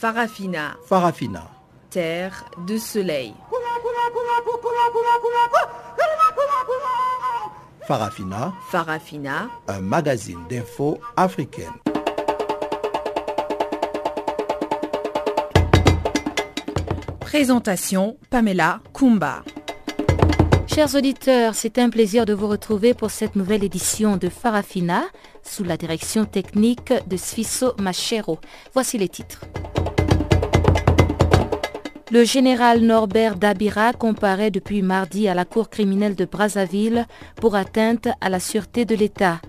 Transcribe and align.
Farafina. 0.00 0.76
Farafina. 0.86 1.50
Terre 1.90 2.44
de 2.68 2.78
soleil. 2.78 3.34
Farafina. 7.84 8.52
Farafina. 8.70 9.48
Un 9.66 9.80
magazine 9.80 10.38
d'infos 10.48 11.00
africaine. 11.16 11.72
Présentation 17.18 18.16
Pamela 18.30 18.78
Kumba. 18.94 19.42
Chers 20.68 20.94
auditeurs, 20.94 21.56
c'est 21.56 21.76
un 21.80 21.90
plaisir 21.90 22.24
de 22.24 22.34
vous 22.34 22.46
retrouver 22.46 22.94
pour 22.94 23.10
cette 23.10 23.34
nouvelle 23.34 23.64
édition 23.64 24.16
de 24.16 24.28
Farafina 24.28 25.02
sous 25.42 25.64
la 25.64 25.76
direction 25.76 26.24
technique 26.24 26.92
de 27.08 27.16
Sfiso 27.16 27.74
Machero. 27.80 28.38
Voici 28.74 28.96
les 28.96 29.08
titres. 29.08 29.40
Le 32.10 32.24
général 32.24 32.80
Norbert 32.80 33.36
Dabira 33.36 33.92
comparaît 33.92 34.50
depuis 34.50 34.80
mardi 34.80 35.28
à 35.28 35.34
la 35.34 35.44
cour 35.44 35.68
criminelle 35.68 36.14
de 36.14 36.24
Brazzaville 36.24 37.06
pour 37.36 37.54
atteinte 37.54 38.08
à 38.22 38.30
la 38.30 38.40
sûreté 38.40 38.86
de 38.86 38.94
l'État 38.94 39.42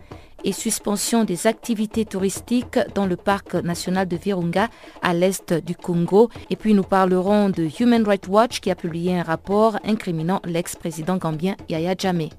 et 0.43 0.51
suspension 0.51 1.23
des 1.23 1.47
activités 1.47 2.03
touristiques 2.03 2.79
dans 2.95 3.05
le 3.05 3.15
parc 3.15 3.53
national 3.53 4.09
de 4.09 4.17
Virunga 4.17 4.67
à 5.01 5.13
l'est 5.13 5.53
du 5.53 5.73
Congo. 5.73 6.29
Et 6.49 6.57
puis 6.57 6.73
nous 6.73 6.83
parlerons 6.83 7.49
de 7.49 7.69
Human 7.79 8.05
Rights 8.05 8.27
Watch 8.27 8.59
qui 8.59 8.71
a 8.71 8.75
publié 8.75 9.17
un 9.17 9.23
rapport 9.23 9.77
incriminant 9.85 10.41
l'ex-président 10.43 11.15
gambien 11.15 11.55
Yaya 11.69 11.95
Jammeh. 11.97 12.29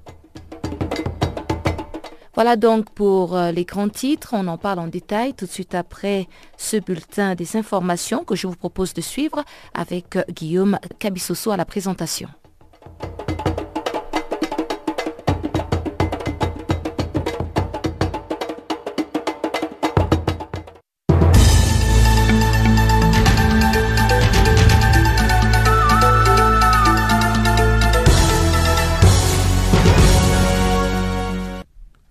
Voilà 2.33 2.55
donc 2.55 2.89
pour 2.91 3.35
euh, 3.35 3.51
les 3.51 3.65
grands 3.65 3.89
titres. 3.89 4.29
On 4.33 4.47
en 4.47 4.57
parle 4.57 4.79
en 4.79 4.87
détail 4.87 5.33
tout 5.33 5.45
de 5.45 5.51
suite 5.51 5.75
après 5.75 6.27
ce 6.57 6.77
bulletin 6.77 7.35
des 7.35 7.57
informations 7.57 8.23
que 8.23 8.35
je 8.35 8.47
vous 8.47 8.55
propose 8.55 8.93
de 8.93 9.01
suivre 9.01 9.43
avec 9.73 10.15
euh, 10.15 10.23
Guillaume 10.29 10.79
Cabissoso 10.99 11.51
à 11.51 11.57
la 11.57 11.65
présentation. 11.65 12.29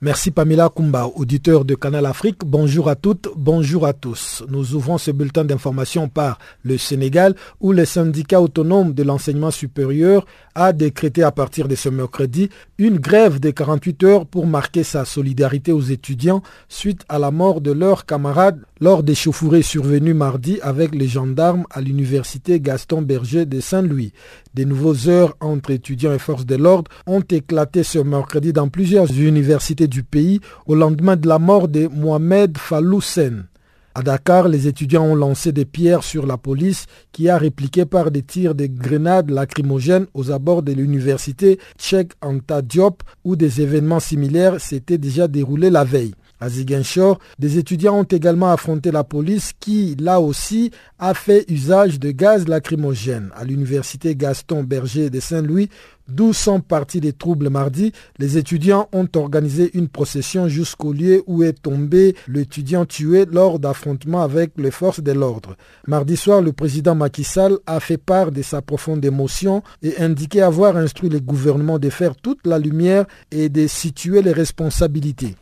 Merci 0.03 0.31
Pamela 0.31 0.71
Kumba, 0.75 1.09
auditeur 1.15 1.67
de 1.67 1.75
Canal 1.75 2.07
Afrique. 2.07 2.39
Bonjour 2.47 2.89
à 2.89 2.95
toutes, 2.95 3.29
bonjour 3.37 3.85
à 3.85 3.93
tous. 3.93 4.43
Nous 4.49 4.75
ouvrons 4.75 4.97
ce 4.97 5.11
bulletin 5.11 5.45
d'information 5.45 6.09
par 6.09 6.39
le 6.63 6.79
Sénégal 6.79 7.35
où 7.61 7.73
le 7.73 7.85
syndicat 7.85 8.41
autonome 8.41 8.95
de 8.95 9.03
l'enseignement 9.03 9.51
supérieur 9.51 10.25
a 10.55 10.73
décrété 10.73 11.23
à 11.23 11.33
partir 11.33 11.69
de 11.69 11.75
ce 11.75 11.91
mercredi 11.91 12.49
une 12.79 12.97
grève 12.97 13.41
de 13.41 13.51
48 13.51 14.05
heures 14.05 14.25
pour 14.27 14.47
marquer 14.47 14.85
sa 14.85 15.05
solidarité 15.05 15.71
aux 15.71 15.83
étudiants 15.83 16.43
suite 16.71 17.03
à 17.11 17.19
la 17.19 17.31
mort 17.31 17.61
de 17.61 17.71
leurs 17.73 18.07
camarades 18.07 18.63
lors 18.81 19.03
des 19.03 19.15
chauffourées 19.15 19.63
survenues 19.63 20.15
mardi 20.15 20.59
avec 20.63 20.95
les 20.95 21.07
gendarmes 21.09 21.65
à 21.71 21.81
l'université 21.81 22.61
Gaston 22.61 23.03
Berger 23.03 23.45
de 23.45 23.61
Saint-Louis. 23.61 24.13
Des 24.55 24.65
nouveaux 24.65 25.09
heures 25.09 25.37
entre 25.41 25.71
étudiants 25.71 26.15
et 26.15 26.19
forces 26.19 26.47
de 26.47 26.57
l'ordre 26.57 26.91
ont 27.07 27.21
éclaté 27.21 27.83
ce 27.83 27.99
mercredi 27.99 28.53
dans 28.53 28.69
plusieurs 28.69 29.13
universités 29.13 29.87
du 29.87 30.03
pays 30.03 30.41
au 30.67 30.75
lendemain 30.75 31.17
de 31.17 31.29
la 31.29 31.39
mort 31.39 31.69
de 31.69 31.89
Mohamed 31.89 32.57
Faloussen. 32.57 33.47
À 33.93 34.03
Dakar, 34.03 34.47
les 34.47 34.69
étudiants 34.69 35.05
ont 35.05 35.17
lancé 35.17 35.51
des 35.51 35.65
pierres 35.65 36.05
sur 36.05 36.25
la 36.25 36.37
police 36.37 36.87
qui 37.11 37.29
a 37.29 37.37
répliqué 37.37 37.85
par 37.85 38.13
des 38.13 38.23
tirs 38.23 38.55
de 38.55 38.67
grenades 38.67 39.31
lacrymogènes 39.31 40.07
aux 40.15 40.31
abords 40.31 40.63
de 40.63 40.73
l'université 40.73 41.59
Cheikh 41.77 42.13
Anta 42.23 42.63
Diop 42.63 43.03
où 43.25 43.35
des 43.35 43.61
événements 43.61 43.99
similaires 43.99 44.61
s'étaient 44.61 44.97
déjà 44.97 45.27
déroulés 45.27 45.71
la 45.71 45.83
veille. 45.83 46.15
À 46.41 46.49
Ziguinchor, 46.49 47.19
des 47.39 47.59
étudiants 47.59 47.99
ont 48.01 48.05
également 48.05 48.51
affronté 48.51 48.91
la 48.91 49.05
police 49.05 49.53
qui, 49.61 49.95
là 50.01 50.21
aussi, 50.21 50.71
a 50.99 51.13
fait 51.13 51.45
usage 51.51 52.01
de 52.01 52.11
gaz 52.13 52.49
lacrymogène. 52.49 53.31
À 53.37 53.45
l'université 53.45 54.17
Gaston 54.17 54.63
Berger 54.65 55.11
de 55.11 55.21
Saint-Louis, 55.21 55.69
d'où 56.09 56.33
sont 56.33 56.61
partis 56.61 56.99
les 57.01 57.13
troubles 57.13 57.51
mardi, 57.51 57.93
les 58.19 58.39
étudiants 58.39 58.89
ont 58.93 59.07
organisé 59.17 59.71
une 59.75 59.89
procession 59.89 60.49
jusqu'au 60.49 60.95
lieu 60.95 61.23
où 61.27 61.43
est 61.43 61.53
tombé 61.63 62.17
l'étudiant 62.27 62.87
tué 62.87 63.27
lors 63.27 63.59
d'affrontements 63.59 64.23
avec 64.23 64.53
les 64.57 64.71
forces 64.71 65.01
de 65.03 65.13
l'ordre. 65.13 65.57
Mardi 65.87 66.17
soir, 66.17 66.41
le 66.41 66.53
président 66.53 66.95
Macky 66.95 67.23
Sall 67.23 67.59
a 67.67 67.81
fait 67.81 67.99
part 67.99 68.33
de 68.33 68.41
sa 68.41 68.63
profonde 68.63 69.05
émotion 69.05 69.63
et 69.83 69.99
indiqué 69.99 70.41
avoir 70.41 70.79
instruit 70.79 71.11
le 71.11 71.21
gouvernement 71.21 71.79
de 71.79 71.91
faire 71.91 72.17
toute 72.17 72.47
la 72.47 72.59
lumière 72.59 73.05
et 73.31 73.51
de 73.51 73.67
situer 73.67 74.23
les 74.23 74.33
responsabilités. 74.33 75.35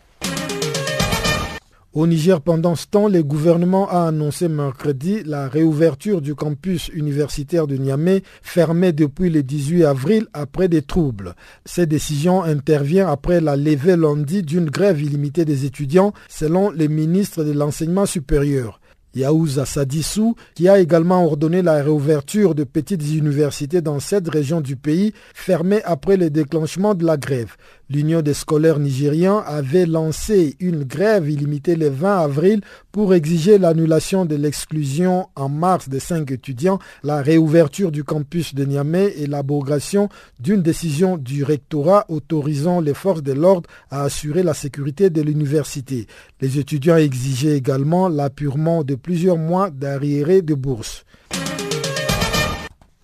Au 1.98 2.06
Niger, 2.06 2.40
pendant 2.40 2.76
ce 2.76 2.86
temps, 2.86 3.08
le 3.08 3.24
gouvernement 3.24 3.88
a 3.90 4.06
annoncé 4.06 4.46
mercredi 4.46 5.24
la 5.24 5.48
réouverture 5.48 6.20
du 6.22 6.36
campus 6.36 6.86
universitaire 6.94 7.66
de 7.66 7.76
Niamey, 7.76 8.22
fermé 8.40 8.92
depuis 8.92 9.30
le 9.30 9.42
18 9.42 9.82
avril 9.84 10.26
après 10.32 10.68
des 10.68 10.82
troubles. 10.82 11.34
Cette 11.64 11.88
décision 11.88 12.44
intervient 12.44 13.08
après 13.08 13.40
la 13.40 13.56
levée 13.56 13.96
lundi 13.96 14.44
d'une 14.44 14.70
grève 14.70 15.02
illimitée 15.02 15.44
des 15.44 15.64
étudiants, 15.64 16.12
selon 16.28 16.70
les 16.70 16.86
ministres 16.86 17.42
de 17.42 17.50
l'enseignement 17.50 18.06
supérieur. 18.06 18.78
Yaouza 19.14 19.66
Sadissou, 19.66 20.36
qui 20.54 20.68
a 20.68 20.78
également 20.78 21.24
ordonné 21.24 21.62
la 21.62 21.82
réouverture 21.82 22.54
de 22.54 22.62
petites 22.62 23.02
universités 23.12 23.80
dans 23.80 23.98
cette 23.98 24.28
région 24.28 24.60
du 24.60 24.76
pays, 24.76 25.12
fermées 25.34 25.82
après 25.84 26.16
le 26.16 26.30
déclenchement 26.30 26.94
de 26.94 27.04
la 27.04 27.16
grève. 27.16 27.56
L'Union 27.90 28.20
des 28.20 28.34
scolaires 28.34 28.78
nigériens 28.78 29.38
avait 29.46 29.86
lancé 29.86 30.56
une 30.60 30.84
grève 30.84 31.30
illimitée 31.30 31.74
le 31.74 31.88
20 31.88 32.18
avril 32.18 32.60
pour 32.92 33.14
exiger 33.14 33.56
l'annulation 33.56 34.26
de 34.26 34.36
l'exclusion 34.36 35.28
en 35.36 35.48
mars 35.48 35.88
de 35.88 35.98
cinq 35.98 36.30
étudiants, 36.30 36.78
la 37.02 37.22
réouverture 37.22 37.90
du 37.90 38.04
campus 38.04 38.54
de 38.54 38.66
Niamey 38.66 39.14
et 39.16 39.26
l'abrogation 39.26 40.10
d'une 40.38 40.60
décision 40.60 41.16
du 41.16 41.44
rectorat 41.44 42.04
autorisant 42.10 42.82
les 42.82 42.92
forces 42.92 43.22
de 43.22 43.32
l'ordre 43.32 43.70
à 43.90 44.02
assurer 44.02 44.42
la 44.42 44.52
sécurité 44.52 45.08
de 45.08 45.22
l'université. 45.22 46.06
Les 46.42 46.58
étudiants 46.58 46.96
exigeaient 46.98 47.56
également 47.56 48.10
l'appurement 48.10 48.84
de 48.84 48.96
plusieurs 48.96 49.38
mois 49.38 49.70
d'arriérés 49.70 50.42
de 50.42 50.52
bourse. 50.54 51.06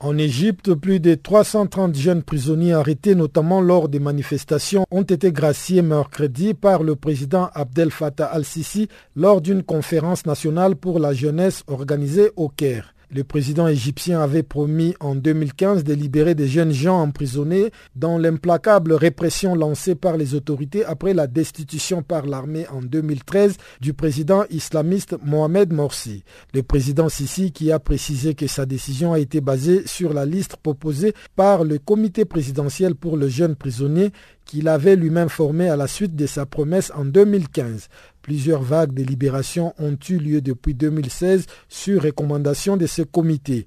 En 0.05 0.19
Égypte, 0.19 0.75
plus 0.75 1.01
de 1.01 1.15
330 1.15 1.95
jeunes 1.95 2.23
prisonniers 2.23 2.75
arrêtés, 2.75 3.15
notamment 3.15 3.63
lors 3.63 3.89
des 3.89 4.01
manifestations, 4.01 4.85
ont 4.91 5.01
été 5.03 5.33
graciés 5.33 5.81
mercredi 5.81 6.53
par 6.53 6.83
le 6.83 6.95
président 6.95 7.49
Abdel 7.55 7.91
Fattah 7.91 8.27
al-Sisi 8.27 8.91
lors 9.17 9.41
d'une 9.41 9.63
conférence 9.63 10.27
nationale 10.27 10.77
pour 10.77 10.99
la 10.99 11.15
jeunesse 11.15 11.65
organisée 11.69 12.33
au 12.37 12.51
Caire. 12.51 12.94
Le 13.11 13.23
président 13.25 13.69
égyptien 13.69 14.21
avait 14.21 14.43
promis 14.43 14.95
en 15.01 15.15
2015 15.15 15.85
de 15.85 15.95
libérer 15.95 16.35
des 16.35 16.49
jeunes 16.49 16.73
gens 16.73 17.01
emprisonnés 17.01 17.71
dans 17.97 18.19
l'implacable 18.19 18.93
répression 18.93 19.55
lancée 19.55 19.95
par 19.95 20.17
les 20.17 20.35
autorités 20.35 20.85
après 20.85 21.15
la 21.15 21.27
destitution 21.27 22.03
par 22.03 22.27
l'armée 22.27 22.67
en 22.69 22.81
2013 22.81 23.57
du 23.81 23.93
président 23.93 24.45
islamiste 24.51 25.17
Mohamed 25.23 25.73
Morsi. 25.73 26.25
Le 26.53 26.63
président 26.63 27.09
Sisi 27.09 27.53
qui 27.53 27.71
a 27.71 27.79
précisé 27.79 28.35
que 28.35 28.47
sa 28.47 28.67
décision 28.67 29.13
a 29.13 29.19
été 29.19 29.41
basée 29.41 29.87
sur 29.87 30.13
la 30.15 30.27
liste 30.27 30.57
proposée 30.57 31.15
par 31.37 31.65
le 31.65 31.79
comité 31.79 32.25
présidentiel 32.25 32.95
pour 32.95 33.17
le 33.17 33.29
jeune 33.29 33.57
prisonnier 33.57 34.11
qu'il 34.45 34.69
avait 34.69 34.97
lui-même 34.97 35.29
formé 35.29 35.69
à 35.69 35.77
la 35.77 35.87
suite 35.87 36.17
de 36.17 36.27
sa 36.27 36.47
promesse 36.47 36.93
en 36.95 37.05
2015. 37.05 37.89
Plusieurs 38.25 38.63
vagues 38.63 38.95
de 38.95 39.03
libération 39.03 39.75
ont 39.79 39.99
eu 40.09 40.17
lieu 40.17 40.41
depuis 40.41 40.73
2016 40.73 41.45
sur 41.69 42.03
recommandation 42.03 42.79
de 42.79 42.87
ce 42.87 43.03
comité. 43.03 43.67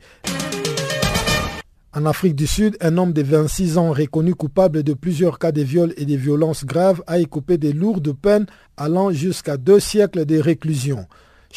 En 1.93 2.07
Afrique 2.07 2.33
du 2.33 2.47
Sud, 2.47 2.75
un 2.81 2.97
homme 2.97 3.13
de 3.13 3.21
26 3.21 3.77
ans 3.77 3.91
reconnu 3.91 4.33
coupable 4.33 4.81
de 4.81 4.95
plusieurs 4.95 5.37
cas 5.37 5.51
de 5.51 5.61
viol 5.61 5.93
et 5.95 6.05
de 6.05 6.15
violences 6.15 6.65
graves 6.65 7.03
a 7.05 7.19
écopé 7.19 7.59
de 7.59 7.69
lourdes 7.69 8.13
peines 8.13 8.47
allant 8.77 9.11
jusqu'à 9.11 9.57
deux 9.57 9.79
siècles 9.79 10.25
de 10.25 10.39
réclusion. 10.39 11.05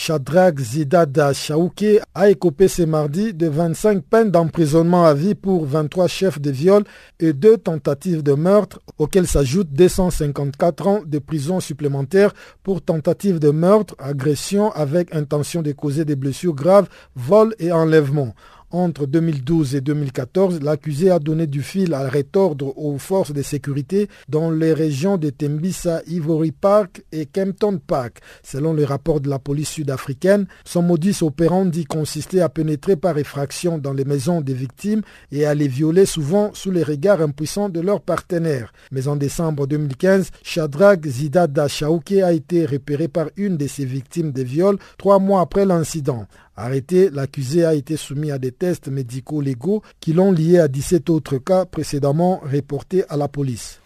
Shadrach 0.02 0.58
Zidada 0.58 1.34
Shaouké 1.34 2.00
a 2.14 2.30
écopé 2.30 2.68
ce 2.68 2.80
mardi 2.80 3.34
de 3.34 3.48
25 3.48 4.02
peines 4.02 4.30
d'emprisonnement 4.30 5.04
à 5.04 5.12
vie 5.12 5.34
pour 5.34 5.66
23 5.66 6.08
chefs 6.08 6.40
de 6.40 6.50
viol 6.50 6.84
et 7.18 7.34
deux 7.34 7.58
tentatives 7.58 8.22
de 8.22 8.32
meurtre, 8.32 8.80
auxquelles 8.96 9.26
s'ajoutent 9.26 9.74
254 9.74 10.86
ans 10.86 11.02
de 11.04 11.18
prison 11.18 11.60
supplémentaire 11.60 12.32
pour 12.62 12.80
tentative 12.80 13.38
de 13.40 13.50
meurtre, 13.50 13.94
agression 13.98 14.72
avec 14.72 15.14
intention 15.14 15.60
de 15.60 15.72
causer 15.72 16.06
des 16.06 16.16
blessures 16.16 16.54
graves, 16.54 16.88
vol 17.14 17.54
et 17.58 17.70
enlèvement. 17.70 18.34
Entre 18.72 19.06
2012 19.06 19.74
et 19.74 19.80
2014, 19.80 20.60
l'accusé 20.62 21.10
a 21.10 21.18
donné 21.18 21.48
du 21.48 21.60
fil 21.60 21.92
à 21.92 22.08
retordre 22.08 22.72
aux 22.78 22.98
forces 22.98 23.32
de 23.32 23.42
sécurité 23.42 24.08
dans 24.28 24.52
les 24.52 24.72
régions 24.72 25.16
de 25.16 25.28
Tembisa, 25.28 26.02
Ivory 26.06 26.52
Park 26.52 27.02
et 27.10 27.26
Kempton 27.26 27.80
Park. 27.84 28.18
Selon 28.44 28.72
le 28.72 28.84
rapport 28.84 29.20
de 29.20 29.28
la 29.28 29.40
police 29.40 29.70
sud-africaine, 29.70 30.46
son 30.64 30.82
modus 30.82 31.16
operandi 31.22 31.84
consistait 31.84 32.42
à 32.42 32.48
pénétrer 32.48 32.94
par 32.94 33.18
effraction 33.18 33.76
dans 33.76 33.92
les 33.92 34.04
maisons 34.04 34.40
des 34.40 34.54
victimes 34.54 35.02
et 35.32 35.46
à 35.46 35.54
les 35.54 35.66
violer 35.66 36.06
souvent 36.06 36.52
sous 36.54 36.70
les 36.70 36.84
regards 36.84 37.22
impuissants 37.22 37.70
de 37.70 37.80
leurs 37.80 38.00
partenaires. 38.00 38.72
Mais 38.92 39.08
en 39.08 39.16
décembre 39.16 39.66
2015, 39.66 40.30
Shadrach 40.44 41.04
Zidada 41.04 41.66
Shaouke 41.66 42.12
a 42.22 42.32
été 42.32 42.66
repéré 42.66 43.08
par 43.08 43.30
une 43.36 43.56
de 43.56 43.66
ses 43.66 43.84
victimes 43.84 44.30
de 44.30 44.42
viol 44.42 44.78
trois 44.96 45.18
mois 45.18 45.40
après 45.40 45.66
l'incident. 45.66 46.26
Arrêté, 46.56 47.10
l'accusé 47.10 47.64
a 47.64 47.74
été 47.74 47.96
soumis 47.96 48.30
à 48.30 48.38
des 48.38 48.52
tests 48.52 48.88
médicaux 48.88 49.40
légaux 49.40 49.82
qui 50.00 50.12
l'ont 50.12 50.32
lié 50.32 50.58
à 50.58 50.68
17 50.68 51.08
autres 51.10 51.38
cas 51.38 51.64
précédemment 51.64 52.40
reportés 52.44 53.04
à 53.08 53.16
la 53.16 53.28
police. 53.28 53.80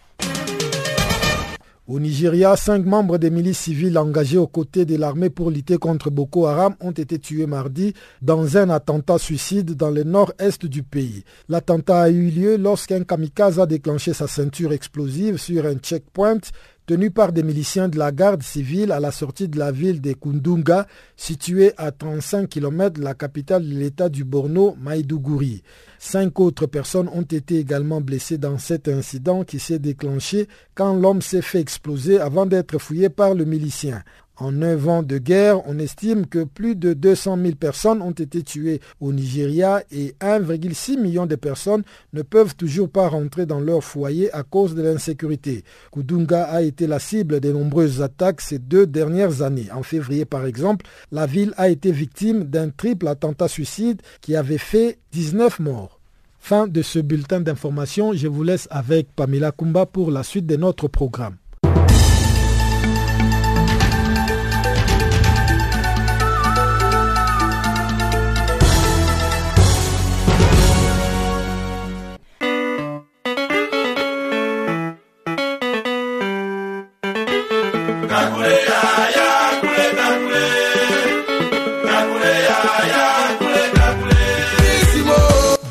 Au 1.87 1.99
Nigeria, 1.99 2.55
cinq 2.55 2.83
membres 2.83 3.19
des 3.19 3.29
milices 3.29 3.59
civiles 3.59 3.99
engagés 3.99 4.39
aux 4.39 4.47
côtés 4.47 4.85
de 4.85 4.95
l'armée 4.95 5.29
pour 5.29 5.51
lutter 5.51 5.77
contre 5.77 6.09
Boko 6.09 6.47
Haram 6.47 6.73
ont 6.81 6.89
été 6.89 7.19
tués 7.19 7.45
mardi 7.45 7.93
dans 8.23 8.57
un 8.57 8.71
attentat 8.71 9.19
suicide 9.19 9.75
dans 9.75 9.91
le 9.91 10.03
nord-est 10.03 10.65
du 10.65 10.81
pays. 10.81 11.23
L'attentat 11.47 12.01
a 12.01 12.09
eu 12.09 12.31
lieu 12.31 12.57
lorsqu'un 12.57 13.03
kamikaze 13.03 13.59
a 13.59 13.67
déclenché 13.67 14.13
sa 14.13 14.25
ceinture 14.25 14.73
explosive 14.73 15.37
sur 15.37 15.67
un 15.67 15.75
checkpoint 15.75 16.39
tenu 16.85 17.11
par 17.11 17.31
des 17.31 17.43
miliciens 17.43 17.89
de 17.89 17.97
la 17.97 18.11
garde 18.11 18.43
civile 18.43 18.91
à 18.91 18.99
la 18.99 19.11
sortie 19.11 19.47
de 19.47 19.57
la 19.57 19.71
ville 19.71 20.01
de 20.01 20.13
Kundunga, 20.13 20.87
située 21.17 21.73
à 21.77 21.91
35 21.91 22.47
km 22.47 22.99
de 22.99 23.03
la 23.03 23.13
capitale 23.13 23.67
de 23.67 23.75
l'état 23.75 24.09
du 24.09 24.23
Borno, 24.23 24.75
Maïdougouri. 24.79 25.63
Cinq 25.99 26.39
autres 26.39 26.67
personnes 26.67 27.09
ont 27.13 27.21
été 27.23 27.57
également 27.57 28.01
blessées 28.01 28.37
dans 28.37 28.57
cet 28.57 28.87
incident 28.87 29.43
qui 29.43 29.59
s'est 29.59 29.79
déclenché 29.79 30.47
quand 30.75 30.93
l'homme 30.93 31.21
s'est 31.21 31.41
fait 31.41 31.59
exploser 31.59 32.19
avant 32.19 32.45
d'être 32.45 32.77
fouillé 32.77 33.09
par 33.09 33.33
le 33.33 33.45
milicien. 33.45 34.03
En 34.37 34.51
neuf 34.51 34.87
ans 34.89 35.01
de 35.01 35.17
guerre, 35.17 35.65
on 35.65 35.79
estime 35.79 36.25
que 36.25 36.43
plus 36.43 36.75
de 36.75 36.91
200 36.93 37.37
000 37.37 37.55
personnes 37.55 38.01
ont 38.01 38.11
été 38.11 38.43
tuées 38.43 38.81
au 38.99 39.13
Nigeria 39.13 39.81
et 39.91 40.13
1,6 40.19 40.99
million 40.99 41.25
de 41.25 41.35
personnes 41.35 41.83
ne 42.11 42.21
peuvent 42.21 42.55
toujours 42.55 42.89
pas 42.89 43.07
rentrer 43.07 43.45
dans 43.45 43.61
leur 43.61 43.81
foyer 43.81 44.33
à 44.33 44.43
cause 44.43 44.75
de 44.75 44.81
l'insécurité. 44.81 45.63
Kudunga 45.93 46.43
a 46.43 46.61
été 46.61 46.85
la 46.85 46.99
cible 46.99 47.39
de 47.39 47.51
nombreuses 47.53 48.01
attaques 48.01 48.41
ces 48.41 48.59
deux 48.59 48.85
dernières 48.85 49.41
années. 49.41 49.67
En 49.73 49.83
février, 49.83 50.25
par 50.25 50.45
exemple, 50.45 50.85
la 51.13 51.25
ville 51.25 51.53
a 51.55 51.69
été 51.69 51.93
victime 51.93 52.43
d'un 52.43 52.69
triple 52.69 53.07
attentat 53.07 53.47
suicide 53.47 54.01
qui 54.19 54.35
avait 54.35 54.57
fait 54.57 54.99
19 55.13 55.59
morts. 55.59 56.01
Fin 56.39 56.67
de 56.67 56.81
ce 56.81 56.99
bulletin 56.99 57.39
d'information. 57.39 58.13
Je 58.13 58.27
vous 58.27 58.43
laisse 58.43 58.67
avec 58.69 59.07
Pamela 59.15 59.51
Kumba 59.51 59.85
pour 59.85 60.11
la 60.11 60.23
suite 60.23 60.45
de 60.45 60.57
notre 60.57 60.87
programme. 60.89 61.37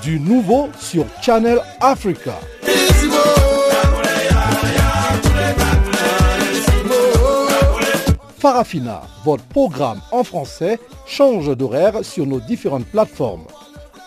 Du 0.03 0.21
nouveau 0.21 0.69
sur 0.79 1.07
Channel 1.23 1.61
Africa. 1.81 2.35
Farafina, 8.39 9.03
votre 9.25 9.45
programme 9.45 10.01
en 10.13 10.23
français, 10.23 10.79
change 11.07 11.57
d'horaire 11.57 12.05
sur 12.05 12.27
nos 12.27 12.41
différentes 12.41 12.85
plateformes. 12.85 13.47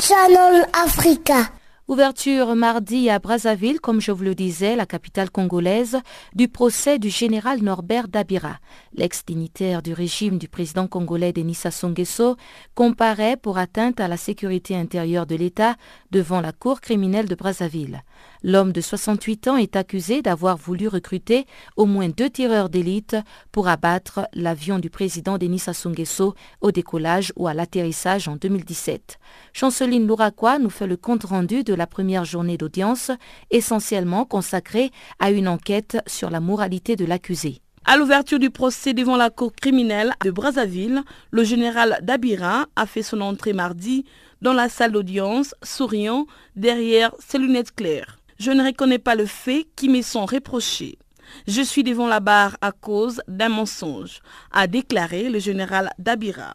Channel 0.00 0.66
Africa. 0.72 1.50
Ouverture 1.88 2.54
mardi 2.54 3.10
à 3.10 3.18
Brazzaville, 3.18 3.80
comme 3.80 4.00
je 4.00 4.12
vous 4.12 4.22
le 4.22 4.34
disais, 4.34 4.76
la 4.76 4.86
capitale 4.86 5.30
congolaise, 5.30 5.98
du 6.34 6.48
procès 6.48 6.98
du 6.98 7.10
général 7.10 7.60
Norbert 7.60 8.08
Dabira. 8.08 8.58
L'ex-dignitaire 8.94 9.82
du 9.82 9.92
régime 9.92 10.38
du 10.38 10.48
président 10.48 10.86
congolais 10.86 11.32
Denis 11.32 11.54
Sassou 11.54 11.88
Nguesso 11.88 12.36
comparaît 12.74 13.36
pour 13.36 13.58
atteinte 13.58 14.00
à 14.00 14.08
la 14.08 14.16
sécurité 14.16 14.76
intérieure 14.76 15.26
de 15.26 15.34
l'État 15.34 15.74
devant 16.10 16.40
la 16.40 16.52
cour 16.52 16.80
criminelle 16.80 17.28
de 17.28 17.34
Brazzaville. 17.34 18.02
L'homme 18.44 18.72
de 18.72 18.80
68 18.80 19.48
ans 19.48 19.56
est 19.56 19.76
accusé 19.76 20.20
d'avoir 20.20 20.56
voulu 20.56 20.88
recruter 20.88 21.46
au 21.76 21.86
moins 21.86 22.08
deux 22.08 22.28
tireurs 22.28 22.68
d'élite 22.68 23.16
pour 23.52 23.68
abattre 23.68 24.28
l'avion 24.34 24.80
du 24.80 24.90
président 24.90 25.38
Denis 25.38 25.60
Sassou 25.60 25.90
Nguesso 25.90 26.34
au 26.60 26.72
décollage 26.72 27.32
ou 27.36 27.46
à 27.46 27.54
l'atterrissage 27.54 28.26
en 28.26 28.34
2017. 28.34 29.18
Chanceline 29.52 30.08
Louraquois 30.08 30.58
nous 30.58 30.70
fait 30.70 30.88
le 30.88 30.96
compte-rendu 30.96 31.62
de 31.62 31.74
la 31.74 31.86
première 31.86 32.24
journée 32.24 32.58
d'audience, 32.58 33.12
essentiellement 33.52 34.24
consacrée 34.24 34.90
à 35.20 35.30
une 35.30 35.46
enquête 35.46 35.98
sur 36.08 36.28
la 36.28 36.40
moralité 36.40 36.96
de 36.96 37.04
l'accusé. 37.04 37.60
À 37.84 37.96
l'ouverture 37.96 38.38
du 38.38 38.50
procès 38.50 38.92
devant 38.92 39.16
la 39.16 39.30
cour 39.30 39.52
criminelle 39.52 40.14
de 40.24 40.30
Brazzaville, 40.30 41.02
le 41.30 41.44
général 41.44 41.98
Dabira 42.02 42.66
a 42.76 42.86
fait 42.86 43.02
son 43.02 43.20
entrée 43.20 43.52
mardi 43.52 44.04
dans 44.40 44.52
la 44.52 44.68
salle 44.68 44.92
d'audience, 44.92 45.54
souriant 45.62 46.26
derrière 46.56 47.12
ses 47.18 47.38
lunettes 47.38 47.74
claires. 47.74 48.21
Je 48.44 48.50
ne 48.50 48.64
reconnais 48.66 48.98
pas 48.98 49.14
le 49.14 49.24
fait 49.24 49.68
qui 49.76 49.88
me 49.88 50.02
sont 50.02 50.26
reprochés. 50.26 50.98
Je 51.46 51.62
suis 51.62 51.84
devant 51.84 52.08
la 52.08 52.18
barre 52.18 52.56
à 52.60 52.72
cause 52.72 53.22
d'un 53.28 53.48
mensonge, 53.48 54.18
a 54.50 54.66
déclaré 54.66 55.30
le 55.30 55.38
général 55.38 55.90
Dabira 56.00 56.52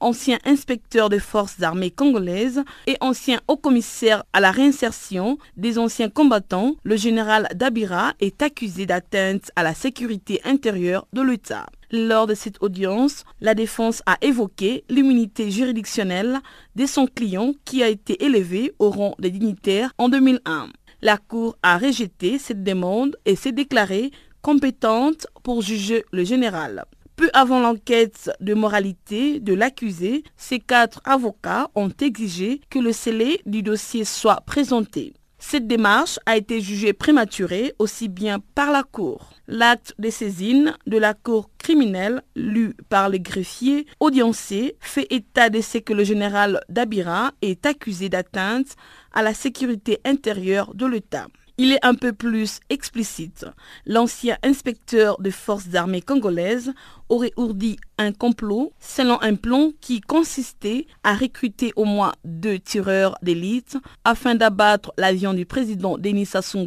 ancien 0.00 0.38
inspecteur 0.44 1.08
des 1.08 1.20
forces 1.20 1.62
armées 1.62 1.90
congolaises 1.90 2.62
et 2.86 2.96
ancien 3.00 3.40
haut-commissaire 3.48 4.24
à 4.32 4.40
la 4.40 4.50
réinsertion 4.50 5.38
des 5.56 5.78
anciens 5.78 6.10
combattants, 6.10 6.74
le 6.82 6.96
général 6.96 7.48
Dabira 7.54 8.12
est 8.20 8.42
accusé 8.42 8.86
d'atteinte 8.86 9.50
à 9.56 9.62
la 9.62 9.74
sécurité 9.74 10.40
intérieure 10.44 11.06
de 11.12 11.22
l'État. 11.22 11.66
Lors 11.90 12.26
de 12.26 12.34
cette 12.34 12.62
audience, 12.62 13.24
la 13.40 13.54
défense 13.54 14.02
a 14.06 14.16
évoqué 14.22 14.84
l'immunité 14.88 15.50
juridictionnelle 15.50 16.40
de 16.74 16.86
son 16.86 17.06
client 17.06 17.52
qui 17.64 17.82
a 17.82 17.88
été 17.88 18.24
élevé 18.24 18.72
au 18.78 18.90
rang 18.90 19.14
de 19.18 19.28
dignitaire 19.28 19.92
en 19.98 20.08
2001. 20.08 20.68
La 21.04 21.18
Cour 21.18 21.56
a 21.64 21.78
rejeté 21.78 22.38
cette 22.38 22.62
demande 22.62 23.16
et 23.24 23.34
s'est 23.34 23.50
déclarée 23.50 24.12
compétente 24.40 25.26
pour 25.42 25.60
juger 25.60 26.04
le 26.12 26.22
général. 26.22 26.84
Peu 27.16 27.28
avant 27.32 27.58
l'enquête 27.58 28.30
de 28.38 28.54
moralité 28.54 29.40
de 29.40 29.52
l'accusé, 29.52 30.22
ces 30.36 30.60
quatre 30.60 31.00
avocats 31.04 31.70
ont 31.74 31.90
exigé 32.00 32.60
que 32.70 32.78
le 32.78 32.92
scellé 32.92 33.40
du 33.46 33.64
dossier 33.64 34.04
soit 34.04 34.42
présenté. 34.46 35.12
Cette 35.40 35.66
démarche 35.66 36.20
a 36.24 36.36
été 36.36 36.60
jugée 36.60 36.92
prématurée 36.92 37.74
aussi 37.80 38.08
bien 38.08 38.38
par 38.54 38.70
la 38.70 38.84
Cour. 38.84 39.32
L'acte 39.48 39.94
de 39.98 40.08
saisine 40.08 40.76
de 40.86 40.98
la 40.98 41.14
Cour 41.14 41.50
criminelle, 41.62 42.22
lu 42.34 42.74
par 42.88 43.08
les 43.08 43.20
greffiers 43.20 43.86
audiencés, 44.00 44.76
fait 44.80 45.06
état 45.10 45.48
de 45.48 45.60
ce 45.60 45.78
que 45.78 45.92
le 45.92 46.04
général 46.04 46.60
Dabira 46.68 47.32
est 47.40 47.64
accusé 47.64 48.08
d'atteinte 48.08 48.76
à 49.12 49.22
la 49.22 49.32
sécurité 49.32 50.00
intérieure 50.04 50.74
de 50.74 50.86
l'État. 50.86 51.28
Il 51.58 51.70
est 51.70 51.84
un 51.84 51.94
peu 51.94 52.12
plus 52.12 52.60
explicite. 52.70 53.46
L'ancien 53.86 54.36
inspecteur 54.42 55.20
des 55.20 55.30
forces 55.30 55.74
armées 55.74 56.00
congolaises 56.00 56.72
aurait 57.08 57.32
ourdi 57.36 57.76
un 57.98 58.10
complot 58.10 58.72
selon 58.80 59.20
un 59.20 59.34
plan 59.34 59.70
qui 59.80 60.00
consistait 60.00 60.86
à 61.04 61.14
recruter 61.14 61.72
au 61.76 61.84
moins 61.84 62.12
deux 62.24 62.58
tireurs 62.58 63.16
d'élite 63.22 63.76
afin 64.02 64.34
d'abattre 64.34 64.92
l'avion 64.96 65.34
du 65.34 65.44
président 65.44 65.98
Denis 65.98 66.26
Sassou 66.26 66.66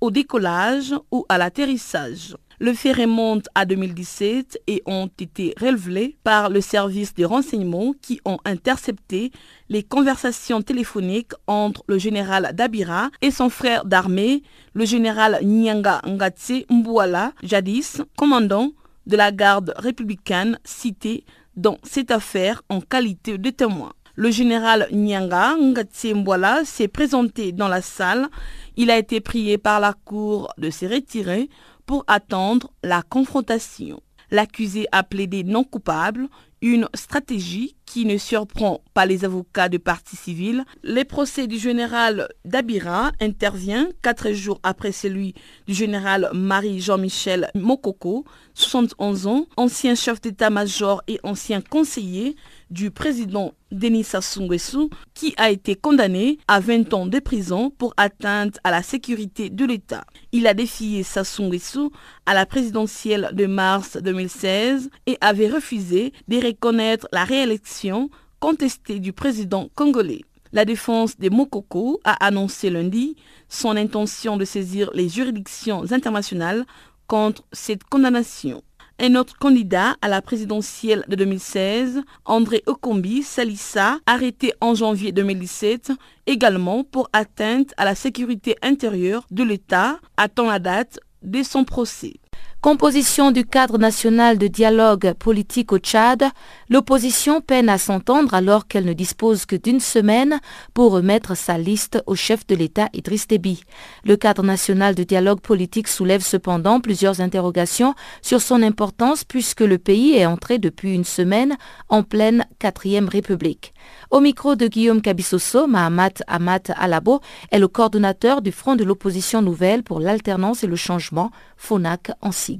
au 0.00 0.10
décollage 0.10 0.94
ou 1.10 1.26
à 1.28 1.36
l'atterrissage. 1.36 2.36
Le 2.62 2.74
fait 2.74 2.92
remonte 2.92 3.48
à 3.56 3.64
2017 3.64 4.60
et 4.68 4.84
ont 4.86 5.10
été 5.18 5.52
révélés 5.56 6.16
par 6.22 6.48
le 6.48 6.60
service 6.60 7.12
de 7.12 7.24
renseignement 7.24 7.92
qui 8.00 8.20
ont 8.24 8.38
intercepté 8.44 9.32
les 9.68 9.82
conversations 9.82 10.62
téléphoniques 10.62 11.32
entre 11.48 11.82
le 11.88 11.98
général 11.98 12.52
Dabira 12.54 13.10
et 13.20 13.32
son 13.32 13.48
frère 13.50 13.84
d'armée, 13.84 14.44
le 14.74 14.84
général 14.84 15.40
Nyanga 15.42 16.02
Ngatse 16.06 16.62
Mbouala, 16.70 17.32
jadis 17.42 18.00
commandant 18.16 18.70
de 19.08 19.16
la 19.16 19.32
garde 19.32 19.74
républicaine 19.76 20.56
cité 20.62 21.24
dans 21.56 21.78
cette 21.82 22.12
affaire 22.12 22.62
en 22.68 22.80
qualité 22.80 23.38
de 23.38 23.50
témoin. 23.50 23.92
Le 24.14 24.30
général 24.30 24.86
Nyanga 24.92 25.56
Ngatse 25.56 26.14
Mbouala 26.14 26.64
s'est 26.64 26.86
présenté 26.86 27.50
dans 27.50 27.66
la 27.68 27.82
salle. 27.82 28.28
Il 28.76 28.90
a 28.90 28.98
été 28.98 29.20
prié 29.20 29.58
par 29.58 29.80
la 29.80 29.94
cour 29.94 30.52
de 30.58 30.70
se 30.70 30.84
retirer 30.86 31.48
pour 31.86 32.04
attendre 32.06 32.72
la 32.82 33.02
confrontation. 33.02 34.00
L'accusé 34.30 34.86
a 34.92 35.02
plaidé 35.02 35.44
non 35.44 35.62
coupable, 35.62 36.28
une 36.62 36.88
stratégie 36.94 37.76
qui 37.84 38.06
ne 38.06 38.16
surprend 38.16 38.82
pas 38.94 39.04
les 39.04 39.26
avocats 39.26 39.68
de 39.68 39.76
partie 39.76 40.16
civile. 40.16 40.64
Le 40.82 41.02
procès 41.02 41.46
du 41.46 41.58
général 41.58 42.28
Dabira 42.46 43.12
intervient 43.20 43.90
quatre 44.00 44.30
jours 44.32 44.60
après 44.62 44.92
celui 44.92 45.34
du 45.66 45.74
général 45.74 46.30
Marie-Jean-Michel 46.32 47.50
Mokoko, 47.54 48.24
71 48.54 49.26
ans, 49.26 49.46
ancien 49.58 49.94
chef 49.94 50.20
d'état-major 50.20 51.02
et 51.08 51.18
ancien 51.24 51.60
conseiller 51.60 52.36
du 52.72 52.90
président 52.90 53.52
Denis 53.70 54.04
Sassou 54.04 54.42
Nguesso, 54.42 54.88
qui 55.14 55.34
a 55.36 55.50
été 55.50 55.76
condamné 55.76 56.38
à 56.48 56.58
20 56.58 56.94
ans 56.94 57.06
de 57.06 57.18
prison 57.18 57.70
pour 57.70 57.92
atteinte 57.96 58.58
à 58.64 58.70
la 58.70 58.82
sécurité 58.82 59.50
de 59.50 59.64
l'État. 59.64 60.04
Il 60.32 60.46
a 60.46 60.54
défié 60.54 61.02
Sassou 61.02 61.44
Nguesso 61.44 61.92
à 62.26 62.34
la 62.34 62.46
présidentielle 62.46 63.30
de 63.34 63.46
mars 63.46 63.98
2016 63.98 64.90
et 65.06 65.18
avait 65.20 65.48
refusé 65.48 66.12
de 66.28 66.44
reconnaître 66.44 67.06
la 67.12 67.24
réélection 67.24 68.08
contestée 68.40 68.98
du 68.98 69.12
président 69.12 69.68
congolais. 69.74 70.22
La 70.52 70.64
défense 70.64 71.18
des 71.18 71.30
Mokoko 71.30 72.00
a 72.04 72.12
annoncé 72.24 72.70
lundi 72.70 73.16
son 73.48 73.76
intention 73.76 74.36
de 74.36 74.44
saisir 74.44 74.90
les 74.94 75.08
juridictions 75.08 75.90
internationales 75.92 76.64
contre 77.06 77.44
cette 77.52 77.84
condamnation. 77.84 78.62
Un 79.00 79.14
autre 79.16 79.38
candidat 79.38 79.96
à 80.00 80.08
la 80.08 80.22
présidentielle 80.22 81.04
de 81.08 81.16
2016, 81.16 82.02
André 82.24 82.62
Okombi 82.66 83.22
Salissa, 83.22 83.98
arrêté 84.06 84.52
en 84.60 84.74
janvier 84.74 85.12
2017, 85.12 85.92
également 86.26 86.84
pour 86.84 87.08
atteinte 87.12 87.72
à 87.76 87.84
la 87.84 87.94
sécurité 87.94 88.56
intérieure 88.62 89.26
de 89.30 89.42
l'État, 89.42 89.98
attend 90.16 90.46
la 90.46 90.58
date 90.58 91.00
de 91.22 91.42
son 91.42 91.64
procès. 91.64 92.14
Composition 92.62 93.32
du 93.32 93.44
cadre 93.44 93.76
national 93.76 94.38
de 94.38 94.46
dialogue 94.46 95.14
politique 95.14 95.72
au 95.72 95.78
Tchad, 95.78 96.22
l'opposition 96.70 97.40
peine 97.40 97.68
à 97.68 97.76
s'entendre 97.76 98.34
alors 98.34 98.68
qu'elle 98.68 98.84
ne 98.84 98.92
dispose 98.92 99.46
que 99.46 99.56
d'une 99.56 99.80
semaine 99.80 100.38
pour 100.72 100.92
remettre 100.92 101.36
sa 101.36 101.58
liste 101.58 102.00
au 102.06 102.14
chef 102.14 102.46
de 102.46 102.54
l'État 102.54 102.88
Idriss 102.92 103.26
Déby. 103.26 103.64
Le 104.04 104.14
cadre 104.14 104.44
national 104.44 104.94
de 104.94 105.02
dialogue 105.02 105.40
politique 105.40 105.88
soulève 105.88 106.22
cependant 106.22 106.78
plusieurs 106.78 107.20
interrogations 107.20 107.96
sur 108.22 108.40
son 108.40 108.62
importance 108.62 109.24
puisque 109.24 109.62
le 109.62 109.78
pays 109.78 110.14
est 110.14 110.26
entré 110.26 110.60
depuis 110.60 110.94
une 110.94 111.02
semaine 111.02 111.56
en 111.88 112.04
pleine 112.04 112.46
quatrième 112.60 113.08
république. 113.08 113.74
Au 114.12 114.20
micro 114.20 114.54
de 114.54 114.68
Guillaume 114.68 115.02
Kabissoso, 115.02 115.66
Mahamat 115.66 116.22
Amat 116.28 116.70
Alabo 116.76 117.22
est 117.50 117.58
le 117.58 117.66
coordonnateur 117.66 118.40
du 118.40 118.52
Front 118.52 118.76
de 118.76 118.84
l'opposition 118.84 119.42
nouvelle 119.42 119.82
pour 119.82 119.98
l'alternance 119.98 120.62
et 120.62 120.68
le 120.68 120.76
changement, 120.76 121.32
FONAC 121.56 122.12
en 122.20 122.30
sigle. 122.30 122.51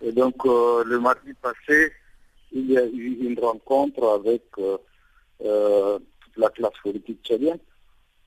Et 0.00 0.12
donc, 0.12 0.34
euh, 0.46 0.84
le 0.84 1.00
mardi 1.00 1.32
passé, 1.34 1.92
il 2.52 2.70
y 2.70 2.78
a 2.78 2.86
eu 2.86 3.18
une 3.20 3.38
rencontre 3.40 4.04
avec 4.08 4.42
euh, 4.58 4.78
euh, 5.44 5.98
la 6.36 6.48
classe 6.50 6.78
politique 6.82 7.20
tchadienne. 7.24 7.58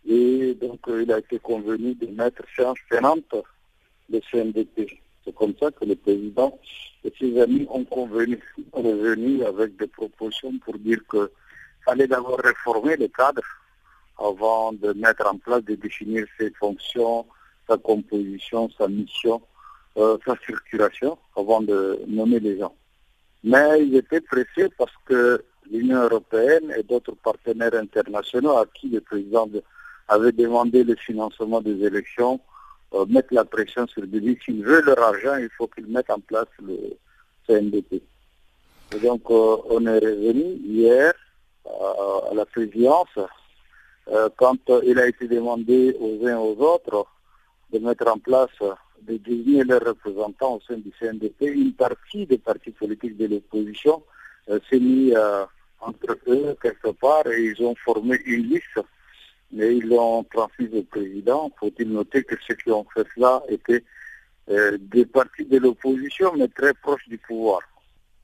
Et 0.05 0.55
donc, 0.55 0.79
il 0.87 1.11
a 1.11 1.19
été 1.19 1.39
convenu 1.39 1.95
de 1.95 2.07
mettre 2.07 2.43
séance 2.55 2.79
tenante 2.89 3.35
le 4.09 4.19
CNDP. 4.31 4.99
C'est 5.23 5.35
comme 5.35 5.53
ça 5.59 5.71
que 5.71 5.85
le 5.85 5.95
président 5.95 6.59
et 7.03 7.13
ses 7.17 7.39
amis 7.39 7.67
ont 7.69 7.85
convenu, 7.85 8.39
revenu 8.73 9.43
avec 9.45 9.77
des 9.77 9.87
propositions 9.87 10.57
pour 10.59 10.77
dire 10.77 10.99
que 11.07 11.31
fallait 11.85 12.07
d'abord 12.07 12.39
réformer 12.39 12.97
le 12.97 13.07
cadre 13.07 13.41
avant 14.17 14.73
de 14.73 14.93
mettre 14.93 15.27
en 15.27 15.37
place, 15.37 15.63
de 15.63 15.75
définir 15.75 16.25
ses 16.39 16.51
fonctions, 16.51 17.25
sa 17.67 17.77
composition, 17.77 18.69
sa 18.77 18.87
mission, 18.87 19.41
euh, 19.97 20.17
sa 20.25 20.37
circulation, 20.45 21.17
avant 21.35 21.61
de 21.61 21.99
nommer 22.07 22.39
les 22.39 22.57
gens. 22.57 22.73
Mais 23.43 23.83
ils 23.85 23.95
étaient 23.97 24.21
pressés 24.21 24.69
parce 24.77 24.93
que 25.05 25.43
l'Union 25.69 26.03
européenne 26.03 26.73
et 26.77 26.83
d'autres 26.83 27.15
partenaires 27.21 27.73
internationaux 27.73 28.55
à 28.57 28.65
qui 28.73 28.87
le 28.87 29.01
président 29.01 29.49
avait 30.07 30.31
demandé 30.31 30.85
le 30.85 30.95
financement 30.95 31.59
des 31.59 31.83
élections 31.83 32.39
euh, 32.93 33.05
mettent 33.09 33.31
la 33.31 33.43
pression 33.43 33.85
sur 33.87 34.03
lui. 34.03 34.39
S'ils 34.45 34.63
veulent 34.63 34.85
leur 34.85 34.99
argent, 34.99 35.35
il 35.35 35.49
faut 35.57 35.67
qu'ils 35.67 35.87
mettent 35.87 36.09
en 36.09 36.21
place 36.21 36.47
le 36.65 36.77
CNDP. 37.45 38.01
Donc, 39.03 39.23
euh, 39.29 39.57
on 39.69 39.85
est 39.87 39.99
revenu 39.99 40.57
hier 40.63 41.13
à 41.65 42.33
la 42.33 42.45
présidence, 42.45 43.19
quand 44.35 44.57
il 44.83 44.99
a 44.99 45.07
été 45.07 45.27
demandé 45.27 45.95
aux 45.99 46.27
uns 46.27 46.37
aux 46.37 46.57
autres 46.59 47.05
de 47.71 47.79
mettre 47.79 48.07
en 48.07 48.17
place, 48.17 48.49
de 49.07 49.17
désigner 49.17 49.63
leurs 49.63 49.83
représentants 49.83 50.55
au 50.55 50.61
sein 50.61 50.77
du 50.77 50.91
CNDP, 50.99 51.41
une 51.41 51.73
partie 51.73 52.25
des 52.25 52.37
partis 52.37 52.71
politiques 52.71 53.17
de 53.17 53.27
l'opposition 53.27 54.03
euh, 54.49 54.59
s'est 54.69 54.79
mis 54.79 55.13
euh, 55.15 55.45
entre 55.79 56.17
eux 56.27 56.55
quelque 56.61 56.91
part 56.91 57.27
et 57.27 57.41
ils 57.43 57.63
ont 57.63 57.75
formé 57.75 58.19
une 58.25 58.49
liste, 58.49 58.79
mais 59.51 59.77
ils 59.77 59.87
l'ont 59.87 60.23
transmise 60.23 60.73
au 60.73 60.83
président. 60.83 61.51
Faut-il 61.59 61.89
noter 61.89 62.23
que 62.23 62.35
ceux 62.47 62.55
qui 62.55 62.71
ont 62.71 62.85
fait 62.93 63.05
cela 63.15 63.41
étaient 63.49 63.83
des 64.79 65.05
partis 65.05 65.45
de 65.45 65.57
l'opposition, 65.59 66.33
mais 66.35 66.47
très 66.49 66.73
proches 66.73 67.07
du 67.07 67.17
pouvoir. 67.17 67.61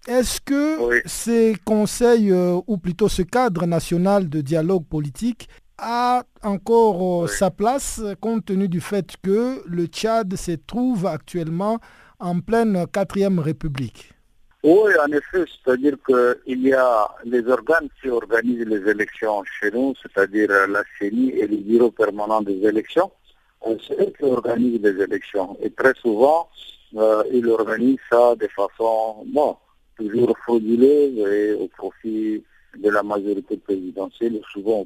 Est-ce 0.08 0.40
que 0.40 1.02
ces 1.06 1.58
conseils, 1.66 2.32
euh, 2.32 2.62
ou 2.66 2.78
plutôt 2.78 3.10
ce 3.10 3.24
cadre 3.24 3.66
national 3.66 4.30
de 4.30 4.40
dialogue 4.40 4.86
politique, 4.86 5.50
a 5.78 6.24
encore 6.44 7.24
euh, 7.24 7.28
sa 7.28 7.52
place 7.52 8.02
compte 8.20 8.46
tenu 8.46 8.68
du 8.68 8.82
fait 8.82 9.16
que 9.22 9.62
le 9.68 9.86
Tchad 9.86 10.36
se 10.36 10.54
trouve 10.54 11.06
actuellement 11.06 11.80
en 12.20 12.40
pleine 12.40 12.86
quatrième 12.92 13.40
république 13.40 14.12
Oui, 14.64 14.92
en 15.02 15.12
effet, 15.12 15.46
c'est-à-dire 15.46 15.98
qu'il 16.06 16.62
y 16.68 16.74
a 16.74 17.08
les 17.26 17.46
organes 17.48 17.90
qui 18.02 18.10
organisent 18.10 18.68
les 18.68 18.90
élections 18.90 19.44
chez 19.60 19.72
nous, 19.72 19.94
c'est-à-dire 20.02 20.50
la 20.68 20.84
CENI 20.98 21.30
et 21.32 21.48
le 21.48 21.58
bureau 21.58 21.92
permanent 21.92 22.42
des 22.42 22.60
élections. 22.66 23.12
C'est 23.88 24.00
eux 24.00 24.14
qui 24.18 24.24
organisent 24.24 24.82
les 24.82 25.04
élections. 25.04 25.58
Et 25.62 25.70
très 25.72 25.94
souvent, 25.96 26.50
euh, 26.96 27.24
ils 27.32 27.48
organisent 27.50 27.98
ça 28.10 28.36
de 28.36 28.48
façon... 28.48 29.26
Bon, 29.28 29.58
toujours 29.98 30.38
frauduleux 30.44 31.18
et 31.28 31.54
au 31.54 31.68
profit 31.68 32.44
de 32.78 32.90
la 32.90 33.04
majorité 33.04 33.58
présidentielle, 33.58 34.42
souvent 34.52 34.86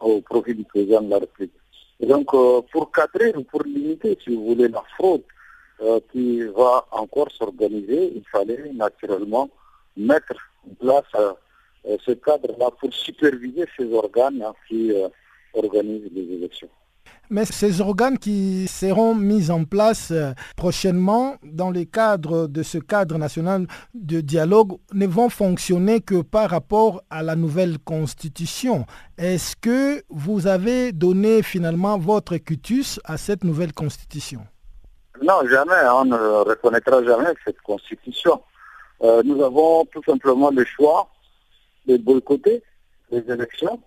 au, 0.00 0.20
profit 0.22 0.54
du 0.54 0.64
président 0.64 1.02
de 1.02 1.10
la 1.10 1.18
République. 1.18 1.52
Donc, 2.00 2.32
euh, 2.34 2.60
pour 2.72 2.90
cadrer 2.92 3.32
ou 3.36 3.42
pour 3.42 3.62
limiter, 3.62 4.18
si 4.22 4.34
vous 4.34 4.46
voulez, 4.46 4.68
la 4.68 4.82
fraude 4.96 5.22
euh, 5.80 6.00
qui 6.12 6.42
va 6.42 6.86
encore 6.90 7.30
s'organiser, 7.30 8.12
il 8.14 8.24
fallait 8.30 8.70
naturellement 8.72 9.48
mettre 9.96 10.34
en 10.68 10.74
place 10.74 11.04
euh, 11.14 11.96
ce 12.04 12.12
cadre-là 12.12 12.70
pour 12.78 12.92
superviser 12.92 13.66
ces 13.76 13.92
organes 13.92 14.42
hein, 14.42 14.52
qui 14.68 14.92
organisent 15.54 16.10
les 16.12 16.34
élections. 16.34 16.68
Mais 17.30 17.44
ces 17.44 17.80
organes 17.80 18.18
qui 18.18 18.66
seront 18.68 19.14
mis 19.14 19.50
en 19.50 19.64
place 19.64 20.10
euh, 20.12 20.32
prochainement 20.56 21.36
dans 21.42 21.70
le 21.70 21.84
cadre 21.84 22.46
de 22.46 22.62
ce 22.62 22.78
cadre 22.78 23.18
national 23.18 23.66
de 23.94 24.20
dialogue 24.20 24.78
ne 24.92 25.06
vont 25.06 25.28
fonctionner 25.28 26.00
que 26.00 26.22
par 26.22 26.50
rapport 26.50 27.02
à 27.10 27.22
la 27.22 27.34
nouvelle 27.34 27.78
constitution. 27.78 28.86
Est-ce 29.18 29.56
que 29.56 30.02
vous 30.08 30.46
avez 30.46 30.92
donné 30.92 31.42
finalement 31.42 31.98
votre 31.98 32.36
cutus 32.36 33.00
à 33.04 33.16
cette 33.16 33.42
nouvelle 33.42 33.72
constitution? 33.72 34.42
Non, 35.22 35.46
jamais. 35.48 35.88
On 35.92 36.04
ne 36.04 36.16
reconnaîtra 36.16 37.02
jamais 37.04 37.32
cette 37.44 37.60
constitution. 37.62 38.42
Euh, 39.02 39.22
nous 39.24 39.42
avons 39.42 39.84
tout 39.86 40.02
simplement 40.04 40.50
le 40.50 40.64
choix 40.64 41.08
de 41.86 41.96
boycotter 41.96 42.62
les 43.10 43.24
élections, 43.30 43.80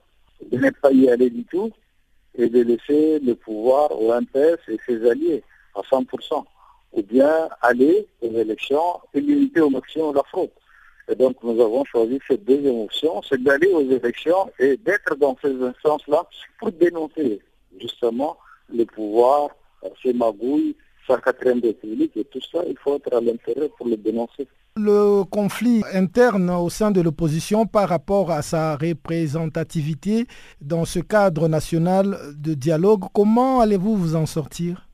de 0.51 0.57
ne 0.57 0.69
pas 0.69 0.91
y 0.91 1.09
aller 1.09 1.29
du 1.29 1.43
tout 1.45 1.71
et 2.35 2.49
de 2.49 2.61
laisser 2.61 3.19
le 3.19 3.35
pouvoir 3.35 3.91
au 3.91 4.13
MPS 4.13 4.59
et 4.67 4.77
ses 4.85 5.09
alliés 5.09 5.43
à 5.75 5.81
100%, 5.81 6.43
ou 6.93 7.03
bien 7.03 7.49
aller 7.61 8.07
aux 8.21 8.31
élections 8.31 8.99
et 9.13 9.21
limiter 9.21 9.61
au 9.61 9.69
maximum 9.69 10.15
la 10.15 10.23
fraude. 10.23 10.51
Et 11.07 11.15
donc 11.15 11.37
nous 11.43 11.59
avons 11.59 11.83
choisi 11.85 12.19
cette 12.27 12.45
deuxième 12.45 12.81
option, 12.81 13.21
c'est 13.23 13.41
d'aller 13.41 13.67
aux 13.73 13.81
élections 13.81 14.51
et 14.59 14.77
d'être 14.77 15.15
dans 15.15 15.35
ces 15.41 15.53
instances-là 15.61 16.27
pour 16.59 16.71
dénoncer 16.71 17.39
justement 17.79 18.37
le 18.71 18.85
pouvoir, 18.85 19.49
ses 20.03 20.13
magouilles, 20.13 20.75
sa 21.07 21.17
quatrième 21.17 21.61
république 21.61 22.15
et 22.15 22.25
tout 22.25 22.41
ça, 22.51 22.63
il 22.67 22.77
faut 22.77 22.95
être 22.95 23.13
à 23.15 23.21
l'intérieur 23.21 23.69
pour 23.77 23.87
le 23.87 23.97
dénoncer. 23.97 24.47
Le 24.81 25.25
conflit 25.25 25.83
interne 25.93 26.49
au 26.49 26.69
sein 26.69 26.89
de 26.89 27.01
l'opposition 27.01 27.65
par 27.65 27.89
rapport 27.89 28.31
à 28.31 28.41
sa 28.41 28.77
représentativité 28.77 30.25
dans 30.61 30.85
ce 30.85 30.99
cadre 30.99 31.49
national 31.49 32.17
de 32.37 32.53
dialogue, 32.53 33.03
comment 33.13 33.59
allez-vous 33.59 33.97
vous 33.97 34.15
en 34.15 34.25
sortir? 34.25 34.87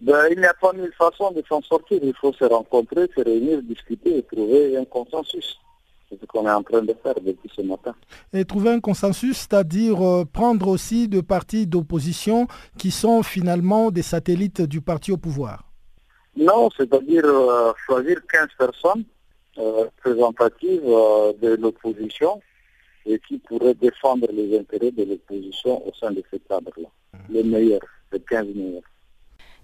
Ben, 0.00 0.26
Il 0.32 0.40
n'y 0.40 0.44
a 0.44 0.54
pas 0.54 0.72
mille 0.72 0.90
façons 0.98 1.30
de 1.30 1.40
s'en 1.48 1.62
sortir. 1.62 2.00
Il 2.02 2.14
faut 2.20 2.32
se 2.32 2.42
rencontrer, 2.42 3.08
se 3.16 3.22
réunir, 3.22 3.62
discuter 3.62 4.18
et 4.18 4.22
trouver 4.24 4.76
un 4.76 4.84
consensus. 4.86 5.56
C'est 6.10 6.20
ce 6.20 6.26
qu'on 6.26 6.48
est 6.48 6.52
en 6.52 6.64
train 6.64 6.82
de 6.82 6.94
faire 7.00 7.14
depuis 7.14 7.50
ce 7.54 7.62
matin. 7.62 7.94
Et 8.32 8.44
trouver 8.44 8.70
un 8.70 8.80
consensus, 8.80 9.38
c'est-à-dire 9.38 10.04
euh, 10.04 10.24
prendre 10.24 10.66
aussi 10.66 11.06
de 11.06 11.20
partis 11.20 11.68
d'opposition 11.68 12.48
qui 12.76 12.90
sont 12.90 13.22
finalement 13.22 13.92
des 13.92 14.02
satellites 14.02 14.62
du 14.62 14.80
parti 14.80 15.12
au 15.12 15.16
pouvoir? 15.16 15.62
Non, 16.36 16.70
c'est-à-dire 16.76 17.24
euh, 17.24 17.72
choisir 17.86 18.18
15 18.26 18.48
personnes 18.58 19.04
euh, 19.58 19.84
représentatives 19.84 20.82
de 20.82 21.56
l'opposition 21.60 22.40
et 23.04 23.18
qui 23.18 23.38
pourraient 23.38 23.74
défendre 23.74 24.28
les 24.32 24.58
intérêts 24.58 24.92
de 24.92 25.04
l'opposition 25.04 25.86
au 25.86 25.92
sein 25.94 26.10
de 26.12 26.22
ce 26.30 26.36
cadre-là. 26.36 26.88
Mmh. 27.12 27.18
Les 27.32 27.42
meilleurs, 27.42 27.80
les 28.12 28.20
15 28.20 28.46
meilleurs. 28.54 28.82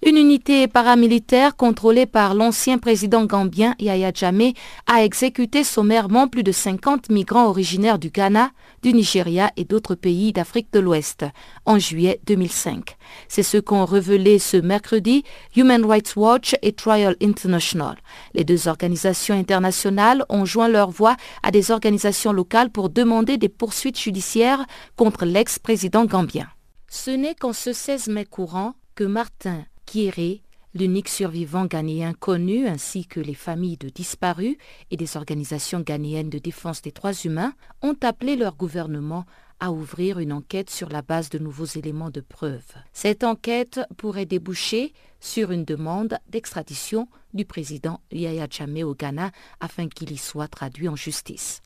Une 0.06 0.16
unité 0.16 0.68
paramilitaire 0.68 1.56
contrôlée 1.56 2.06
par 2.06 2.34
l'ancien 2.34 2.78
président 2.78 3.24
gambien 3.24 3.74
Yahya 3.80 4.12
Jammeh 4.14 4.54
a 4.86 5.02
exécuté 5.02 5.64
sommairement 5.64 6.28
plus 6.28 6.44
de 6.44 6.52
50 6.52 7.10
migrants 7.10 7.48
originaires 7.48 7.98
du 7.98 8.10
Ghana, 8.10 8.52
du 8.82 8.92
Nigeria 8.92 9.50
et 9.56 9.64
d'autres 9.64 9.96
pays 9.96 10.32
d'Afrique 10.32 10.72
de 10.72 10.78
l'Ouest 10.78 11.24
en 11.66 11.80
juillet 11.80 12.20
2005. 12.26 12.96
C'est 13.26 13.42
ce 13.42 13.58
qu'ont 13.58 13.84
révélé 13.84 14.38
ce 14.38 14.56
mercredi 14.56 15.24
Human 15.56 15.84
Rights 15.84 16.14
Watch 16.14 16.54
et 16.62 16.72
Trial 16.72 17.16
International. 17.20 17.96
Les 18.34 18.44
deux 18.44 18.68
organisations 18.68 19.34
internationales 19.34 20.24
ont 20.28 20.44
joint 20.44 20.68
leur 20.68 20.90
voix 20.90 21.16
à 21.42 21.50
des 21.50 21.72
organisations 21.72 22.32
locales 22.32 22.70
pour 22.70 22.88
demander 22.88 23.36
des 23.36 23.48
poursuites 23.48 23.98
judiciaires 23.98 24.64
contre 24.94 25.24
l'ex-président 25.24 26.04
gambien. 26.04 26.46
Ce 26.88 27.10
n'est 27.10 27.34
qu'en 27.34 27.52
ce 27.52 27.72
16 27.72 28.06
mai 28.08 28.24
courant 28.24 28.74
que 28.94 29.04
Martin 29.04 29.64
Kieré, 29.88 30.42
l'unique 30.74 31.08
survivant 31.08 31.64
ghanéen 31.64 32.12
connu, 32.12 32.68
ainsi 32.68 33.06
que 33.06 33.20
les 33.20 33.32
familles 33.32 33.78
de 33.78 33.88
disparus 33.88 34.58
et 34.90 34.98
des 34.98 35.16
organisations 35.16 35.80
ghanéennes 35.80 36.28
de 36.28 36.38
défense 36.38 36.82
des 36.82 36.90
droits 36.90 37.14
humains, 37.24 37.54
ont 37.80 37.96
appelé 38.02 38.36
leur 38.36 38.54
gouvernement 38.54 39.24
à 39.60 39.72
ouvrir 39.72 40.18
une 40.18 40.34
enquête 40.34 40.68
sur 40.68 40.90
la 40.90 41.00
base 41.00 41.30
de 41.30 41.38
nouveaux 41.38 41.64
éléments 41.64 42.10
de 42.10 42.20
preuve. 42.20 42.66
Cette 42.92 43.24
enquête 43.24 43.80
pourrait 43.96 44.26
déboucher 44.26 44.92
sur 45.20 45.52
une 45.52 45.64
demande 45.64 46.18
d'extradition 46.28 47.08
du 47.32 47.46
président 47.46 48.02
Yahya 48.12 48.46
Jammeh 48.50 48.84
au 48.84 48.94
Ghana 48.94 49.30
afin 49.58 49.88
qu'il 49.88 50.12
y 50.12 50.18
soit 50.18 50.48
traduit 50.48 50.90
en 50.90 50.96
justice. 50.96 51.62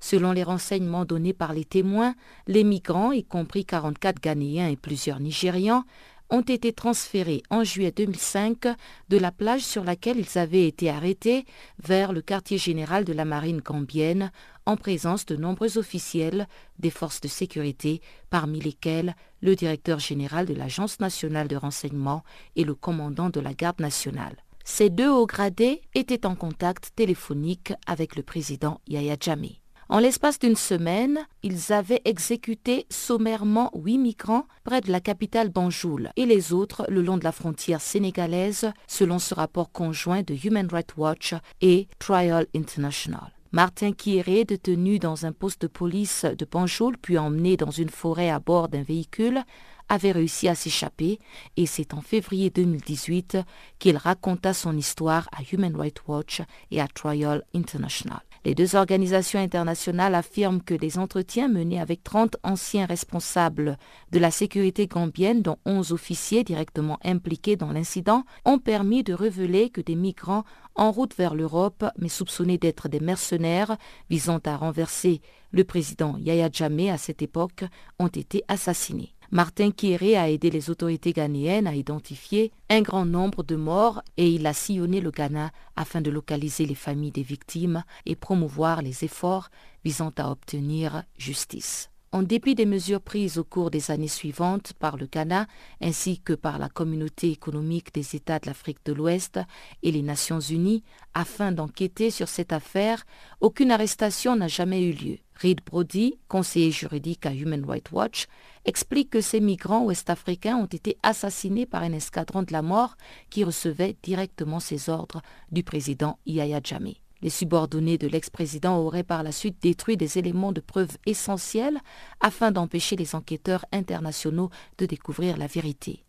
Selon 0.00 0.32
les 0.32 0.42
renseignements 0.42 1.06
donnés 1.06 1.32
par 1.32 1.54
les 1.54 1.64
témoins, 1.64 2.14
les 2.46 2.62
migrants, 2.62 3.12
y 3.12 3.24
compris 3.24 3.64
44 3.64 4.20
Ghanéens 4.20 4.68
et 4.68 4.76
plusieurs 4.76 5.18
Nigérians, 5.18 5.84
ont 6.30 6.40
été 6.40 6.72
transférés 6.72 7.42
en 7.50 7.64
juillet 7.64 7.92
2005 7.92 8.66
de 9.08 9.18
la 9.18 9.30
plage 9.30 9.62
sur 9.62 9.84
laquelle 9.84 10.18
ils 10.18 10.38
avaient 10.38 10.66
été 10.66 10.90
arrêtés 10.90 11.44
vers 11.82 12.12
le 12.12 12.22
quartier 12.22 12.58
général 12.58 13.04
de 13.04 13.12
la 13.12 13.24
marine 13.24 13.60
gambienne 13.60 14.32
en 14.66 14.76
présence 14.76 15.26
de 15.26 15.36
nombreux 15.36 15.78
officiels 15.78 16.48
des 16.78 16.90
forces 16.90 17.20
de 17.20 17.28
sécurité, 17.28 18.00
parmi 18.30 18.60
lesquels 18.60 19.14
le 19.42 19.54
directeur 19.54 19.98
général 19.98 20.46
de 20.46 20.54
l'Agence 20.54 21.00
nationale 21.00 21.48
de 21.48 21.56
renseignement 21.56 22.24
et 22.56 22.64
le 22.64 22.74
commandant 22.74 23.30
de 23.30 23.40
la 23.40 23.52
garde 23.52 23.80
nationale. 23.80 24.36
Ces 24.64 24.88
deux 24.88 25.10
hauts 25.10 25.26
gradés 25.26 25.82
étaient 25.94 26.26
en 26.26 26.34
contact 26.34 26.92
téléphonique 26.96 27.74
avec 27.86 28.16
le 28.16 28.22
président 28.22 28.80
Yahya 28.88 29.16
Jammeh. 29.20 29.60
En 29.90 29.98
l'espace 29.98 30.38
d'une 30.38 30.56
semaine, 30.56 31.26
ils 31.42 31.72
avaient 31.72 32.00
exécuté 32.06 32.86
sommairement 32.88 33.70
huit 33.74 33.98
migrants 33.98 34.46
près 34.64 34.80
de 34.80 34.90
la 34.90 35.00
capitale 35.00 35.50
Banjul 35.50 36.10
et 36.16 36.24
les 36.24 36.54
autres 36.54 36.86
le 36.88 37.02
long 37.02 37.18
de 37.18 37.24
la 37.24 37.32
frontière 37.32 37.82
sénégalaise, 37.82 38.72
selon 38.86 39.18
ce 39.18 39.34
rapport 39.34 39.72
conjoint 39.72 40.22
de 40.22 40.34
Human 40.34 40.68
Rights 40.70 40.96
Watch 40.96 41.34
et 41.60 41.86
Trial 41.98 42.46
International. 42.56 43.32
Martin 43.52 43.92
Kieré, 43.92 44.44
détenu 44.44 44.98
dans 44.98 45.26
un 45.26 45.32
poste 45.32 45.62
de 45.62 45.66
police 45.68 46.24
de 46.24 46.46
Banjul 46.50 46.96
puis 46.96 47.18
emmené 47.18 47.56
dans 47.56 47.70
une 47.70 47.90
forêt 47.90 48.30
à 48.30 48.40
bord 48.40 48.68
d'un 48.68 48.82
véhicule, 48.82 49.42
avait 49.90 50.12
réussi 50.12 50.48
à 50.48 50.54
s'échapper 50.54 51.18
et 51.56 51.66
c'est 51.66 51.92
en 51.92 52.00
février 52.00 52.48
2018 52.48 53.36
qu'il 53.78 53.98
raconta 53.98 54.54
son 54.54 54.76
histoire 54.76 55.28
à 55.30 55.42
Human 55.52 55.76
Rights 55.76 56.02
Watch 56.08 56.40
et 56.70 56.80
à 56.80 56.88
Trial 56.88 57.44
International. 57.54 58.22
Les 58.46 58.54
deux 58.54 58.76
organisations 58.76 59.40
internationales 59.40 60.14
affirment 60.14 60.60
que 60.60 60.74
les 60.74 60.98
entretiens 60.98 61.48
menés 61.48 61.80
avec 61.80 62.02
30 62.02 62.36
anciens 62.42 62.84
responsables 62.84 63.78
de 64.12 64.18
la 64.18 64.30
sécurité 64.30 64.86
gambienne, 64.86 65.40
dont 65.40 65.56
11 65.64 65.92
officiers 65.92 66.44
directement 66.44 66.98
impliqués 67.02 67.56
dans 67.56 67.72
l'incident, 67.72 68.24
ont 68.44 68.58
permis 68.58 69.02
de 69.02 69.14
révéler 69.14 69.70
que 69.70 69.80
des 69.80 69.94
migrants 69.94 70.44
en 70.74 70.92
route 70.92 71.16
vers 71.16 71.34
l'Europe, 71.34 71.86
mais 71.96 72.10
soupçonnés 72.10 72.58
d'être 72.58 72.88
des 72.90 73.00
mercenaires 73.00 73.78
visant 74.10 74.40
à 74.44 74.56
renverser 74.58 75.22
le 75.50 75.64
président 75.64 76.18
Yahya 76.18 76.50
Jammeh 76.52 76.90
à 76.90 76.98
cette 76.98 77.22
époque, 77.22 77.64
ont 77.98 78.08
été 78.08 78.42
assassinés. 78.48 79.13
Martin 79.34 79.72
Kieré 79.72 80.16
a 80.16 80.30
aidé 80.30 80.48
les 80.48 80.70
autorités 80.70 81.12
ghanéennes 81.12 81.66
à 81.66 81.74
identifier 81.74 82.52
un 82.70 82.82
grand 82.82 83.04
nombre 83.04 83.42
de 83.42 83.56
morts 83.56 84.00
et 84.16 84.30
il 84.30 84.46
a 84.46 84.52
sillonné 84.52 85.00
le 85.00 85.10
Ghana 85.10 85.50
afin 85.74 86.00
de 86.00 86.08
localiser 86.12 86.66
les 86.66 86.76
familles 86.76 87.10
des 87.10 87.24
victimes 87.24 87.82
et 88.06 88.14
promouvoir 88.14 88.80
les 88.80 89.02
efforts 89.02 89.50
visant 89.84 90.12
à 90.18 90.30
obtenir 90.30 91.02
justice. 91.18 91.90
En 92.14 92.22
dépit 92.22 92.54
des 92.54 92.64
mesures 92.64 93.00
prises 93.00 93.38
au 93.38 93.42
cours 93.42 93.72
des 93.72 93.90
années 93.90 94.06
suivantes 94.06 94.72
par 94.74 94.96
le 94.96 95.06
Ghana 95.06 95.48
ainsi 95.80 96.20
que 96.20 96.32
par 96.32 96.60
la 96.60 96.68
communauté 96.68 97.32
économique 97.32 97.92
des 97.92 98.14
États 98.14 98.38
de 98.38 98.46
l'Afrique 98.46 98.78
de 98.84 98.92
l'Ouest 98.92 99.40
et 99.82 99.90
les 99.90 100.02
Nations 100.02 100.38
Unies 100.38 100.84
afin 101.12 101.50
d'enquêter 101.50 102.12
sur 102.12 102.28
cette 102.28 102.52
affaire, 102.52 103.04
aucune 103.40 103.72
arrestation 103.72 104.36
n'a 104.36 104.46
jamais 104.46 104.84
eu 104.84 104.92
lieu. 104.92 105.18
Reed 105.34 105.62
Brody, 105.66 106.20
conseiller 106.28 106.70
juridique 106.70 107.26
à 107.26 107.34
Human 107.34 107.64
Rights 107.64 107.90
Watch, 107.90 108.28
explique 108.64 109.10
que 109.10 109.20
ces 109.20 109.40
migrants 109.40 109.82
ouest-africains 109.82 110.56
ont 110.56 110.66
été 110.66 110.96
assassinés 111.02 111.66
par 111.66 111.82
un 111.82 111.92
escadron 111.94 112.44
de 112.44 112.52
la 112.52 112.62
mort 112.62 112.96
qui 113.28 113.42
recevait 113.42 113.96
directement 114.04 114.60
ses 114.60 114.88
ordres 114.88 115.20
du 115.50 115.64
président 115.64 116.20
Yahya 116.26 116.60
Jammeh. 116.62 117.00
Les 117.24 117.30
subordonnés 117.30 117.96
de 117.96 118.06
l'ex-président 118.06 118.76
auraient 118.76 119.02
par 119.02 119.22
la 119.22 119.32
suite 119.32 119.56
détruit 119.62 119.96
des 119.96 120.18
éléments 120.18 120.52
de 120.52 120.60
preuve 120.60 120.98
essentiels 121.06 121.80
afin 122.20 122.52
d'empêcher 122.52 122.96
les 122.96 123.14
enquêteurs 123.14 123.64
internationaux 123.72 124.50
de 124.76 124.84
découvrir 124.84 125.38
la 125.38 125.46
vérité. 125.46 126.04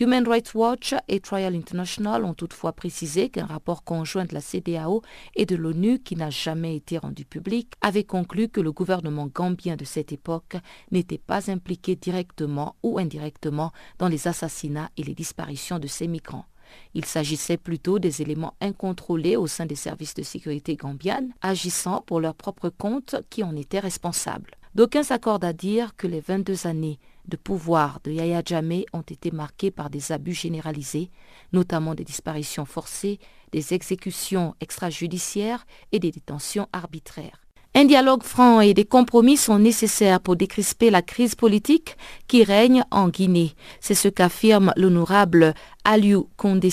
Human 0.00 0.26
Rights 0.26 0.54
Watch 0.54 0.96
et 1.06 1.20
Trial 1.20 1.54
International 1.54 2.24
ont 2.24 2.34
toutefois 2.34 2.72
précisé 2.72 3.28
qu'un 3.28 3.46
rapport 3.46 3.84
conjoint 3.84 4.24
de 4.24 4.34
la 4.34 4.40
CDAO 4.40 5.02
et 5.36 5.46
de 5.46 5.54
l'ONU, 5.54 6.00
qui 6.00 6.16
n'a 6.16 6.30
jamais 6.30 6.74
été 6.74 6.98
rendu 6.98 7.24
public, 7.24 7.74
avait 7.80 8.02
conclu 8.02 8.48
que 8.48 8.60
le 8.60 8.72
gouvernement 8.72 9.28
gambien 9.32 9.76
de 9.76 9.84
cette 9.84 10.10
époque 10.10 10.56
n'était 10.90 11.18
pas 11.18 11.52
impliqué 11.52 11.94
directement 11.94 12.74
ou 12.82 12.98
indirectement 12.98 13.70
dans 14.00 14.08
les 14.08 14.26
assassinats 14.26 14.90
et 14.96 15.04
les 15.04 15.14
disparitions 15.14 15.78
de 15.78 15.86
ces 15.86 16.08
migrants. 16.08 16.46
Il 16.94 17.04
s'agissait 17.04 17.56
plutôt 17.56 17.98
des 17.98 18.22
éléments 18.22 18.54
incontrôlés 18.60 19.36
au 19.36 19.46
sein 19.46 19.66
des 19.66 19.74
services 19.74 20.14
de 20.14 20.22
sécurité 20.22 20.76
gambiennes, 20.76 21.32
agissant 21.40 22.02
pour 22.06 22.20
leur 22.20 22.34
propre 22.34 22.68
compte 22.68 23.16
qui 23.30 23.42
en 23.42 23.56
étaient 23.56 23.78
responsables. 23.78 24.50
D'aucuns 24.74 25.02
s'accordent 25.02 25.44
à 25.44 25.52
dire 25.52 25.96
que 25.96 26.06
les 26.06 26.20
22 26.20 26.66
années 26.66 26.98
de 27.26 27.36
pouvoir 27.36 28.00
de 28.04 28.10
Yahya 28.10 28.42
Jammeh 28.44 28.86
ont 28.92 29.02
été 29.02 29.30
marquées 29.30 29.70
par 29.70 29.90
des 29.90 30.12
abus 30.12 30.34
généralisés, 30.34 31.10
notamment 31.52 31.94
des 31.94 32.04
disparitions 32.04 32.64
forcées, 32.64 33.18
des 33.52 33.74
exécutions 33.74 34.54
extrajudiciaires 34.60 35.66
et 35.92 35.98
des 35.98 36.10
détentions 36.10 36.68
arbitraires. 36.72 37.40
Un 37.78 37.84
dialogue 37.84 38.24
franc 38.24 38.60
et 38.60 38.74
des 38.74 38.84
compromis 38.84 39.36
sont 39.36 39.60
nécessaires 39.60 40.18
pour 40.18 40.34
décrisper 40.34 40.90
la 40.90 41.00
crise 41.00 41.36
politique 41.36 41.96
qui 42.26 42.42
règne 42.42 42.82
en 42.90 43.08
Guinée. 43.08 43.52
C'est 43.78 43.94
ce 43.94 44.08
qu'affirme 44.08 44.72
l'honorable 44.76 45.54
Aliou 45.84 46.28
Kondé 46.36 46.70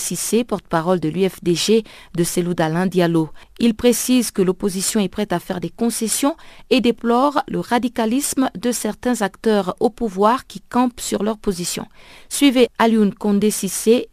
porte-parole 0.48 1.00
de 1.00 1.10
l'UFDG 1.10 1.84
de 2.16 2.24
Selou 2.24 2.56
Diallo. 2.56 3.30
Il 3.60 3.76
précise 3.76 4.32
que 4.32 4.42
l'opposition 4.42 5.00
est 5.00 5.08
prête 5.08 5.32
à 5.32 5.40
faire 5.40 5.60
des 5.60 5.70
concessions 5.70 6.36
et 6.72 6.82
déplore 6.82 7.44
le 7.48 7.60
radicalisme 7.60 8.50
de 8.60 8.72
certains 8.72 9.22
acteurs 9.22 9.76
au 9.80 9.92
pouvoir 9.92 10.48
qui 10.48 10.60
campent 10.60 11.00
sur 11.00 11.22
leur 11.22 11.38
position. 11.38 11.86
Suivez 12.30 12.68
Aliou 12.80 13.12
Kondé 13.12 13.54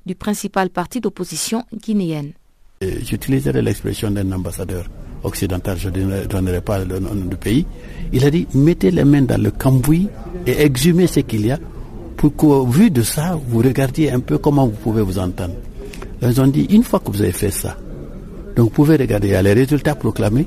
du 0.05 0.14
principal 0.14 0.68
parti 0.68 1.00
d'opposition 1.00 1.64
guinéenne. 1.72 2.33
J'utiliserai 2.83 3.62
l'expression 3.62 4.11
d'un 4.11 4.31
ambassadeur 4.33 4.90
occidental, 5.25 5.77
je 5.79 5.89
ne 5.89 6.25
donnerai 6.27 6.61
pas 6.61 6.79
le 6.85 6.99
nom 6.99 7.15
du 7.15 7.37
pays, 7.37 7.67
il 8.13 8.25
a 8.25 8.31
dit 8.31 8.47
mettez 8.55 8.91
les 8.91 9.05
mains 9.05 9.23
dans 9.23 9.41
le 9.41 9.51
cambouis 9.51 10.09
et 10.47 10.63
exhumez 10.63 11.07
ce 11.07 11.21
qu'il 11.21 11.47
y 11.47 11.51
a 11.53 11.59
pour 12.17 12.35
qu'au 12.37 12.67
vu 12.67 12.91
de 12.91 13.03
ça, 13.03 13.39
vous 13.49 13.59
regardiez 13.59 14.13
un 14.13 14.21
peu 14.21 14.39
comment 14.39 14.67
vous 14.67 14.77
pouvez 14.77 15.03
vous 15.03 15.19
entendre. 15.19 15.55
Ils 16.23 16.41
ont 16.41 16.47
dit, 16.47 16.67
une 16.71 16.85
fois 16.85 17.01
que 17.01 17.11
vous 17.11 17.21
avez 17.21 17.33
fait 17.33 17.51
ça, 17.51 17.77
donc 18.55 18.67
vous 18.67 18.71
pouvez 18.71 18.97
regarder, 18.97 19.29
il 19.29 19.33
y 19.33 19.35
a 19.35 19.43
les 19.43 19.55
résultats 19.55 19.95
proclamés, 19.97 20.47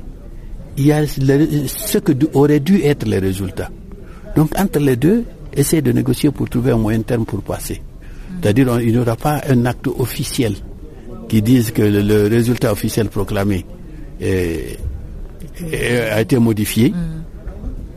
il 0.78 0.86
y 0.86 0.92
a 0.92 1.06
ce 1.06 1.98
que 1.98 2.12
aurait 2.34 2.60
dû 2.60 2.80
être 2.82 3.06
les 3.06 3.18
résultats. 3.18 3.70
Donc 4.36 4.58
entre 4.58 4.78
les 4.78 4.96
deux, 4.96 5.24
essayez 5.54 5.82
de 5.82 5.92
négocier 5.92 6.30
pour 6.30 6.48
trouver 6.48 6.70
un 6.72 6.76
moyen 6.78 7.00
terme 7.02 7.24
pour 7.24 7.42
passer. 7.42 7.82
C'est-à-dire 8.40 8.80
il 8.80 8.92
n'y 8.92 8.98
aura 8.98 9.16
pas 9.16 9.40
un 9.48 9.64
acte 9.66 9.86
officiel 9.86 10.54
qui 11.28 11.42
dise 11.42 11.72
que 11.72 11.82
le, 11.82 12.28
résultat 12.28 12.72
officiel 12.72 13.08
proclamé 13.08 13.64
a 14.22 16.20
été 16.20 16.38
modifié. 16.38 16.90
Mm. 16.90 16.94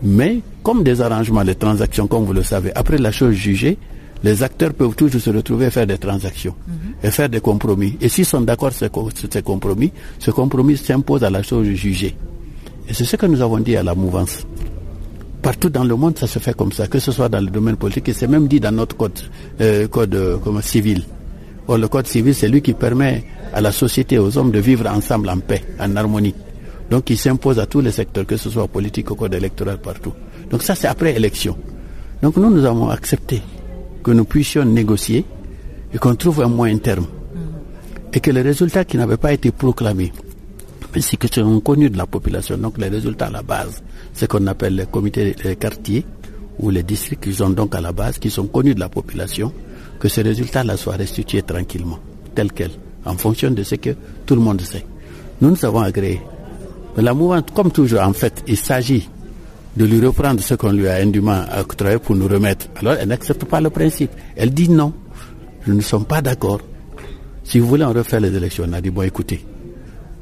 Mais 0.01 0.39
comme 0.63 0.83
des 0.83 1.01
arrangements, 1.01 1.41
les 1.41 1.55
transactions, 1.55 2.07
comme 2.07 2.23
vous 2.25 2.33
le 2.33 2.43
savez, 2.43 2.71
après 2.75 2.97
la 2.97 3.11
chose 3.11 3.33
jugée, 3.33 3.77
les 4.23 4.43
acteurs 4.43 4.73
peuvent 4.73 4.95
toujours 4.95 5.21
se 5.21 5.29
retrouver 5.29 5.67
à 5.67 5.71
faire 5.71 5.87
des 5.87 5.97
transactions 5.97 6.53
mm-hmm. 6.69 7.07
et 7.07 7.11
faire 7.11 7.29
des 7.29 7.39
compromis. 7.41 7.97
Et 8.01 8.09
s'ils 8.09 8.25
sont 8.25 8.41
d'accord 8.41 8.71
sur 8.73 8.89
ces 9.31 9.41
compromis, 9.41 9.91
ce 10.19 10.31
compromis 10.31 10.77
s'impose 10.77 11.23
à 11.23 11.29
la 11.29 11.41
chose 11.41 11.67
jugée. 11.67 12.15
Et 12.87 12.93
c'est 12.93 13.05
ce 13.05 13.15
que 13.15 13.25
nous 13.27 13.41
avons 13.41 13.59
dit 13.59 13.75
à 13.77 13.83
la 13.83 13.95
mouvance. 13.95 14.45
Partout 15.41 15.69
dans 15.69 15.85
le 15.85 15.95
monde, 15.95 16.17
ça 16.17 16.27
se 16.27 16.39
fait 16.39 16.53
comme 16.55 16.71
ça, 16.73 16.87
que 16.87 16.99
ce 16.99 17.11
soit 17.13 17.29
dans 17.29 17.39
le 17.39 17.47
domaine 17.49 17.77
politique, 17.77 18.09
et 18.09 18.13
c'est 18.13 18.27
même 18.27 18.47
dit 18.47 18.59
dans 18.59 18.73
notre 18.73 18.97
code, 18.97 19.19
euh, 19.61 19.87
code 19.87 20.13
euh, 20.15 20.37
civil. 20.61 21.03
Or, 21.69 21.77
le 21.77 21.87
code 21.87 22.07
civil, 22.07 22.33
c'est 22.33 22.47
lui 22.47 22.63
qui 22.63 22.73
permet 22.73 23.23
à 23.53 23.61
la 23.61 23.71
société, 23.71 24.17
aux 24.17 24.35
hommes 24.39 24.49
de 24.49 24.57
vivre 24.57 24.87
ensemble 24.87 25.29
en 25.29 25.37
paix, 25.37 25.61
en 25.79 25.95
harmonie. 25.95 26.33
Donc 26.89 27.11
il 27.11 27.17
s'impose 27.17 27.59
à 27.59 27.67
tous 27.67 27.79
les 27.79 27.91
secteurs, 27.91 28.25
que 28.25 28.37
ce 28.37 28.49
soit 28.49 28.67
politique 28.67 29.11
ou 29.11 29.15
code 29.15 29.35
électoral 29.35 29.77
partout. 29.79 30.13
Donc 30.49 30.63
ça, 30.63 30.73
c'est 30.73 30.87
après 30.87 31.15
élection. 31.15 31.55
Donc 32.23 32.37
nous, 32.37 32.49
nous 32.49 32.65
avons 32.65 32.89
accepté 32.89 33.43
que 34.03 34.09
nous 34.09 34.25
puissions 34.25 34.65
négocier 34.65 35.23
et 35.93 35.99
qu'on 35.99 36.15
trouve 36.15 36.41
un 36.41 36.47
moyen 36.47 36.79
terme. 36.79 37.05
Et 38.13 38.19
que 38.19 38.31
les 38.31 38.41
résultats 38.41 38.83
qui 38.83 38.97
n'avaient 38.97 39.17
pas 39.17 39.33
été 39.33 39.51
proclamés, 39.51 40.11
mais 40.95 41.01
c'est 41.01 41.17
que 41.17 41.27
sont 41.31 41.59
connus 41.59 41.91
de 41.91 41.99
la 41.99 42.07
population, 42.07 42.57
donc 42.57 42.79
les 42.79 42.87
résultats 42.87 43.27
à 43.27 43.29
la 43.29 43.43
base, 43.43 43.83
ce 44.15 44.25
qu'on 44.25 44.47
appelle 44.47 44.73
les 44.75 44.87
comités 44.87 45.35
les 45.43 45.55
quartiers 45.55 46.03
ou 46.57 46.71
les 46.71 46.81
districts 46.81 47.25
qui 47.25 47.33
sont 47.35 47.51
donc 47.51 47.75
à 47.75 47.81
la 47.81 47.91
base, 47.91 48.17
qui 48.17 48.31
sont 48.31 48.47
connus 48.47 48.73
de 48.73 48.79
la 48.79 48.89
population, 48.89 49.53
que 49.99 50.07
ces 50.07 50.21
résultats-là 50.21 50.77
soient 50.77 50.95
restitués 50.95 51.41
tranquillement, 51.41 51.99
tels 52.35 52.51
quels, 52.51 52.71
en 53.05 53.15
fonction 53.17 53.51
de 53.51 53.63
ce 53.63 53.75
que 53.75 53.91
tout 54.25 54.35
le 54.35 54.41
monde 54.41 54.61
sait. 54.61 54.85
Nous, 55.41 55.49
nous 55.49 55.65
avons 55.65 55.79
agréé 55.81 56.21
la 56.97 57.13
mouvance, 57.13 57.43
comme 57.53 57.71
toujours, 57.71 58.01
en 58.01 58.13
fait, 58.13 58.43
il 58.47 58.57
s'agit 58.57 59.07
de 59.77 59.85
lui 59.85 60.05
reprendre 60.05 60.41
ce 60.41 60.55
qu'on 60.55 60.71
lui 60.71 60.87
a 60.87 60.95
indûment 60.95 61.43
octroyé 61.57 61.97
pour 61.99 62.15
nous 62.15 62.27
remettre. 62.27 62.67
Alors, 62.77 62.93
elle 62.99 63.07
n'accepte 63.07 63.45
pas 63.45 63.61
le 63.61 63.69
principe. 63.69 64.11
Elle 64.35 64.51
dit 64.53 64.69
non, 64.69 64.93
nous 65.67 65.75
ne 65.75 65.81
sommes 65.81 66.05
pas 66.05 66.21
d'accord. 66.21 66.59
Si 67.43 67.59
vous 67.59 67.67
voulez, 67.67 67.85
on 67.85 67.93
refait 67.93 68.19
les 68.19 68.35
élections. 68.35 68.65
On 68.67 68.73
a 68.73 68.81
dit, 68.81 68.89
bon, 68.89 69.03
écoutez, 69.03 69.45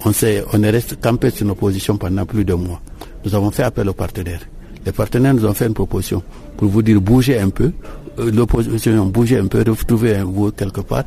on, 0.06 0.12
sait, 0.14 0.44
on 0.54 0.62
est 0.64 0.70
resté 0.70 0.96
campé 0.96 1.30
sur 1.30 1.46
nos 1.46 1.56
positions 1.56 1.98
pendant 1.98 2.26
plus 2.26 2.46
de 2.46 2.54
mois. 2.54 2.82
Nous 3.26 3.34
avons 3.34 3.52
fait 3.52 3.64
appel 3.64 3.90
aux 3.90 3.94
partenaires. 3.94 4.42
Les 4.86 4.92
partenaires 4.92 5.34
nous 5.34 5.46
ont 5.46 5.54
fait 5.54 5.68
une 5.68 5.74
proposition 5.74 6.22
pour 6.56 6.70
vous 6.70 6.82
dire 6.82 7.02
bougez 7.02 7.40
un 7.40 7.50
peu, 7.50 7.72
l'opposition 8.18 9.06
bougez 9.08 9.38
un 9.38 9.48
peu, 9.48 9.60
retrouvez 9.60 10.16
un 10.16 10.24
vous 10.26 10.52
quelque 10.52 10.82
part 10.82 11.04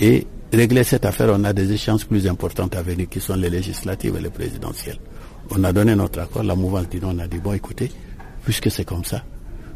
et 0.00 0.26
régler 0.52 0.84
cette 0.84 1.04
affaire, 1.04 1.30
on 1.32 1.44
a 1.44 1.52
des 1.52 1.72
échéances 1.72 2.04
plus 2.04 2.26
importantes 2.26 2.74
à 2.76 2.82
venir 2.82 3.08
qui 3.08 3.20
sont 3.20 3.34
les 3.34 3.50
législatives 3.50 4.16
et 4.16 4.20
les 4.22 4.30
présidentielles. 4.30 4.98
On 5.50 5.62
a 5.64 5.72
donné 5.72 5.94
notre 5.94 6.20
accord, 6.20 6.42
la 6.42 6.54
mouvance 6.54 6.88
dit 6.88 7.00
on 7.02 7.18
a 7.18 7.26
dit 7.26 7.38
bon 7.38 7.52
écoutez, 7.52 7.90
puisque 8.44 8.70
c'est 8.70 8.84
comme 8.84 9.04
ça, 9.04 9.22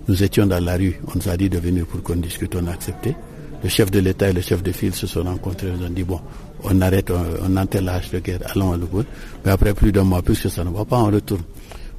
nous 0.09 0.23
étions 0.23 0.47
dans 0.47 0.63
la 0.65 0.77
rue, 0.77 0.99
on 1.07 1.19
nous 1.19 1.29
a 1.29 1.37
dit 1.37 1.49
de 1.51 1.59
venir 1.59 1.87
pour 1.87 2.03
qu'on 2.03 2.17
discute, 2.17 2.55
on 2.57 2.67
a 2.67 2.73
accepté. 2.73 3.15
Le 3.63 3.69
chef 3.69 3.91
de 3.91 3.99
l'État 3.99 4.31
et 4.31 4.33
le 4.33 4.41
chef 4.41 4.63
de 4.63 4.71
file 4.71 4.95
se 4.95 5.07
sont 5.09 5.25
rencontrés, 5.25 5.67
ils 5.77 5.85
ont 5.85 5.91
dit 5.91 6.05
bon, 6.05 6.21
on 6.63 6.81
arrête, 6.81 7.11
on, 7.11 7.17
on 7.45 7.81
l'âge 7.83 8.11
de 8.11 8.21
guerre, 8.21 8.39
allons 8.55 8.73
à 8.73 8.79
bout. 8.79 9.05
Mais 9.45 9.51
après 9.51 9.75
plus 9.75 9.91
d'un 9.91 10.05
mois, 10.05 10.23
puisque 10.23 10.49
ça 10.49 10.63
ne 10.65 10.71
va 10.71 10.85
pas, 10.85 10.99
on 10.99 11.07
retourne. 11.07 11.43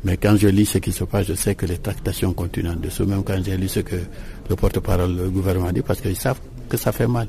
Mais 0.03 0.15
quand 0.17 0.35
je 0.37 0.47
lis 0.47 0.65
ce 0.65 0.77
qui 0.77 0.91
se 0.91 1.03
passe, 1.03 1.27
je 1.27 1.33
sais 1.33 1.55
que 1.55 1.65
les 1.65 1.77
tractations 1.77 2.33
continuent 2.33 2.71
en 2.71 2.75
dessous, 2.75 3.05
même 3.05 3.23
quand 3.23 3.37
j'ai 3.43 3.57
lu 3.57 3.67
ce 3.67 3.81
que 3.81 3.95
le 4.49 4.55
porte-parole 4.55 5.15
du 5.15 5.29
gouvernement 5.29 5.71
dit, 5.71 5.81
parce 5.81 5.99
qu'ils 5.99 6.15
savent 6.15 6.39
que 6.69 6.77
ça 6.77 6.91
fait 6.91 7.07
mal. 7.07 7.27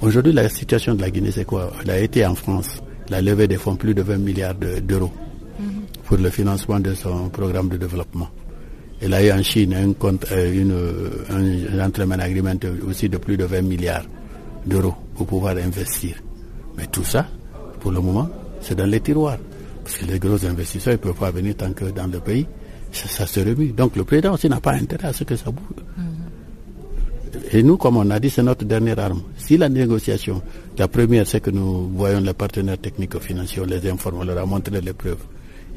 Aujourd'hui, 0.00 0.32
la 0.32 0.48
situation 0.48 0.94
de 0.94 1.00
la 1.00 1.10
Guinée, 1.10 1.32
c'est 1.32 1.44
quoi? 1.44 1.72
Elle 1.82 1.90
a 1.90 1.98
été 1.98 2.24
en 2.24 2.34
France, 2.34 2.80
la 3.08 3.20
levée 3.20 3.48
des 3.48 3.56
fonds, 3.56 3.74
plus 3.74 3.94
de 3.94 4.02
20 4.02 4.18
milliards 4.18 4.54
d'euros 4.54 5.10
mhm. 5.58 5.66
pour 6.04 6.16
le 6.18 6.30
financement 6.30 6.78
de 6.78 6.94
son 6.94 7.28
programme 7.28 7.68
de 7.68 7.76
développement. 7.76 8.28
Elle 9.00 9.14
a 9.14 9.24
eu 9.24 9.32
en 9.32 9.42
Chine 9.42 9.74
un, 9.74 9.92
compte, 9.94 10.26
euh, 10.30 10.52
une, 10.52 10.76
un 11.28 11.76
gentleman 11.76 12.20
agreement 12.20 12.54
aussi 12.86 13.08
de 13.08 13.16
plus 13.16 13.36
de 13.36 13.44
20 13.44 13.62
milliards 13.62 14.04
d'euros 14.64 14.94
pour 15.16 15.26
pouvoir 15.26 15.56
investir. 15.56 16.14
Mais 16.76 16.86
tout 16.86 17.02
ça, 17.02 17.26
pour 17.80 17.90
le 17.90 18.00
moment, 18.00 18.28
c'est 18.60 18.76
dans 18.76 18.86
les 18.86 19.00
tiroirs. 19.00 19.38
Parce 19.84 19.96
que 19.96 20.04
les 20.06 20.18
gros 20.18 20.44
investisseurs 20.46 20.92
ne 20.94 20.98
peuvent 20.98 21.14
pas 21.14 21.30
venir 21.30 21.56
tant 21.56 21.72
que 21.72 21.86
dans 21.86 22.06
le 22.10 22.20
pays, 22.20 22.46
ça, 22.92 23.26
se 23.26 23.40
remue. 23.40 23.68
Donc 23.72 23.96
le 23.96 24.04
président 24.04 24.34
aussi 24.34 24.48
n'a 24.48 24.60
pas 24.60 24.72
intérêt 24.72 25.08
à 25.08 25.12
ce 25.12 25.24
que 25.24 25.34
ça 25.36 25.50
bouge. 25.50 25.82
Mhm. 25.96 26.04
Et 27.52 27.62
nous, 27.62 27.76
comme 27.76 27.96
on 27.96 28.10
a 28.10 28.20
dit, 28.20 28.30
c'est 28.30 28.42
notre 28.42 28.64
dernière 28.64 28.98
arme. 28.98 29.22
Si 29.36 29.56
la 29.56 29.68
négociation, 29.68 30.42
la 30.78 30.88
première, 30.88 31.26
c'est 31.26 31.40
que 31.40 31.50
nous 31.50 31.88
voyons 31.94 32.20
les 32.20 32.34
partenaires 32.34 32.78
techniques 32.78 33.18
financiers, 33.18 33.62
on 33.62 33.66
les 33.66 33.88
informe, 33.90 34.18
on 34.20 34.24
leur 34.24 34.38
a 34.38 34.46
montré 34.46 34.80
les 34.80 34.92
preuves. 34.92 35.18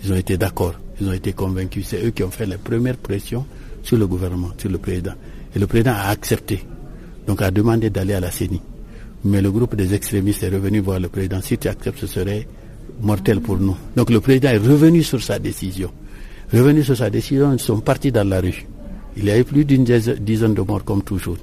Ils 0.04 0.12
ont 0.12 0.16
été 0.16 0.38
d'accord, 0.38 0.74
ils 1.00 1.08
ont 1.08 1.14
été 1.14 1.34
convaincus. 1.34 1.88
C'est 1.88 2.06
eux 2.06 2.12
qui 2.12 2.24
ont 2.24 2.32
fait 2.32 2.46
les 2.46 2.58
premières 2.58 2.98
pressions 2.98 3.46
sur 3.84 3.98
le 3.98 4.08
gouvernement, 4.08 4.50
sur 4.58 4.70
le 4.70 4.78
président. 4.78 5.14
Et 5.56 5.60
le 5.60 5.68
président 5.68 5.94
a 5.94 6.10
accepté, 6.10 6.66
donc 7.28 7.42
a 7.42 7.52
demandé 7.52 7.90
d'aller 7.90 8.14
à 8.14 8.20
la 8.20 8.32
CENI. 8.32 8.62
Mais 9.24 9.42
le 9.42 9.52
groupe 9.52 9.76
des 9.76 9.94
extrémistes 9.94 10.44
est 10.44 10.50
revenu 10.50 10.80
voir 10.80 11.00
le 11.00 11.08
président. 11.10 11.42
Si 11.42 11.58
tu 11.58 11.68
acceptes, 11.68 12.00
ce 12.00 12.08
serait 12.08 12.48
mortel 13.02 13.42
pour 13.42 13.58
nous. 13.58 13.76
Donc 13.96 14.10
le 14.10 14.20
président 14.20 14.50
est 14.50 14.58
revenu 14.58 15.04
sur 15.04 15.22
sa 15.22 15.40
décision. 15.40 15.92
Revenu 16.54 16.84
sur 16.84 16.96
sa 16.98 17.10
décision, 17.10 17.54
ils 17.54 17.60
sont 17.60 17.80
partis 17.80 18.12
dans 18.12 18.28
la 18.28 18.40
rue. 18.42 18.66
Il 19.18 19.26
y 19.26 19.32
a 19.32 19.40
eu 19.40 19.44
plus 19.44 19.66
d'une 19.66 19.84
dizaine 19.84 20.54
de 20.54 20.62
morts 20.62 20.84
comme 20.84 21.02
toujours. 21.04 21.38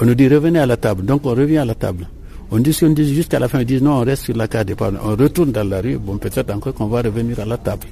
On 0.00 0.04
nous 0.06 0.14
dit 0.14 0.28
revenez 0.28 0.58
à 0.58 0.66
la 0.66 0.76
table. 0.76 1.04
Donc 1.04 1.24
on 1.26 1.30
revient 1.34 1.58
à 1.58 1.64
la 1.64 1.74
table. 1.74 2.08
On 2.50 2.58
dit 2.58 2.72
ce 2.72 2.84
qu'on 2.86 2.92
dit 2.92 3.14
jusqu'à 3.14 3.38
la 3.38 3.48
fin. 3.48 3.60
Ils 3.60 3.66
disent 3.66 3.82
non, 3.82 3.92
on 4.00 4.04
reste 4.04 4.24
sur 4.24 4.36
la 4.36 4.48
carte 4.48 4.68
départ. 4.68 4.92
On 5.04 5.16
retourne 5.16 5.52
dans 5.52 5.64
la 5.68 5.80
rue. 5.80 5.98
Bon, 5.98 6.18
peut-être 6.18 6.50
encore 6.52 6.74
qu'on 6.74 6.86
va 6.86 7.02
revenir 7.02 7.40
à 7.40 7.44
la 7.44 7.56
table. 7.56 7.86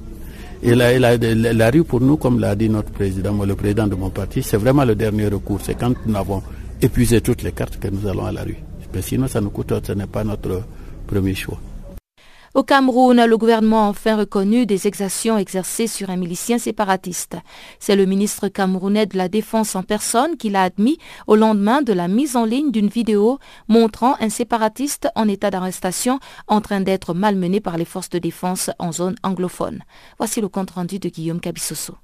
Et 0.65 0.75
la, 0.77 0.97
la, 0.99 1.71
rue, 1.71 1.83
pour 1.83 2.01
nous, 2.01 2.17
comme 2.17 2.39
l'a 2.39 2.55
dit 2.55 2.69
notre 2.69 2.93
président, 2.93 3.33
moi, 3.33 3.47
le 3.47 3.57
président 3.57 3.89
de 3.89 3.97
mon 3.97 4.11
parti, 4.11 4.43
c'est 4.43 4.57
vraiment 4.57 4.85
le 4.85 4.95
dernier 4.95 5.27
recours. 5.27 5.59
C'est 5.63 5.75
quand 5.75 5.93
nous 6.07 6.15
avons 6.17 6.43
épuisé 6.81 7.21
toutes 7.21 7.43
les 7.43 7.51
cartes 7.53 7.79
que 7.79 7.89
nous 7.89 8.07
allons 8.07 8.27
à 8.27 8.33
la 8.33 8.43
rue. 8.45 8.57
Mais 8.95 9.03
sinon, 9.03 9.27
ça 9.27 9.41
nous 9.41 9.51
coûte, 9.51 9.73
ce 9.85 9.93
n'est 9.93 10.07
pas 10.07 10.23
notre 10.23 10.63
premier 11.07 11.35
choix. 11.35 11.59
Au 12.55 12.63
Cameroun, 12.63 13.25
le 13.25 13.39
gouvernement 13.39 13.87
a 13.87 13.89
enfin 13.89 14.15
reconnu 14.15 14.67
des 14.67 14.87
exactions 14.87 15.39
exercées 15.39 15.87
sur 15.87 16.11
un 16.11 16.17
milicien 16.17 16.59
séparatiste. 16.59 17.39
C'est 17.79 17.97
le 17.97 18.05
ministre 18.05 18.49
camerounais 18.49 19.07
de 19.07 19.17
la 19.17 19.31
Défense 19.31 19.75
en 19.75 19.83
personne 19.83 20.37
qui 20.37 20.51
l'a 20.51 20.65
admis 20.65 20.99
au 21.27 21.35
lendemain 21.35 21.81
de 21.81 21.95
la 21.95 22.09
mise 22.09 22.37
en 22.37 22.45
ligne 22.45 22.71
d'une 22.71 22.89
vidéo 22.89 23.39
montrant 23.69 24.17
un 24.21 24.29
séparatiste 24.29 25.09
en 25.15 25.29
état 25.29 25.51
d'arrestation 25.51 26.21
en 26.47 26.61
train 26.61 26.83
d'être 26.83 27.15
malmené 27.15 27.61
par 27.61 27.79
les 27.79 27.87
forces 27.87 28.11
de 28.11 28.19
défense 28.19 28.71
en 28.79 28.93
zone 28.93 29.15
anglophone. 29.23 29.83
Voici 30.19 30.43
le 30.43 30.49
compte 30.49 30.73
rendu 30.73 30.99
de 30.99 31.09
Guillaume 31.09 31.41
Cabissoso. 31.41 31.95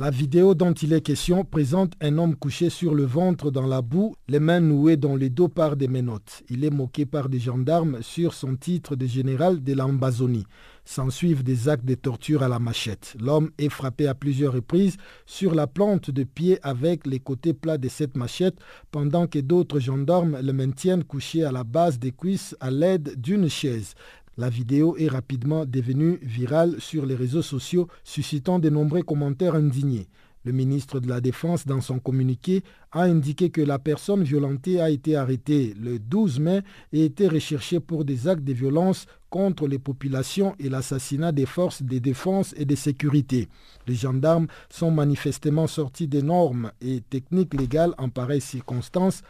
La 0.00 0.08
vidéo 0.08 0.54
dont 0.54 0.72
il 0.72 0.94
est 0.94 1.02
question 1.02 1.44
présente 1.44 1.92
un 2.00 2.16
homme 2.16 2.34
couché 2.34 2.70
sur 2.70 2.94
le 2.94 3.04
ventre 3.04 3.50
dans 3.50 3.66
la 3.66 3.82
boue, 3.82 4.14
les 4.28 4.40
mains 4.40 4.58
nouées 4.60 4.96
dans 4.96 5.14
les 5.14 5.28
dos 5.28 5.48
par 5.48 5.76
des 5.76 5.88
menottes. 5.88 6.42
Il 6.48 6.64
est 6.64 6.70
moqué 6.70 7.04
par 7.04 7.28
des 7.28 7.38
gendarmes 7.38 7.98
sur 8.00 8.32
son 8.32 8.56
titre 8.56 8.96
de 8.96 9.04
général 9.04 9.62
de 9.62 9.74
l'Ambazonie. 9.74 10.46
S'ensuivent 10.86 11.44
des 11.44 11.68
actes 11.68 11.84
de 11.84 11.94
torture 11.94 12.42
à 12.42 12.48
la 12.48 12.58
machette. 12.58 13.14
L'homme 13.20 13.50
est 13.58 13.68
frappé 13.68 14.08
à 14.08 14.14
plusieurs 14.14 14.54
reprises 14.54 14.96
sur 15.26 15.54
la 15.54 15.66
plante 15.66 16.10
de 16.10 16.24
pied 16.24 16.58
avec 16.62 17.06
les 17.06 17.20
côtés 17.20 17.52
plats 17.52 17.76
de 17.76 17.88
cette 17.88 18.16
machette, 18.16 18.56
pendant 18.90 19.26
que 19.26 19.38
d'autres 19.38 19.80
gendarmes 19.80 20.40
le 20.40 20.54
maintiennent 20.54 21.04
couché 21.04 21.44
à 21.44 21.52
la 21.52 21.62
base 21.62 21.98
des 21.98 22.12
cuisses 22.12 22.56
à 22.60 22.70
l'aide 22.70 23.20
d'une 23.20 23.50
chaise. 23.50 23.94
La 24.40 24.48
vidéo 24.48 24.96
est 24.96 25.08
rapidement 25.08 25.66
devenue 25.66 26.18
virale 26.22 26.76
sur 26.78 27.04
les 27.04 27.14
réseaux 27.14 27.42
sociaux, 27.42 27.88
suscitant 28.04 28.58
de 28.58 28.70
nombreux 28.70 29.02
commentaires 29.02 29.54
indignés. 29.54 30.08
Le 30.46 30.52
ministre 30.52 30.98
de 30.98 31.10
la 31.10 31.20
Défense, 31.20 31.66
dans 31.66 31.82
son 31.82 31.98
communiqué, 31.98 32.62
a 32.92 33.02
indiqué 33.02 33.50
que 33.50 33.60
la 33.60 33.78
personne 33.78 34.22
violentée 34.22 34.80
a 34.80 34.88
été 34.88 35.14
arrêtée 35.14 35.74
le 35.78 35.98
12 35.98 36.40
mai 36.40 36.62
et 36.94 37.04
été 37.04 37.28
recherchée 37.28 37.80
pour 37.80 38.06
des 38.06 38.28
actes 38.28 38.42
de 38.42 38.54
violence 38.54 39.04
contre 39.28 39.68
les 39.68 39.78
populations 39.78 40.54
et 40.58 40.70
l'assassinat 40.70 41.32
des 41.32 41.44
forces 41.44 41.82
de 41.82 41.98
défense 41.98 42.54
et 42.56 42.64
de 42.64 42.74
sécurité. 42.74 43.46
Les 43.86 43.94
gendarmes 43.94 44.46
sont 44.70 44.90
manifestement 44.90 45.66
sortis 45.66 46.08
des 46.08 46.22
normes 46.22 46.72
et 46.80 47.02
techniques 47.02 47.52
légales 47.52 47.94
en 47.98 48.08
pareilles 48.08 48.40
circonstances 48.40 49.20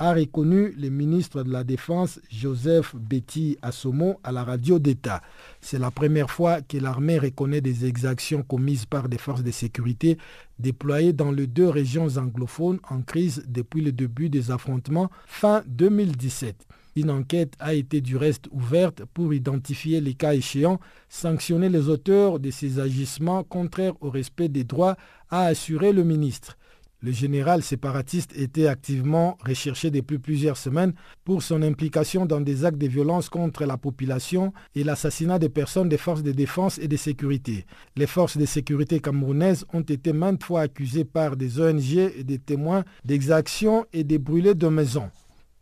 a 0.00 0.14
reconnu 0.14 0.72
le 0.78 0.88
ministre 0.88 1.42
de 1.42 1.52
la 1.52 1.62
Défense 1.62 2.20
Joseph 2.30 2.96
Betty 2.96 3.58
Assomo 3.60 4.18
à 4.24 4.32
la 4.32 4.44
radio 4.44 4.78
d'État. 4.78 5.20
C'est 5.60 5.78
la 5.78 5.90
première 5.90 6.30
fois 6.30 6.62
que 6.62 6.78
l'armée 6.78 7.18
reconnaît 7.18 7.60
des 7.60 7.84
exactions 7.84 8.42
commises 8.42 8.86
par 8.86 9.10
des 9.10 9.18
forces 9.18 9.42
de 9.42 9.50
sécurité 9.50 10.16
déployées 10.58 11.12
dans 11.12 11.30
les 11.30 11.46
deux 11.46 11.68
régions 11.68 12.08
anglophones 12.16 12.80
en 12.88 13.02
crise 13.02 13.44
depuis 13.46 13.82
le 13.82 13.92
début 13.92 14.30
des 14.30 14.50
affrontements 14.50 15.10
fin 15.26 15.62
2017. 15.66 16.66
Une 16.96 17.10
enquête 17.10 17.52
a 17.60 17.74
été 17.74 18.00
du 18.00 18.16
reste 18.16 18.48
ouverte 18.52 19.04
pour 19.12 19.34
identifier 19.34 20.00
les 20.00 20.14
cas 20.14 20.32
échéants, 20.32 20.80
sanctionner 21.10 21.68
les 21.68 21.90
auteurs 21.90 22.40
de 22.40 22.50
ces 22.50 22.80
agissements 22.80 23.44
contraires 23.44 23.94
au 24.00 24.08
respect 24.08 24.48
des 24.48 24.64
droits, 24.64 24.96
a 25.28 25.42
assuré 25.42 25.92
le 25.92 26.04
ministre. 26.04 26.56
Le 27.02 27.12
général 27.12 27.62
séparatiste 27.62 28.36
était 28.36 28.66
activement 28.66 29.38
recherché 29.46 29.90
depuis 29.90 30.18
plusieurs 30.18 30.58
semaines 30.58 30.92
pour 31.24 31.42
son 31.42 31.62
implication 31.62 32.26
dans 32.26 32.42
des 32.42 32.66
actes 32.66 32.76
de 32.76 32.88
violence 32.88 33.30
contre 33.30 33.64
la 33.64 33.78
population 33.78 34.52
et 34.74 34.84
l'assassinat 34.84 35.38
des 35.38 35.48
personnes 35.48 35.88
des 35.88 35.96
forces 35.96 36.22
de 36.22 36.32
défense 36.32 36.78
et 36.78 36.88
de 36.88 36.96
sécurité. 36.98 37.64
Les 37.96 38.06
forces 38.06 38.36
de 38.36 38.44
sécurité 38.44 39.00
camerounaises 39.00 39.64
ont 39.72 39.80
été 39.80 40.12
maintes 40.12 40.44
fois 40.44 40.60
accusées 40.60 41.06
par 41.06 41.38
des 41.38 41.58
ONG 41.58 41.96
et 42.18 42.22
des 42.22 42.38
témoins 42.38 42.84
d'exactions 43.06 43.86
et 43.94 44.04
de 44.04 44.18
brûlés 44.18 44.54
de 44.54 44.68
maisons. 44.68 45.10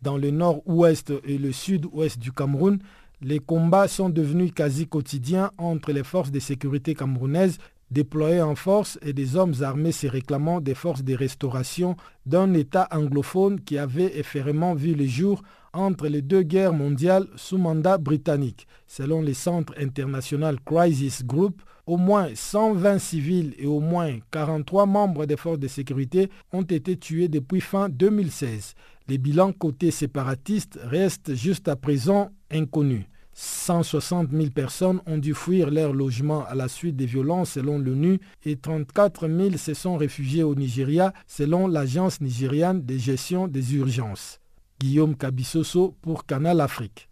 Dans 0.03 0.17
le 0.17 0.33
nord-ouest 0.33 1.13
et 1.25 1.39
le 1.39 1.53
sud-ouest 1.53 2.19
du 2.19 2.33
Cameroun, 2.33 2.81
les 3.21 3.39
combats 3.39 3.89
sont 3.89 4.09
devenus 4.11 4.53
quasi 4.53 4.87
quotidiens 4.89 5.53
entre 5.59 5.93
les 5.93 6.05
forces 6.05 6.31
de 6.31 6.39
sécurité 6.41 6.95
camerounaises 6.95 7.59
déployés 7.91 8.43
en 8.43 8.55
force 8.55 8.99
et 9.03 9.13
des 9.13 9.37
hommes 9.37 9.55
armés 9.63 9.93
se 9.93 10.07
réclamant 10.07 10.61
des 10.61 10.75
forces 10.75 11.03
de 11.03 11.15
restauration 11.15 11.97
d'un 12.27 12.53
État 12.55 12.89
anglophone 12.91 13.61
qui 13.61 13.79
avait 13.79 14.19
effectivement 14.19 14.75
vu 14.75 14.95
le 14.95 15.07
jour 15.07 15.43
entre 15.73 16.09
les 16.09 16.23
deux 16.23 16.43
guerres 16.43 16.73
mondiales 16.73 17.27
sous 17.37 17.59
mandat 17.59 17.99
britannique. 17.99 18.67
Selon 18.87 19.23
le 19.23 19.35
Centre 19.35 19.75
international 19.79 20.59
Crisis 20.65 21.25
Group, 21.25 21.63
au 21.87 21.97
moins 21.97 22.29
120 22.35 22.99
civils 22.99 23.55
et 23.59 23.67
au 23.67 23.81
moins 23.81 24.19
43 24.31 24.87
membres 24.87 25.25
des 25.25 25.37
forces 25.37 25.59
de 25.59 25.69
sécurité 25.69 26.31
ont 26.53 26.63
été 26.63 26.97
tués 26.99 27.29
depuis 27.29 27.63
fin 27.63 27.89
2016. 27.89 28.75
Les 29.09 29.17
bilans 29.17 29.53
côté 29.53 29.91
séparatiste 29.91 30.79
restent 30.83 31.35
juste 31.35 31.67
à 31.69 31.77
présent 31.77 32.31
inconnus. 32.51 33.07
160 33.41 34.33
000 34.33 34.51
personnes 34.51 35.01
ont 35.07 35.17
dû 35.17 35.33
fuir 35.33 35.71
leur 35.71 35.93
logement 35.93 36.45
à 36.47 36.57
la 36.57 36.67
suite 36.67 36.97
des 36.97 37.07
violences 37.07 37.53
selon 37.53 37.79
l'ONU 37.79 38.19
et 38.45 38.57
34 38.57 39.29
000 39.29 39.57
se 39.57 39.75
sont 39.75 39.97
réfugiés 39.97 40.43
au 40.43 40.57
Nigeria 40.57 41.13
selon 41.29 41.69
l'Agence 41.69 42.21
nigériane 42.21 42.85
de 42.85 42.99
gestion 42.99 43.47
des 43.47 43.77
urgences. 43.77 44.41
Guillaume 44.81 45.15
Kabisoso 45.17 45.95
pour 46.03 46.27
Canal 46.27 46.61
Afrique 46.61 47.08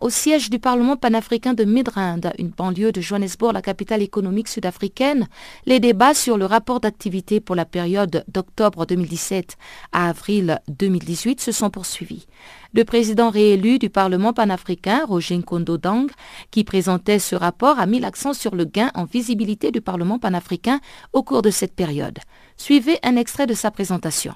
au 0.00 0.10
siège 0.10 0.50
du 0.50 0.58
Parlement 0.58 0.96
panafricain 0.96 1.54
de 1.54 1.64
Midrand, 1.64 2.32
une 2.38 2.48
banlieue 2.48 2.92
de 2.92 3.00
Johannesburg, 3.00 3.52
la 3.52 3.62
capitale 3.62 4.02
économique 4.02 4.48
sud-africaine, 4.48 5.28
les 5.66 5.80
débats 5.80 6.14
sur 6.14 6.38
le 6.38 6.46
rapport 6.46 6.80
d'activité 6.80 7.40
pour 7.40 7.54
la 7.54 7.64
période 7.64 8.24
d'octobre 8.28 8.86
2017 8.86 9.56
à 9.92 10.08
avril 10.08 10.60
2018 10.68 11.40
se 11.40 11.52
sont 11.52 11.70
poursuivis. 11.70 12.26
Le 12.72 12.84
président 12.84 13.30
réélu 13.30 13.78
du 13.78 13.90
Parlement 13.90 14.32
panafricain, 14.32 15.04
Roger 15.06 15.36
Nkondo 15.36 15.76
Dang, 15.76 16.10
qui 16.50 16.64
présentait 16.64 17.18
ce 17.18 17.36
rapport, 17.36 17.78
a 17.78 17.86
mis 17.86 18.00
l'accent 18.00 18.32
sur 18.32 18.54
le 18.54 18.64
gain 18.64 18.90
en 18.94 19.04
visibilité 19.04 19.70
du 19.70 19.80
Parlement 19.80 20.18
panafricain 20.18 20.80
au 21.12 21.22
cours 21.22 21.42
de 21.42 21.50
cette 21.50 21.74
période. 21.74 22.18
Suivez 22.56 22.98
un 23.02 23.16
extrait 23.16 23.46
de 23.46 23.54
sa 23.54 23.70
présentation. 23.70 24.34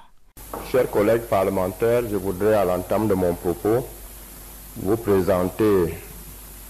Chers 0.71 0.89
collègues 0.89 1.23
parlementaires, 1.23 2.03
je 2.09 2.15
voudrais 2.15 2.55
à 2.55 2.65
l'entame 2.65 3.07
de 3.07 3.13
mon 3.13 3.33
propos 3.33 3.85
vous 4.77 4.97
présenter 4.97 5.95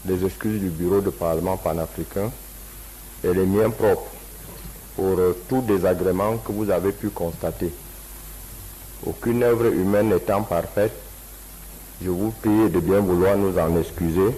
les 0.06 0.26
excuses 0.26 0.62
du 0.62 0.70
Bureau 0.70 1.02
de 1.02 1.10
Parlement 1.10 1.58
panafricain 1.58 2.32
et 3.24 3.34
les 3.34 3.46
miens 3.46 3.72
propres 3.72 4.12
pour 4.96 5.18
euh, 5.18 5.36
tout 5.50 5.62
désagrément 5.62 6.38
que 6.38 6.52
vous 6.52 6.70
avez 6.70 6.92
pu 6.92 7.10
constater. 7.10 7.74
Aucune 9.06 9.44
œuvre 9.44 9.66
humaine 9.66 10.10
n'étant 10.10 10.44
parfaite, 10.44 10.94
je 12.02 12.10
vous 12.10 12.32
prie 12.32 12.70
de 12.70 12.80
bien 12.80 13.00
vouloir 13.00 13.38
nous 13.38 13.58
en 13.58 13.76
excuser 13.78 14.36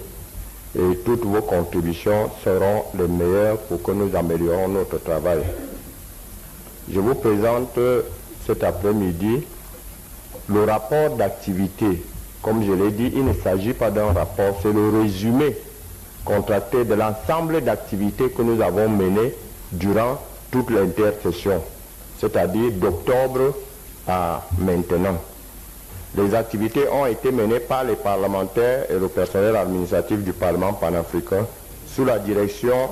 et 0.77 0.97
toutes 1.06 1.25
vos 1.25 1.41
contributions 1.41 2.32
seront 2.43 2.84
les 2.97 3.08
meilleures 3.08 3.58
pour 3.60 3.82
que 3.82 3.91
nous 3.91 4.15
améliorons 4.15 4.69
notre 4.69 4.97
travail. 4.99 5.43
Je 6.89 6.99
vous 6.99 7.15
présente 7.15 7.77
cet 8.45 8.63
après-midi 8.63 9.43
le 10.47 10.63
rapport 10.63 11.15
d'activité 11.17 12.03
comme 12.41 12.63
je 12.65 12.71
l'ai 12.71 12.91
dit, 12.91 13.12
il 13.15 13.26
ne 13.26 13.34
s'agit 13.34 13.73
pas 13.73 13.91
d'un 13.91 14.12
rapport, 14.13 14.60
c'est 14.62 14.71
le 14.71 14.89
résumé 15.02 15.58
contracté 16.23 16.84
de 16.84 16.93
l'ensemble 16.93 17.62
d'activités 17.62 18.30
que 18.30 18.41
nous 18.41 18.62
avons 18.62 18.89
menées 18.89 19.34
durant 19.71 20.21
toute 20.52 20.69
l'intercession, 20.69 21.62
c'est-à-dire 22.19 22.71
d'octobre 22.73 23.54
à 24.08 24.45
maintenant. 24.58 25.17
Les 26.15 26.34
activités 26.36 26.88
ont 26.89 27.06
été 27.06 27.32
menées 27.32 27.60
par 27.60 27.84
les 27.84 27.95
parlementaires 27.95 28.86
et 28.89 28.97
le 28.97 29.08
personnel 29.08 29.56
administratif 29.56 30.19
du 30.19 30.34
Parlement 30.34 30.73
panafricain 30.73 31.45
sous 31.88 32.06
la 32.06 32.19
direction, 32.19 32.89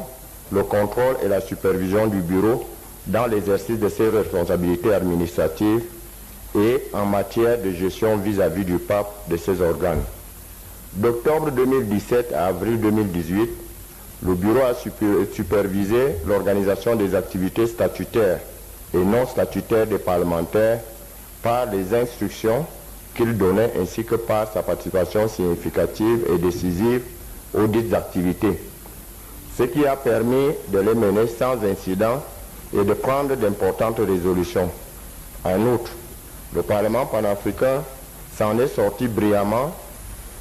le 0.51 0.63
contrôle 0.63 1.15
et 1.23 1.27
la 1.27 1.41
supervision 1.41 2.07
du 2.07 2.17
bureau 2.19 2.65
dans 3.07 3.25
l'exercice 3.27 3.79
de 3.79 3.89
ses 3.89 4.09
responsabilités 4.09 4.93
administratives 4.93 5.83
et 6.55 6.83
en 6.93 7.05
matière 7.05 7.61
de 7.61 7.71
gestion 7.71 8.17
vis-à-vis 8.17 8.65
du 8.65 8.77
pape 8.77 9.11
de 9.29 9.37
ses 9.37 9.61
organes. 9.61 10.03
D'octobre 10.93 11.51
2017 11.51 12.33
à 12.33 12.45
avril 12.47 12.79
2018, 12.79 13.49
le 14.25 14.33
bureau 14.33 14.61
a 14.61 14.73
supervisé 15.33 16.15
l'organisation 16.25 16.95
des 16.95 17.13
activités 17.13 17.67
statutaires 17.67 18.39
et 18.93 18.97
non 18.97 19.25
statutaires 19.27 19.87
des 19.87 19.97
parlementaires 19.97 20.79
par 21.43 21.65
les 21.65 21.93
instructions 21.93 22.65
qu'il 23.13 23.37
donnait 23.37 23.71
ainsi 23.79 24.03
que 24.03 24.15
par 24.15 24.51
sa 24.51 24.63
participation 24.63 25.27
significative 25.27 26.25
et 26.33 26.37
décisive 26.37 27.01
aux 27.53 27.67
dites 27.67 27.93
activités, 27.93 28.57
ce 29.57 29.63
qui 29.63 29.85
a 29.85 29.95
permis 29.95 30.51
de 30.69 30.79
les 30.79 30.95
mener 30.95 31.27
sans 31.27 31.61
incident 31.63 32.23
et 32.73 32.83
de 32.83 32.93
prendre 32.93 33.35
d'importantes 33.35 33.99
résolutions. 33.99 34.69
En 35.43 35.59
outre, 35.61 35.91
le 36.55 36.61
Parlement 36.61 37.05
panafricain 37.05 37.83
s'en 38.37 38.57
est 38.59 38.73
sorti 38.73 39.07
brillamment 39.07 39.71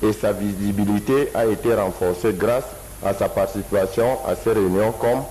et 0.03 0.13
sa 0.13 0.33
visibilité 0.33 1.29
a 1.35 1.47
été 1.47 1.75
renforcée 1.75 2.33
grâce 2.33 2.65
à 3.05 3.15
sa 3.15 3.29
participation 3.29 4.19
à 4.27 4.35
ces 4.37 4.53
réunions 4.53 4.93
comme 4.93 5.23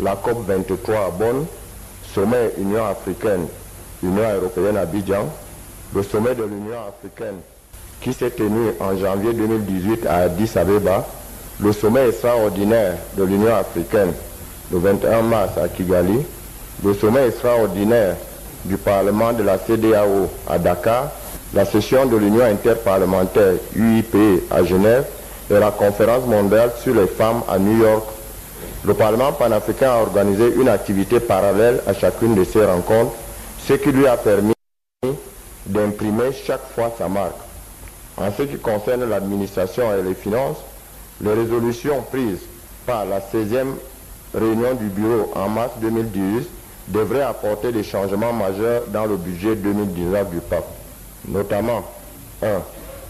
la 0.00 0.16
COP 0.16 0.46
23 0.46 0.94
à 0.96 1.10
Bonn, 1.10 1.44
sommet 2.14 2.52
Union 2.58 2.84
africaine, 2.86 3.46
Union 4.02 4.22
européenne 4.34 4.76
à 4.76 4.80
Abidjan, 4.80 5.26
le 5.94 6.02
sommet 6.02 6.34
de 6.34 6.44
l'Union 6.44 6.78
africaine 6.88 7.36
qui 8.00 8.12
s'est 8.12 8.30
tenu 8.30 8.72
en 8.80 8.96
janvier 8.96 9.32
2018 9.32 10.06
à 10.06 10.16
Addis 10.16 10.50
Abeba, 10.56 11.06
le 11.60 11.72
sommet 11.72 12.08
extraordinaire 12.08 12.96
de 13.16 13.24
l'Union 13.24 13.54
africaine 13.54 14.12
le 14.72 14.78
21 14.78 15.22
mars 15.22 15.52
à 15.58 15.68
Kigali, 15.68 16.18
le 16.84 16.94
sommet 16.94 17.28
extraordinaire 17.28 18.16
du 18.66 18.76
Parlement 18.76 19.32
de 19.32 19.42
la 19.42 19.58
CDAO 19.58 20.28
à 20.48 20.58
Dakar, 20.58 21.10
la 21.54 21.64
session 21.64 22.06
de 22.06 22.16
l'Union 22.16 22.44
interparlementaire 22.44 23.54
UIP 23.74 24.14
à 24.50 24.64
Genève 24.64 25.06
et 25.50 25.54
la 25.54 25.70
conférence 25.70 26.26
mondiale 26.26 26.72
sur 26.82 26.94
les 26.94 27.06
femmes 27.06 27.42
à 27.48 27.58
New 27.58 27.78
York. 27.78 28.04
Le 28.84 28.94
Parlement 28.94 29.32
panafricain 29.32 29.90
a 29.90 29.96
organisé 29.96 30.52
une 30.54 30.68
activité 30.68 31.20
parallèle 31.20 31.80
à 31.86 31.94
chacune 31.94 32.34
de 32.34 32.44
ces 32.44 32.64
rencontres, 32.64 33.12
ce 33.66 33.74
qui 33.74 33.90
lui 33.92 34.06
a 34.06 34.16
permis 34.16 34.52
d'imprimer 35.66 36.32
chaque 36.46 36.66
fois 36.74 36.92
sa 36.98 37.08
marque. 37.08 37.34
En 38.16 38.30
ce 38.36 38.42
qui 38.42 38.56
concerne 38.58 39.04
l'administration 39.08 39.84
et 39.94 40.02
les 40.02 40.14
finances, 40.14 40.58
les 41.20 41.32
résolutions 41.32 42.02
prises 42.02 42.40
par 42.86 43.04
la 43.04 43.20
16e 43.20 43.74
réunion 44.34 44.74
du 44.74 44.86
bureau 44.86 45.32
en 45.34 45.48
mars 45.48 45.72
2018 45.80 46.48
devrait 46.88 47.22
apporter 47.22 47.72
des 47.72 47.82
changements 47.82 48.32
majeurs 48.32 48.82
dans 48.88 49.06
le 49.06 49.16
budget 49.16 49.56
2019 49.56 50.30
du 50.30 50.40
PAP. 50.40 50.64
Notamment, 51.28 51.82
1. 52.42 52.46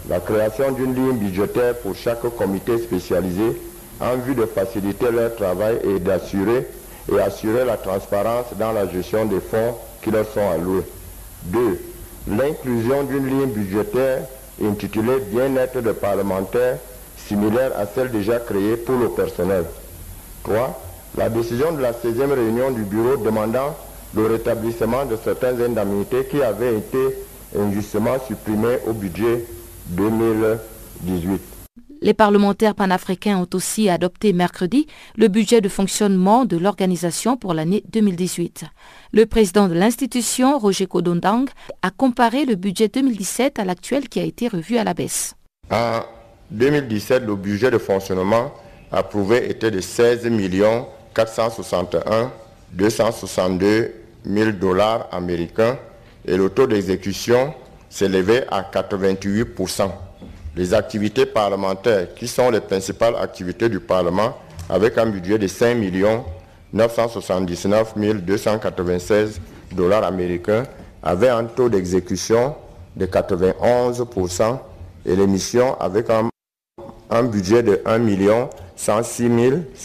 La 0.09 0.21
création 0.21 0.73
d'une 0.73 0.95
ligne 0.95 1.17
budgétaire 1.19 1.77
pour 1.79 1.95
chaque 1.95 2.23
comité 2.37 2.79
spécialisé 2.79 3.61
en 4.01 4.17
vue 4.17 4.35
de 4.35 4.47
faciliter 4.47 5.11
leur 5.11 5.35
travail 5.35 5.79
et 5.85 5.99
d'assurer 5.99 6.67
et 7.12 7.21
assurer 7.21 7.65
la 7.65 7.77
transparence 7.77 8.47
dans 8.59 8.73
la 8.73 8.87
gestion 8.89 9.25
des 9.27 9.41
fonds 9.41 9.75
qui 10.03 10.11
leur 10.11 10.27
sont 10.27 10.49
alloués. 10.51 10.85
2. 11.45 11.81
L'inclusion 12.29 13.05
d'une 13.05 13.27
ligne 13.27 13.47
budgétaire 13.47 14.23
intitulée 14.62 15.21
Bien-être 15.31 15.81
de 15.81 15.93
parlementaires 15.93 16.79
similaire 17.17 17.73
à 17.77 17.87
celle 17.87 18.11
déjà 18.11 18.39
créée 18.39 18.77
pour 18.77 18.97
le 18.97 19.09
personnel. 19.09 19.65
3 20.45 20.86
la 21.16 21.29
décision 21.31 21.72
de 21.72 21.81
la 21.81 21.92
16e 21.92 22.33
réunion 22.33 22.70
du 22.70 22.83
bureau 22.83 23.16
demandant 23.16 23.74
le 24.14 24.26
rétablissement 24.26 25.05
de 25.07 25.16
certaines 25.16 25.61
indemnités 25.62 26.26
qui 26.31 26.42
avaient 26.42 26.76
été 26.79 26.98
injustement 27.59 28.16
supprimés 28.26 28.79
au 28.87 28.92
budget 28.92 29.44
2018. 29.88 31.40
Les 32.02 32.12
parlementaires 32.12 32.74
panafricains 32.74 33.38
ont 33.38 33.48
aussi 33.55 33.88
adopté 33.88 34.35
mercredi 34.35 34.87
le 35.16 35.29
budget 35.29 35.62
de 35.62 35.68
fonctionnement 35.68 36.44
de 36.44 36.59
l'organisation 36.59 37.38
pour 37.38 37.55
l'année 37.55 37.83
2018. 37.90 38.64
Le 39.12 39.24
président 39.24 39.66
de 39.68 39.74
l'institution, 39.74 40.59
Roger 40.59 40.87
Kodondang, 40.87 41.46
a 41.81 41.90
comparé 41.90 42.44
le 42.44 42.55
budget 42.55 42.88
2017 42.88 43.59
à 43.59 43.64
l'actuel 43.64 44.09
qui 44.11 44.20
a 44.20 44.24
été 44.24 44.48
revu 44.48 44.76
à 44.76 44.85
la 44.85 44.92
baisse. 44.92 45.35
En 45.70 46.00
2017, 46.50 47.24
le 47.24 47.35
budget 47.35 47.70
de 47.70 47.79
fonctionnement 47.79 48.52
approuvé 48.92 49.50
était 49.50 49.70
de 49.70 49.81
16 49.81 50.26
461 51.16 52.31
262 52.72 53.94
000 54.26 54.50
dollars 54.52 55.09
américains 55.12 55.79
et 56.26 56.37
le 56.37 56.50
taux 56.50 56.66
d'exécution 56.66 57.55
s'élevait 57.88 58.46
à 58.50 58.62
88% 58.62 59.90
les 60.57 60.72
activités 60.72 61.26
parlementaires, 61.26 62.14
qui 62.14 62.26
sont 62.26 62.50
les 62.50 62.61
principales 62.61 63.14
activités 63.16 63.68
du 63.68 63.79
Parlement, 63.79 64.37
avec 64.70 64.96
un 64.96 65.07
budget 65.07 65.38
de 65.38 65.46
5 65.46 65.76
979 66.72 67.94
296 68.24 69.40
dollars 69.72 70.05
américains, 70.05 70.64
avaient 71.02 71.29
un 71.29 71.44
taux 71.44 71.68
d'exécution 71.68 72.55
de 72.96 73.05
91% 73.07 74.59
et 75.05 75.14
les 75.14 75.26
missions 75.26 75.79
avec 75.79 76.09
un, 76.09 76.29
un 77.11 77.22
budget 77.22 77.62
de 77.62 77.83
1 77.85 78.00
106 78.76 79.31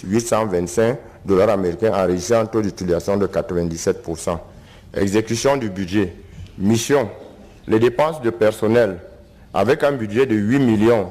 825 0.06 0.98
dollars 1.26 1.50
américains 1.50 1.94
enregistrant 1.94 2.40
un 2.40 2.46
taux 2.46 2.62
d'utilisation 2.62 3.18
de 3.18 3.28
97%. 3.28 4.38
Exécution 4.96 5.58
du 5.58 5.70
budget. 5.70 6.14
Mission. 6.58 7.10
Les 7.68 7.80
dépenses 7.80 8.22
de 8.22 8.30
personnel 8.30 8.98
avec 9.54 9.84
un 9.84 9.92
budget 9.92 10.26
de 10.26 10.36
8 10.36 10.60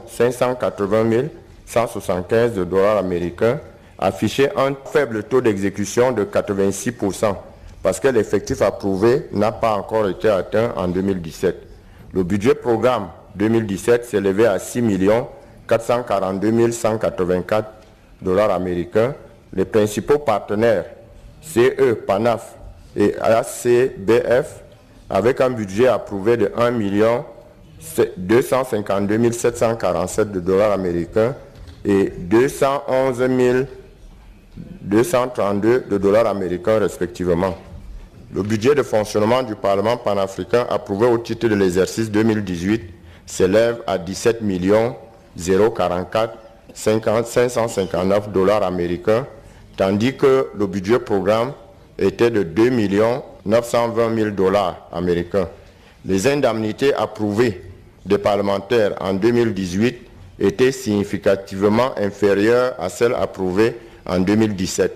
580 0.09 1.29
175 1.66 2.55
dollars 2.66 2.96
américains, 2.96 3.61
affichait 3.99 4.51
un 4.57 4.75
faible 4.85 5.25
taux 5.25 5.40
d'exécution 5.40 6.11
de 6.11 6.25
86% 6.25 7.37
parce 7.83 8.01
que 8.01 8.09
l'effectif 8.09 8.61
approuvé 8.62 9.29
n'a 9.33 9.53
pas 9.53 9.75
encore 9.75 10.09
été 10.09 10.29
atteint 10.29 10.73
en 10.77 10.88
2017. 10.88 11.57
Le 12.12 12.23
budget 12.25 12.55
programme 12.55 13.09
2017 13.37 14.05
s'élevait 14.05 14.46
à 14.46 14.59
6 14.59 14.83
442 15.68 16.73
184 16.73 17.68
dollars 18.20 18.51
américains. 18.51 19.14
Les 19.53 19.65
principaux 19.65 20.19
partenaires, 20.19 20.85
CE, 21.43 21.95
PANAF 21.95 22.57
et 22.97 23.15
ACBF, 23.21 24.63
avec 25.09 25.41
un 25.41 25.51
budget 25.51 25.89
approuvé 25.89 26.37
de 26.37 26.53
1 26.57 26.71
million 26.71 27.25
252 28.17 29.33
747 29.33 30.33
de 30.33 30.41
dollars 30.41 30.73
américains 30.73 31.35
et 31.85 32.11
211 32.11 33.67
232 34.83 35.85
de 35.91 35.99
dollars 35.99 36.27
américains 36.27 36.79
respectivement. 36.79 37.57
Le 38.33 38.43
budget 38.43 38.75
de 38.75 38.83
fonctionnement 38.83 39.43
du 39.43 39.57
Parlement 39.57 39.97
panafricain 39.97 40.67
approuvé 40.69 41.07
au 41.07 41.19
titre 41.19 41.49
de 41.49 41.55
l'exercice 41.55 42.11
2018 42.11 42.83
s'élève 43.27 43.83
à 43.87 43.99
17 43.99 44.41
044 45.37 46.35
559 46.75 48.31
dollars 48.31 48.63
américains, 48.63 49.27
tandis 49.81 50.14
que 50.14 50.49
le 50.59 50.66
budget 50.66 50.99
programme 50.99 51.55
était 51.99 52.29
de 52.31 52.43
2 52.43 52.71
920 53.47 54.14
000 54.14 54.31
dollars 54.33 54.87
américains. 54.93 55.49
Les 56.05 56.27
indemnités 56.27 56.93
approuvées 56.93 57.62
des 58.05 58.19
parlementaires 58.19 58.95
en 59.01 59.14
2018 59.14 59.97
était 60.38 60.71
significativement 60.71 61.95
inférieure 61.97 62.75
à 62.79 62.90
celle 62.90 63.14
approuvée 63.14 63.75
en 64.05 64.21
2017. 64.21 64.93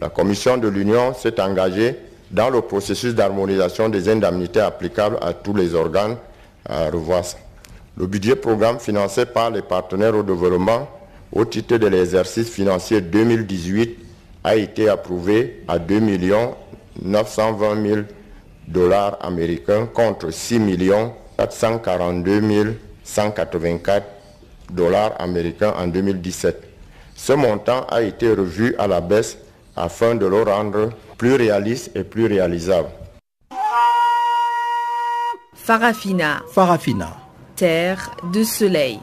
La 0.00 0.08
Commission 0.08 0.56
de 0.56 0.68
l'Union 0.68 1.14
s'est 1.14 1.40
engagée 1.40 1.96
dans 2.30 2.48
le 2.48 2.60
processus 2.60 3.16
d'harmonisation 3.16 3.88
des 3.88 4.08
indemnités 4.08 4.60
applicables 4.60 5.18
à 5.20 5.32
tous 5.32 5.54
les 5.54 5.74
organes 5.74 6.16
à 6.64 6.88
revoir 6.90 7.24
Le 7.96 8.06
budget 8.06 8.36
programme 8.36 8.78
financé 8.78 9.26
par 9.26 9.50
les 9.50 9.62
partenaires 9.62 10.14
au 10.14 10.22
développement 10.22 10.88
au 11.32 11.44
titre 11.44 11.76
de 11.76 11.88
l'exercice 11.88 12.48
financier 12.48 13.00
2018 13.00 14.04
a 14.48 14.56
été 14.56 14.88
approuvé 14.88 15.62
à 15.68 15.78
2 15.78 16.00
920 17.02 17.86
000 17.86 18.00
dollars 18.66 19.18
américains 19.20 19.84
contre 19.84 20.30
6 20.30 20.58
millions 20.58 21.12
442 21.36 22.74
184 23.04 24.06
dollars 24.72 25.12
américains 25.18 25.74
en 25.78 25.86
2017. 25.86 26.62
Ce 27.14 27.34
montant 27.34 27.84
a 27.90 28.00
été 28.00 28.30
revu 28.30 28.74
à 28.78 28.86
la 28.86 29.02
baisse 29.02 29.36
afin 29.76 30.14
de 30.14 30.24
le 30.24 30.42
rendre 30.42 30.90
plus 31.18 31.34
réaliste 31.34 31.90
et 31.94 32.04
plus 32.04 32.26
réalisable. 32.26 32.88
Farafina. 35.54 36.40
Farafina. 36.50 37.16
Terre 37.54 38.12
de 38.32 38.42
soleil. 38.44 38.98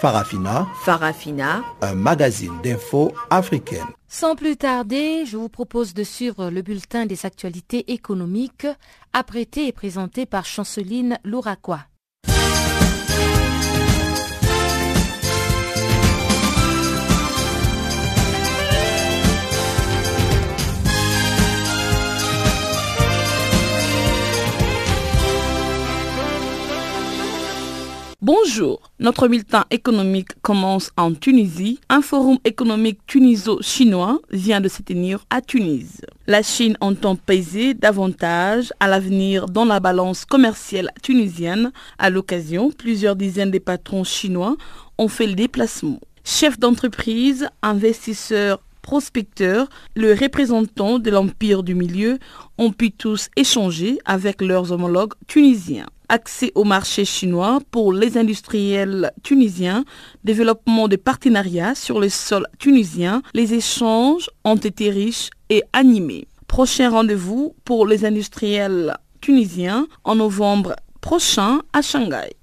Farafina. 0.00 0.66
Farafina. 0.82 1.64
Un 1.80 1.94
magazine 1.94 2.52
d'infos 2.62 3.12
africaine. 3.30 3.86
Sans 4.08 4.36
plus 4.36 4.56
tarder, 4.56 5.24
je 5.24 5.38
vous 5.38 5.48
propose 5.48 5.94
de 5.94 6.04
suivre 6.04 6.50
le 6.50 6.60
bulletin 6.60 7.06
des 7.06 7.24
actualités 7.24 7.92
économiques, 7.92 8.66
apprêté 9.14 9.66
et 9.66 9.72
présenté 9.72 10.26
par 10.26 10.44
Chanceline 10.44 11.18
Louraquois. 11.24 11.80
Bonjour, 28.22 28.80
notre 28.98 29.28
bulletin 29.28 29.66
économique 29.70 30.40
commence 30.40 30.90
en 30.96 31.12
Tunisie. 31.12 31.78
Un 31.90 32.00
forum 32.00 32.38
économique 32.46 32.98
tuniso-chinois 33.06 34.20
vient 34.30 34.62
de 34.62 34.68
se 34.68 34.80
tenir 34.80 35.26
à 35.28 35.42
Tunis. 35.42 36.00
La 36.26 36.42
Chine 36.42 36.78
entend 36.80 37.16
peser 37.16 37.74
davantage 37.74 38.72
à 38.80 38.88
l'avenir 38.88 39.44
dans 39.44 39.66
la 39.66 39.80
balance 39.80 40.24
commerciale 40.24 40.90
tunisienne. 41.02 41.72
À 41.98 42.08
l'occasion, 42.08 42.70
plusieurs 42.70 43.16
dizaines 43.16 43.50
de 43.50 43.58
patrons 43.58 44.02
chinois 44.02 44.56
ont 44.96 45.08
fait 45.08 45.26
le 45.26 45.34
déplacement. 45.34 46.00
Chefs 46.24 46.58
d'entreprise, 46.58 47.50
investisseurs, 47.60 48.62
prospecteurs, 48.80 49.68
le 49.94 50.14
représentant 50.14 50.98
de 50.98 51.10
l'Empire 51.10 51.62
du 51.62 51.74
Milieu 51.74 52.18
ont 52.56 52.72
pu 52.72 52.92
tous 52.92 53.28
échanger 53.36 53.98
avec 54.06 54.40
leurs 54.40 54.72
homologues 54.72 55.12
tunisiens 55.26 55.86
accès 56.08 56.52
au 56.54 56.64
marché 56.64 57.04
chinois 57.04 57.60
pour 57.70 57.92
les 57.92 58.18
industriels 58.18 59.12
tunisiens, 59.22 59.84
développement 60.24 60.88
de 60.88 60.96
partenariats 60.96 61.74
sur 61.74 62.00
le 62.00 62.08
sol 62.08 62.46
tunisien, 62.58 63.22
les 63.34 63.54
échanges 63.54 64.30
ont 64.44 64.56
été 64.56 64.90
riches 64.90 65.30
et 65.50 65.62
animés. 65.72 66.28
Prochain 66.46 66.90
rendez-vous 66.90 67.54
pour 67.64 67.86
les 67.86 68.04
industriels 68.04 68.96
tunisiens 69.20 69.86
en 70.04 70.16
novembre 70.16 70.76
prochain 71.00 71.60
à 71.72 71.82
Shanghai. 71.82 72.36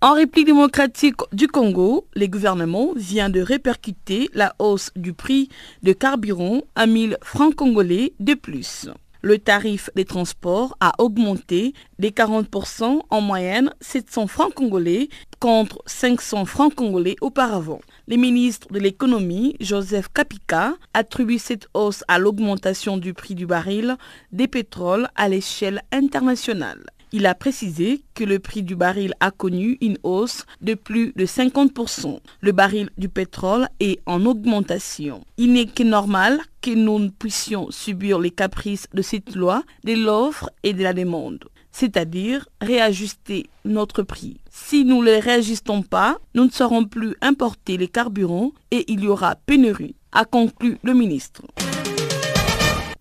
En 0.00 0.14
République 0.14 0.46
démocratique 0.46 1.20
du 1.32 1.46
Congo, 1.46 2.08
le 2.16 2.26
gouvernement 2.26 2.92
vient 2.96 3.30
de 3.30 3.40
répercuter 3.40 4.28
la 4.34 4.52
hausse 4.58 4.90
du 4.96 5.12
prix 5.12 5.48
de 5.84 5.92
carburant 5.92 6.62
à 6.74 6.86
1000 6.86 7.18
francs 7.22 7.54
congolais 7.54 8.12
de 8.18 8.34
plus 8.34 8.88
le 9.22 9.38
tarif 9.38 9.88
des 9.94 10.04
transports 10.04 10.76
a 10.80 10.92
augmenté 10.98 11.72
de 11.98 12.08
40% 12.08 13.00
en 13.08 13.20
moyenne 13.20 13.72
700 13.80 14.26
francs 14.26 14.52
congolais 14.54 15.08
contre 15.38 15.82
500 15.86 16.44
francs 16.44 16.74
congolais 16.74 17.16
auparavant. 17.20 17.80
Le 18.08 18.16
ministre 18.16 18.68
de 18.72 18.78
l'économie, 18.78 19.56
Joseph 19.60 20.08
Kapika, 20.12 20.74
attribue 20.92 21.38
cette 21.38 21.68
hausse 21.74 22.04
à 22.08 22.18
l'augmentation 22.18 22.96
du 22.96 23.14
prix 23.14 23.34
du 23.34 23.46
baril 23.46 23.96
des 24.32 24.48
pétroles 24.48 25.08
à 25.16 25.28
l'échelle 25.28 25.82
internationale. 25.92 26.84
Il 27.14 27.26
a 27.26 27.34
précisé 27.34 28.02
que 28.14 28.24
le 28.24 28.38
prix 28.38 28.62
du 28.62 28.74
baril 28.74 29.12
a 29.20 29.30
connu 29.30 29.76
une 29.82 29.98
hausse 30.02 30.46
de 30.62 30.72
plus 30.72 31.12
de 31.14 31.26
50%. 31.26 32.18
Le 32.40 32.52
baril 32.52 32.88
du 32.96 33.10
pétrole 33.10 33.68
est 33.80 34.00
en 34.06 34.24
augmentation. 34.24 35.22
Il 35.36 35.52
n'est 35.52 35.66
que 35.66 35.82
normal 35.82 36.40
que 36.62 36.70
nous 36.70 37.10
puissions 37.10 37.70
subir 37.70 38.18
les 38.18 38.30
caprices 38.30 38.86
de 38.94 39.02
cette 39.02 39.34
loi 39.34 39.62
de 39.84 39.92
l'offre 39.92 40.48
et 40.62 40.72
de 40.72 40.82
la 40.82 40.94
demande, 40.94 41.44
c'est-à-dire 41.70 42.48
réajuster 42.62 43.50
notre 43.66 44.02
prix. 44.02 44.40
Si 44.50 44.86
nous 44.86 45.00
ne 45.00 45.06
les 45.06 45.20
réajustons 45.20 45.82
pas, 45.82 46.18
nous 46.34 46.46
ne 46.46 46.50
saurons 46.50 46.86
plus 46.86 47.14
importer 47.20 47.76
les 47.76 47.88
carburants 47.88 48.52
et 48.70 48.90
il 48.90 49.04
y 49.04 49.08
aura 49.08 49.34
pénurie, 49.34 49.96
a 50.12 50.24
conclu 50.24 50.78
le 50.82 50.94
ministre. 50.94 51.42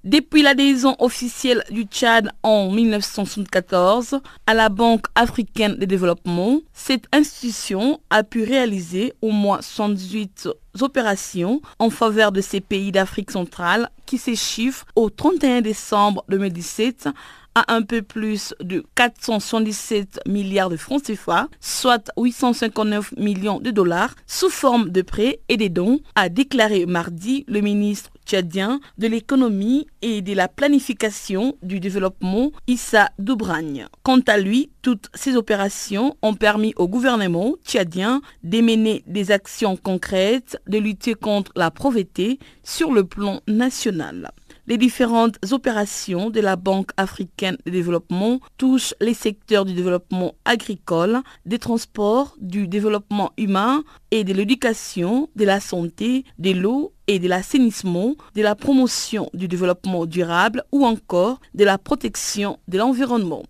Depuis 0.03 0.41
l'adhésion 0.41 0.95
officielle 0.97 1.63
du 1.69 1.83
Tchad 1.83 2.31
en 2.41 2.71
1974 2.71 4.19
à 4.47 4.53
la 4.55 4.69
Banque 4.69 5.05
africaine 5.13 5.75
de 5.75 5.85
développement, 5.85 6.61
cette 6.73 7.05
institution 7.13 8.01
a 8.09 8.23
pu 8.23 8.43
réaliser 8.43 9.13
au 9.21 9.29
moins 9.29 9.61
118 9.61 10.49
opérations 10.79 11.61
en 11.77 11.91
faveur 11.91 12.31
de 12.31 12.41
ces 12.41 12.61
pays 12.61 12.91
d'Afrique 12.91 13.29
centrale 13.29 13.91
qui 14.07 14.17
s'échiffrent 14.17 14.87
au 14.95 15.11
31 15.11 15.61
décembre 15.61 16.25
2017 16.29 17.09
à 17.55 17.73
un 17.73 17.81
peu 17.81 18.01
plus 18.01 18.53
de 18.61 18.83
477 18.95 20.21
milliards 20.27 20.69
de 20.69 20.77
francs 20.77 21.03
CFA, 21.03 21.47
soit 21.59 22.11
859 22.17 23.13
millions 23.17 23.59
de 23.59 23.71
dollars, 23.71 24.15
sous 24.25 24.49
forme 24.49 24.89
de 24.89 25.01
prêts 25.01 25.39
et 25.49 25.57
des 25.57 25.69
dons, 25.69 25.99
a 26.15 26.29
déclaré 26.29 26.85
mardi 26.85 27.43
le 27.47 27.61
ministre 27.61 28.10
tchadien 28.25 28.79
de 28.97 29.07
l'économie 29.07 29.87
et 30.01 30.21
de 30.21 30.33
la 30.33 30.47
planification 30.47 31.55
du 31.61 31.79
développement 31.79 32.51
Issa 32.67 33.09
Doubragne. 33.19 33.87
Quant 34.03 34.21
à 34.27 34.37
lui, 34.37 34.69
toutes 34.81 35.09
ces 35.13 35.35
opérations 35.35 36.15
ont 36.21 36.33
permis 36.33 36.73
au 36.75 36.87
gouvernement 36.87 37.55
tchadien 37.65 38.21
d'émener 38.43 39.03
des 39.07 39.31
actions 39.31 39.77
concrètes 39.77 40.57
de 40.67 40.77
lutter 40.77 41.13
contre 41.13 41.51
la 41.55 41.71
pauvreté 41.71 42.39
sur 42.63 42.91
le 42.91 43.03
plan 43.03 43.41
national. 43.47 44.31
Les 44.71 44.77
différentes 44.77 45.37
opérations 45.51 46.29
de 46.29 46.39
la 46.39 46.55
Banque 46.55 46.91
africaine 46.95 47.57
de 47.65 47.71
développement 47.71 48.39
touchent 48.57 48.93
les 49.01 49.13
secteurs 49.13 49.65
du 49.65 49.73
développement 49.73 50.33
agricole, 50.45 51.19
des 51.45 51.59
transports, 51.59 52.37
du 52.39 52.69
développement 52.69 53.33
humain 53.37 53.83
et 54.11 54.23
de 54.23 54.31
l'éducation, 54.31 55.27
de 55.35 55.43
la 55.43 55.59
santé, 55.59 56.23
de 56.39 56.51
l'eau 56.51 56.93
et 57.07 57.19
de 57.19 57.27
l'assainissement, 57.27 58.15
de 58.33 58.41
la 58.41 58.55
promotion 58.55 59.29
du 59.33 59.49
développement 59.49 60.05
durable 60.05 60.63
ou 60.71 60.85
encore 60.85 61.41
de 61.53 61.65
la 61.65 61.77
protection 61.77 62.57
de 62.69 62.77
l'environnement. 62.77 63.43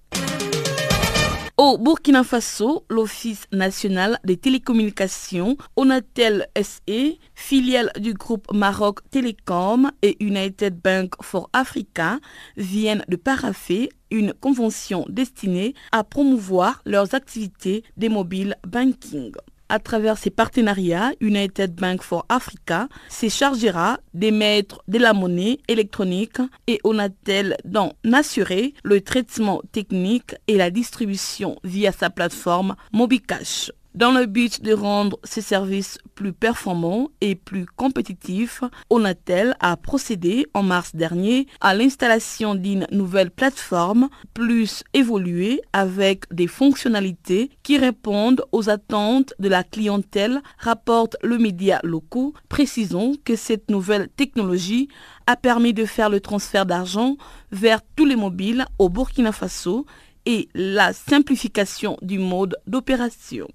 Au 1.64 1.78
Burkina 1.78 2.24
Faso, 2.24 2.86
l'Office 2.90 3.46
national 3.52 4.18
des 4.24 4.36
télécommunications, 4.36 5.58
Onatel 5.76 6.48
SE, 6.60 7.18
filiale 7.36 7.92
du 8.00 8.16
groupe 8.16 8.52
Maroc 8.52 9.08
Télécom 9.12 9.92
et 10.02 10.18
United 10.20 10.82
Bank 10.84 11.14
for 11.22 11.52
Africa, 11.54 12.18
viennent 12.58 13.06
de 13.10 13.16
paraffer 13.16 13.90
une 14.10 14.34
convention 14.34 15.06
destinée 15.08 15.76
à 15.92 16.04
promouvoir 16.04 16.82
leurs 16.88 17.14
activités 17.14 17.84
des 17.96 18.10
mobile 18.10 18.56
banking 18.66 19.32
à 19.72 19.80
travers 19.80 20.18
ses 20.18 20.30
partenariats, 20.30 21.14
United 21.22 21.76
Bank 21.76 22.04
for 22.04 22.26
Africa 22.28 22.90
se 23.10 23.30
chargera 23.30 24.00
d'émettre 24.14 24.84
de 24.90 24.98
la 24.98 25.14
monnaie 25.14 25.60
électronique 25.70 26.40
et 26.68 26.80
on 26.84 27.00
a-t-elle 27.00 27.56
d'en 27.64 27.94
assurer 28.12 28.74
le 28.84 29.00
traitement 29.00 29.62
technique 29.72 30.36
et 30.48 30.58
la 30.58 30.72
distribution 30.72 31.56
via 31.64 31.94
sa 31.94 32.10
plateforme 32.10 32.76
MobiCash. 32.92 33.72
Dans 33.94 34.12
le 34.12 34.26
but 34.26 34.62
de 34.62 34.74
rendre 34.74 35.20
ces 35.26 35.42
services 35.42 35.98
plus 36.16 36.32
performants 36.32 37.10
et 37.20 37.36
plus 37.36 37.66
compétitifs, 37.66 38.64
Onatel 38.90 39.54
a 39.60 39.76
procédé 39.76 40.48
en 40.54 40.64
mars 40.64 40.96
dernier 40.96 41.46
à 41.60 41.76
l'installation 41.76 42.56
d'une 42.56 42.88
nouvelle 42.92 43.32
plateforme 43.32 44.08
plus 44.34 44.86
évoluée 44.94 45.62
avec 45.74 46.24
des 46.34 46.48
fonctionnalités 46.48 47.50
qui 47.64 47.78
répondent 47.78 48.46
aux 48.54 48.70
attentes 48.70 49.34
de 49.40 49.50
la 49.50 49.66
clientèle, 49.66 50.42
rapporte 50.58 51.18
le 51.22 51.38
média 51.38 51.82
locaux. 51.84 52.34
Précisons 52.48 53.16
que 53.26 53.36
cette 53.36 53.70
nouvelle 53.70 54.08
technologie 54.08 54.88
a 55.28 55.36
permis 55.36 55.74
de 55.74 55.84
faire 55.84 56.10
le 56.10 56.22
transfert 56.22 56.66
d'argent 56.66 57.18
vers 57.52 57.82
tous 57.98 58.06
les 58.06 58.16
mobiles 58.16 58.66
au 58.80 58.88
Burkina 58.88 59.34
Faso 59.34 59.86
et 60.26 60.50
la 60.54 60.94
simplification 60.94 61.98
du 62.02 62.20
mode 62.20 62.56
d'opération. 62.68 63.48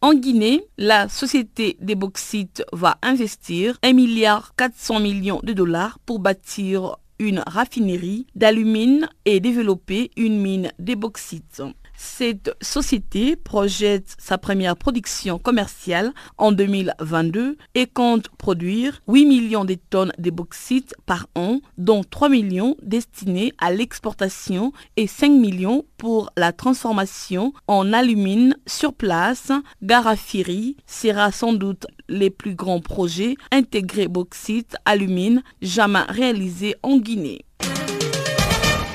En 0.00 0.14
Guinée, 0.14 0.64
la 0.78 1.08
société 1.08 1.76
des 1.80 1.94
bauxites 1.94 2.64
va 2.72 2.98
investir 3.02 3.78
1 3.82 3.92
milliard 3.92 4.54
400 4.56 4.98
millions 4.98 5.40
de 5.44 5.52
dollars 5.52 6.00
pour 6.00 6.18
bâtir 6.18 6.96
une 7.20 7.42
raffinerie 7.46 8.26
d'alumine 8.34 9.08
et 9.24 9.38
développer 9.38 10.10
une 10.16 10.40
mine 10.40 10.72
des 10.80 10.96
bauxites. 10.96 11.62
Cette 12.04 12.52
société 12.60 13.36
projette 13.36 14.16
sa 14.18 14.36
première 14.36 14.76
production 14.76 15.38
commerciale 15.38 16.12
en 16.36 16.50
2022 16.50 17.56
et 17.76 17.86
compte 17.86 18.28
produire 18.38 19.00
8 19.06 19.24
millions 19.24 19.64
de 19.64 19.74
tonnes 19.88 20.12
de 20.18 20.30
bauxite 20.30 20.96
par 21.06 21.28
an, 21.36 21.60
dont 21.78 22.02
3 22.02 22.28
millions 22.28 22.76
destinés 22.82 23.52
à 23.58 23.72
l'exportation 23.72 24.72
et 24.96 25.06
5 25.06 25.30
millions 25.30 25.84
pour 25.96 26.30
la 26.36 26.52
transformation 26.52 27.52
en 27.68 27.92
alumine 27.92 28.56
sur 28.66 28.94
place. 28.94 29.52
Garafiri 29.80 30.76
sera 30.86 31.30
sans 31.30 31.52
doute 31.52 31.86
les 32.08 32.30
plus 32.30 32.56
grands 32.56 32.80
projets 32.80 33.36
intégrés 33.52 34.08
bauxite, 34.08 34.74
alumine 34.86 35.44
jamais 35.62 36.02
réalisés 36.08 36.74
en 36.82 36.98
Guinée. 36.98 37.44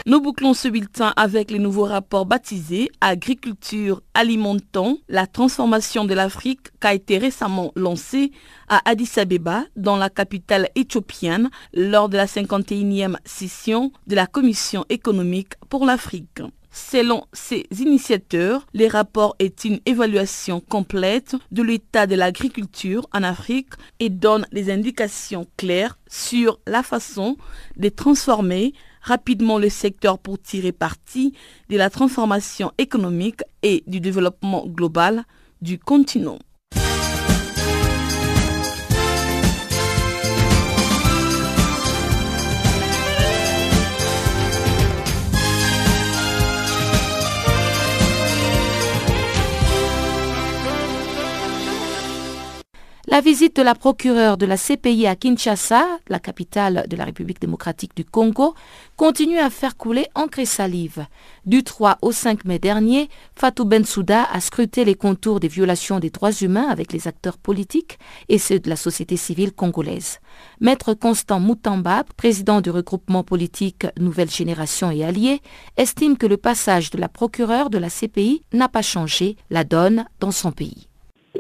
Nous 0.09 0.21
bouclons 0.21 0.53
ce 0.53 0.69
bulletin 0.69 1.11
avec 1.17 1.51
les 1.51 1.59
nouveaux 1.59 1.83
rapports 1.83 2.25
baptisés 2.25 2.89
Agriculture 3.01 4.01
alimentant 4.13 4.99
la 5.09 5.27
transformation 5.27 6.05
de 6.05 6.13
l'Afrique 6.13 6.69
qui 6.79 6.87
a 6.87 6.93
été 6.93 7.17
récemment 7.17 7.73
lancé 7.75 8.31
à 8.69 8.79
Addis 8.89 9.19
Abeba, 9.19 9.65
dans 9.75 9.97
la 9.97 10.09
capitale 10.09 10.69
éthiopienne, 10.75 11.49
lors 11.73 12.07
de 12.07 12.15
la 12.15 12.25
51e 12.25 13.17
session 13.25 13.91
de 14.07 14.15
la 14.15 14.27
Commission 14.27 14.85
économique 14.87 15.55
pour 15.67 15.85
l'Afrique. 15.85 16.39
Selon 16.71 17.25
ces 17.33 17.65
initiateurs, 17.77 18.65
les 18.73 18.87
rapports 18.87 19.35
est 19.39 19.65
une 19.65 19.79
évaluation 19.85 20.61
complète 20.61 21.35
de 21.51 21.63
l'état 21.63 22.07
de 22.07 22.15
l'agriculture 22.15 23.09
en 23.13 23.23
Afrique 23.23 23.73
et 23.99 24.09
donne 24.09 24.45
des 24.53 24.71
indications 24.71 25.47
claires 25.57 25.97
sur 26.07 26.59
la 26.65 26.83
façon 26.83 27.35
de 27.75 27.89
transformer 27.89 28.73
rapidement 29.07 29.57
le 29.57 29.69
secteur 29.69 30.19
pour 30.19 30.37
tirer 30.41 30.73
parti 30.73 31.33
de 31.69 31.77
la 31.77 31.89
transformation 31.89 32.71
économique 32.77 33.41
et 33.63 33.83
du 33.87 34.01
développement 34.01 34.67
global 34.67 35.23
du 35.61 35.79
continent. 35.79 36.39
La 53.09 53.21
visite 53.21 53.55
de 53.55 53.61
la 53.61 53.73
procureure 53.73 54.35
de 54.35 54.45
la 54.45 54.57
CPI 54.57 55.07
à 55.07 55.15
Kinshasa, 55.15 55.85
la 56.09 56.19
capitale 56.19 56.85
de 56.89 56.97
la 56.97 57.05
République 57.05 57.39
démocratique 57.39 57.95
du 57.95 58.03
Congo, 58.03 58.53
continue 58.97 59.39
à 59.39 59.49
faire 59.49 59.77
couler 59.77 60.07
encre 60.13 60.39
et 60.39 60.45
salive. 60.45 61.05
Du 61.45 61.63
3 61.63 61.99
au 62.01 62.11
5 62.11 62.43
mai 62.43 62.59
dernier, 62.59 63.07
Fatou 63.33 63.63
Bensouda 63.63 64.25
a 64.29 64.41
scruté 64.41 64.83
les 64.83 64.95
contours 64.95 65.39
des 65.39 65.47
violations 65.47 66.01
des 66.01 66.09
droits 66.09 66.33
humains 66.33 66.67
avec 66.67 66.91
les 66.91 67.07
acteurs 67.07 67.37
politiques 67.37 67.97
et 68.27 68.39
ceux 68.39 68.59
de 68.59 68.69
la 68.69 68.75
société 68.75 69.15
civile 69.15 69.53
congolaise. 69.53 70.19
Maître 70.59 70.93
Constant 70.93 71.39
Moutamba, 71.39 72.03
président 72.17 72.59
du 72.59 72.71
regroupement 72.71 73.23
politique 73.23 73.87
Nouvelle 73.97 74.29
Génération 74.29 74.91
et 74.91 75.05
Alliés, 75.05 75.39
estime 75.77 76.17
que 76.17 76.27
le 76.27 76.35
passage 76.35 76.91
de 76.91 76.97
la 76.97 77.07
procureure 77.07 77.69
de 77.69 77.77
la 77.77 77.89
CPI 77.89 78.43
n'a 78.51 78.67
pas 78.67 78.81
changé 78.81 79.37
la 79.49 79.63
donne 79.63 80.07
dans 80.19 80.31
son 80.31 80.51
pays. 80.51 80.89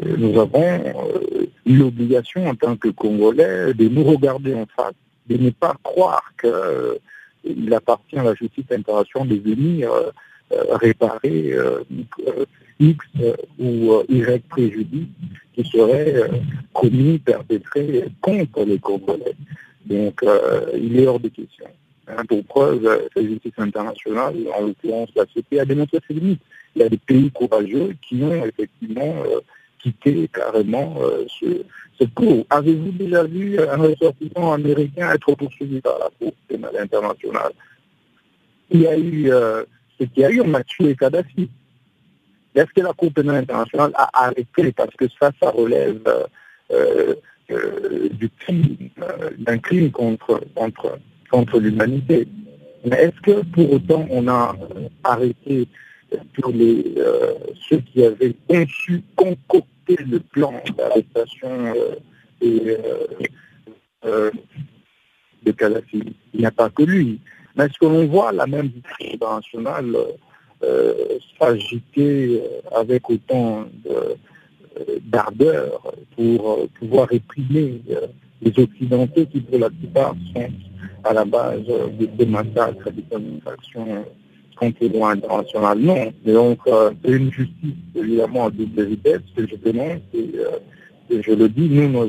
Nous 0.05 0.39
avons 0.39 0.61
euh, 0.61 1.36
l'obligation 1.67 2.47
en 2.47 2.55
tant 2.55 2.75
que 2.75 2.89
Congolais 2.89 3.73
de 3.73 3.87
nous 3.87 4.03
regarder 4.03 4.53
en 4.53 4.65
face, 4.75 4.93
de 5.27 5.37
ne 5.37 5.49
pas 5.49 5.75
croire 5.83 6.23
qu'il 6.39 6.49
euh, 6.49 7.75
appartient 7.75 8.17
à 8.17 8.23
la 8.23 8.35
justice 8.35 8.71
internationale 8.71 9.29
de 9.29 9.35
venir 9.35 9.91
euh, 9.91 10.11
réparer 10.71 11.53
X 12.79 13.05
ou 13.59 14.01
Y 14.07 14.43
préjudice 14.47 15.07
qui 15.53 15.63
serait 15.65 16.29
commis, 16.73 17.19
perpétré 17.19 18.05
contre 18.21 18.63
les 18.63 18.79
Congolais. 18.79 19.35
Donc 19.85 20.23
il 20.73 20.99
est 20.99 21.07
hors 21.07 21.19
de 21.19 21.27
question. 21.27 21.65
Hein, 22.07 22.23
pour 22.29 22.41
preuve, 22.45 23.09
la 23.15 23.21
justice 23.21 23.51
internationale, 23.57 24.35
en 24.57 24.67
l'occurrence 24.67 25.09
la 25.17 25.25
CP, 25.25 25.59
a 25.59 25.65
démontré 25.65 25.99
ses 26.07 26.13
limites. 26.13 26.41
Il 26.75 26.81
y 26.81 26.85
a 26.85 26.89
des 26.89 26.97
pays 26.97 27.29
courageux 27.31 27.95
qui 28.07 28.23
ont 28.23 28.45
effectivement 28.45 29.15
quitter 29.81 30.27
carrément 30.27 30.95
euh, 31.01 31.25
ce, 31.39 32.05
cours. 32.15 32.45
Avez-vous 32.49 32.91
déjà 32.91 33.23
vu 33.23 33.59
un 33.59 33.77
ressortissant 33.77 34.53
américain 34.53 35.11
être 35.13 35.33
poursuivi 35.35 35.81
par 35.81 35.97
la 35.99 36.09
Cour 36.19 36.33
pénale 36.47 36.77
internationale? 36.77 37.51
Il 38.69 38.81
y 38.81 38.87
a 38.87 38.97
eu 38.97 39.31
euh, 39.31 39.63
ce 39.99 40.05
qu'il 40.05 40.21
y 40.21 40.25
a 40.25 40.29
eu, 40.29 40.41
on 40.41 40.53
a 40.53 40.63
tué 40.63 40.95
Kadhafi. 40.95 41.49
Est-ce 42.53 42.71
que 42.75 42.81
la 42.81 42.93
Cour 42.93 43.11
pénale 43.11 43.37
internationale 43.37 43.91
a 43.95 44.25
arrêté? 44.25 44.71
Parce 44.71 44.95
que 44.95 45.05
ça, 45.19 45.31
ça 45.41 45.49
relève 45.49 46.01
euh, 46.71 47.15
du 47.49 48.29
crime, 48.39 48.89
d'un 49.37 49.57
crime 49.57 49.89
contre, 49.91 50.41
contre, 50.53 50.99
contre 51.31 51.59
l'humanité. 51.59 52.27
Mais 52.85 52.97
est-ce 52.97 53.21
que 53.21 53.43
pour 53.45 53.71
autant 53.73 54.05
on 54.09 54.27
a 54.27 54.55
arrêté 55.03 55.67
tous 56.33 56.51
les, 56.51 56.83
ceux 57.69 57.77
qui 57.77 58.03
avaient 58.03 58.35
conçu, 58.47 59.03
concocté 59.15 59.97
le 60.09 60.19
plan 60.19 60.53
d'arrestation 60.77 61.73
et, 62.41 62.77
de 65.43 65.51
Kadhafi 65.51 66.03
Il 66.33 66.39
n'y 66.39 66.45
a 66.45 66.51
pas 66.51 66.69
que 66.69 66.83
lui. 66.83 67.19
Mais 67.55 67.65
est-ce 67.65 67.79
que 67.79 67.85
l'on 67.85 68.05
voit 68.07 68.31
la 68.31 68.45
même 68.45 68.71
internationale 69.13 69.95
euh, 70.63 71.19
s'agiter 71.39 72.41
euh, 72.41 72.79
avec 72.79 73.07
autant 73.11 73.65
euh, 73.91 74.15
d'ardeur 75.01 75.93
pour 76.15 76.67
pouvoir 76.79 77.09
réprimer 77.09 77.79
les 78.41 78.59
Occidentaux 78.59 79.25
qui, 79.27 79.41
pour 79.41 79.59
la 79.59 79.69
plupart, 79.69 80.15
sont 80.35 80.49
à 81.03 81.13
la 81.13 81.25
base 81.25 81.61
des 81.99 82.25
massacres, 82.25 82.89
des 82.91 83.05
actions 83.45 84.03
droit 84.89 85.11
international. 85.11 85.79
Non. 85.79 86.13
Et 86.25 86.33
donc, 86.33 86.59
c'est 86.65 87.11
une 87.11 87.31
justice, 87.31 87.75
évidemment, 87.95 88.47
à 88.47 88.49
double 88.49 88.85
vitesse 88.85 89.21
que 89.35 89.47
je 89.47 89.55
dénonce 89.55 90.01
et, 90.13 90.31
je 91.09 91.31
le 91.31 91.47
dis, 91.47 91.69
nous, 91.69 91.89
nos 91.89 92.07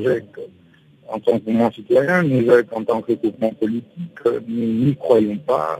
en 1.11 1.19
tant 1.19 1.39
que 1.39 1.49
mouvement 1.49 1.71
citoyen, 1.71 2.23
nous, 2.23 2.45
en 2.71 2.83
tant 2.83 3.01
que 3.01 3.13
mouvement 3.23 3.51
politique, 3.53 4.19
nous 4.47 4.85
n'y 4.85 4.95
croyons 4.95 5.37
pas. 5.37 5.79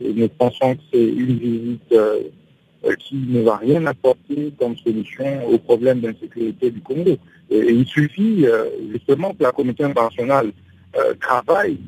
Et 0.00 0.12
nous 0.12 0.28
pensons 0.28 0.74
que 0.74 0.82
c'est 0.92 1.04
une 1.04 1.38
visite 1.38 1.92
euh, 1.92 2.94
qui 2.98 3.16
ne 3.16 3.42
va 3.42 3.56
rien 3.56 3.84
apporter 3.86 4.52
comme 4.58 4.76
solution 4.76 5.48
au 5.48 5.58
problème 5.58 6.00
d'insécurité 6.00 6.70
du 6.70 6.80
Congo. 6.80 7.16
Et, 7.50 7.58
il 7.58 7.86
suffit 7.86 8.46
euh, 8.46 8.66
justement 8.92 9.32
que 9.32 9.42
la 9.42 9.52
communauté 9.52 9.84
internationale 9.84 10.52
euh, 10.96 11.14
travaille 11.20 11.78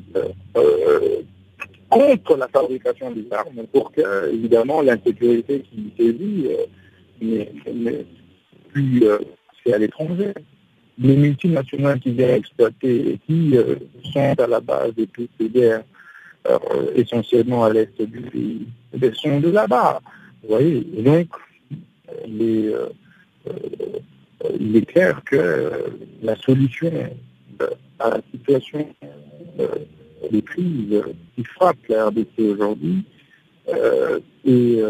contre 1.89 2.37
la 2.37 2.47
fabrication 2.47 3.11
des 3.11 3.25
armes 3.31 3.65
pour 3.71 3.91
que, 3.91 4.31
évidemment, 4.33 4.81
l'insécurité 4.81 5.61
qui 5.61 5.93
sévit 5.97 6.47
n'est 7.21 8.05
plus 8.71 9.03
c'est 9.63 9.73
à 9.73 9.77
l'étranger. 9.77 10.33
Les 10.97 11.15
multinationales 11.15 11.99
qui 11.99 12.11
viennent 12.11 12.35
exploiter 12.35 13.13
et 13.13 13.19
qui 13.25 13.55
sont 14.13 14.35
à 14.37 14.47
la 14.47 14.59
base 14.59 14.93
de 14.95 15.05
toutes 15.05 15.31
ces 15.39 15.49
guerres 15.49 15.83
euh, 16.47 16.57
essentiellement 16.95 17.65
à 17.65 17.73
l'est 17.73 18.01
du 18.01 18.21
pays, 18.21 18.67
elles 19.01 19.15
sont 19.15 19.39
de 19.41 19.49
là-bas. 19.49 20.01
Vous 20.41 20.49
voyez, 20.49 20.81
donc, 20.97 21.27
il 22.25 22.73
euh, 22.73 22.87
est, 24.73 24.85
clair 24.85 25.21
que 25.25 25.71
la 26.21 26.35
solution 26.37 26.91
à 27.99 28.09
la 28.09 28.21
situation 28.31 28.87
des 30.31 30.41
crises 30.41 31.03
qui 31.35 31.43
frappe 31.43 31.77
la 31.87 32.07
RDC 32.07 32.39
aujourd'hui 32.39 33.03
est 34.45 34.81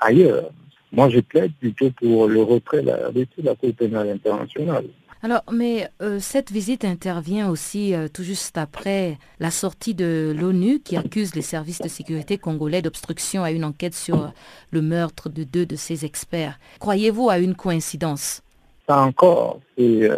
ailleurs. 0.00 0.50
Moi, 0.92 1.10
je 1.10 1.20
plaide 1.20 1.52
plutôt 1.60 1.90
pour 1.90 2.26
le 2.26 2.42
retrait 2.42 2.80
de 2.80 2.86
la 2.86 3.08
RDC 3.08 3.28
de 3.38 3.46
la 3.46 3.54
Cour 3.54 3.74
pénale 3.74 4.08
internationale. 4.10 4.86
Alors, 5.22 5.42
mais 5.50 5.88
euh, 6.02 6.18
cette 6.20 6.52
visite 6.52 6.84
intervient 6.84 7.50
aussi 7.50 7.94
euh, 7.94 8.06
tout 8.06 8.22
juste 8.22 8.56
après 8.58 9.18
la 9.40 9.50
sortie 9.50 9.94
de 9.94 10.34
l'ONU 10.38 10.78
qui 10.78 10.96
accuse 10.96 11.34
les 11.34 11.42
services 11.42 11.80
de 11.80 11.88
sécurité 11.88 12.38
congolais 12.38 12.82
d'obstruction 12.82 13.42
à 13.42 13.50
une 13.50 13.64
enquête 13.64 13.94
sur 13.94 14.22
euh, 14.22 14.28
le 14.70 14.82
meurtre 14.82 15.28
de 15.28 15.42
deux 15.42 15.66
de 15.66 15.74
ses 15.74 16.04
experts. 16.04 16.58
Croyez-vous 16.78 17.28
à 17.28 17.38
une 17.38 17.54
coïncidence? 17.54 18.42
Ça 18.88 19.00
encore, 19.00 19.58
c'est 19.76 20.08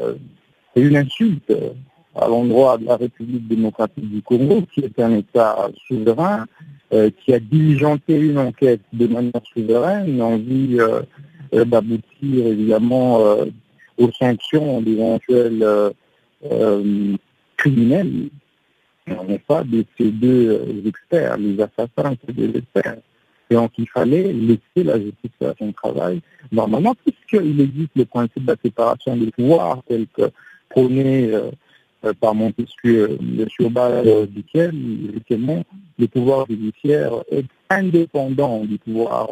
une 0.76 0.96
insulte 0.96 1.52
à 2.14 2.26
l'endroit 2.26 2.78
de 2.78 2.86
la 2.86 2.96
République 2.96 3.46
démocratique 3.48 4.10
du 4.10 4.22
Congo, 4.22 4.62
qui 4.72 4.80
est 4.80 4.98
un 5.00 5.14
État 5.16 5.68
souverain, 5.86 6.46
qui 6.90 7.34
a 7.34 7.38
diligenté 7.38 8.16
une 8.16 8.38
enquête 8.38 8.80
de 8.92 9.06
manière 9.06 9.42
souveraine 9.54 10.20
en 10.22 10.38
vue 10.38 10.78
d'aboutir 11.52 12.46
évidemment 12.46 13.20
aux 13.98 14.12
sanctions 14.12 14.80
d'éventuels 14.80 15.62
euh, 15.62 15.90
euh, 16.50 17.16
criminels, 17.56 18.30
non 19.08 19.38
pas 19.46 19.64
de 19.64 19.84
ces 19.98 20.10
deux 20.10 20.50
euh, 20.50 20.88
experts, 20.88 21.36
les 21.36 21.60
assassins, 21.60 22.14
ces 22.26 22.32
deux 22.32 22.56
experts. 22.56 22.98
Et 23.50 23.54
donc 23.54 23.72
il 23.78 23.88
fallait 23.88 24.32
laisser 24.32 24.84
la 24.84 24.98
justice 24.98 25.30
faire 25.38 25.54
son 25.58 25.72
travail. 25.72 26.20
Normalement, 26.52 26.94
puisqu'il 26.94 27.60
existe 27.60 27.96
le 27.96 28.04
principe 28.04 28.44
de 28.44 28.52
la 28.52 28.56
séparation 28.62 29.16
des 29.16 29.30
pouvoirs 29.30 29.82
tel 29.88 30.06
que 30.08 30.30
prôné 30.68 31.30
euh, 31.32 31.50
par 32.20 32.34
Montesquieu, 32.34 33.18
sur 33.48 33.70
base 33.70 34.28
duquel, 34.28 34.72
le 35.98 36.06
pouvoir 36.06 36.46
judiciaire 36.48 37.12
est 37.30 37.46
indépendant 37.70 38.64
du 38.64 38.78
pouvoir 38.78 39.28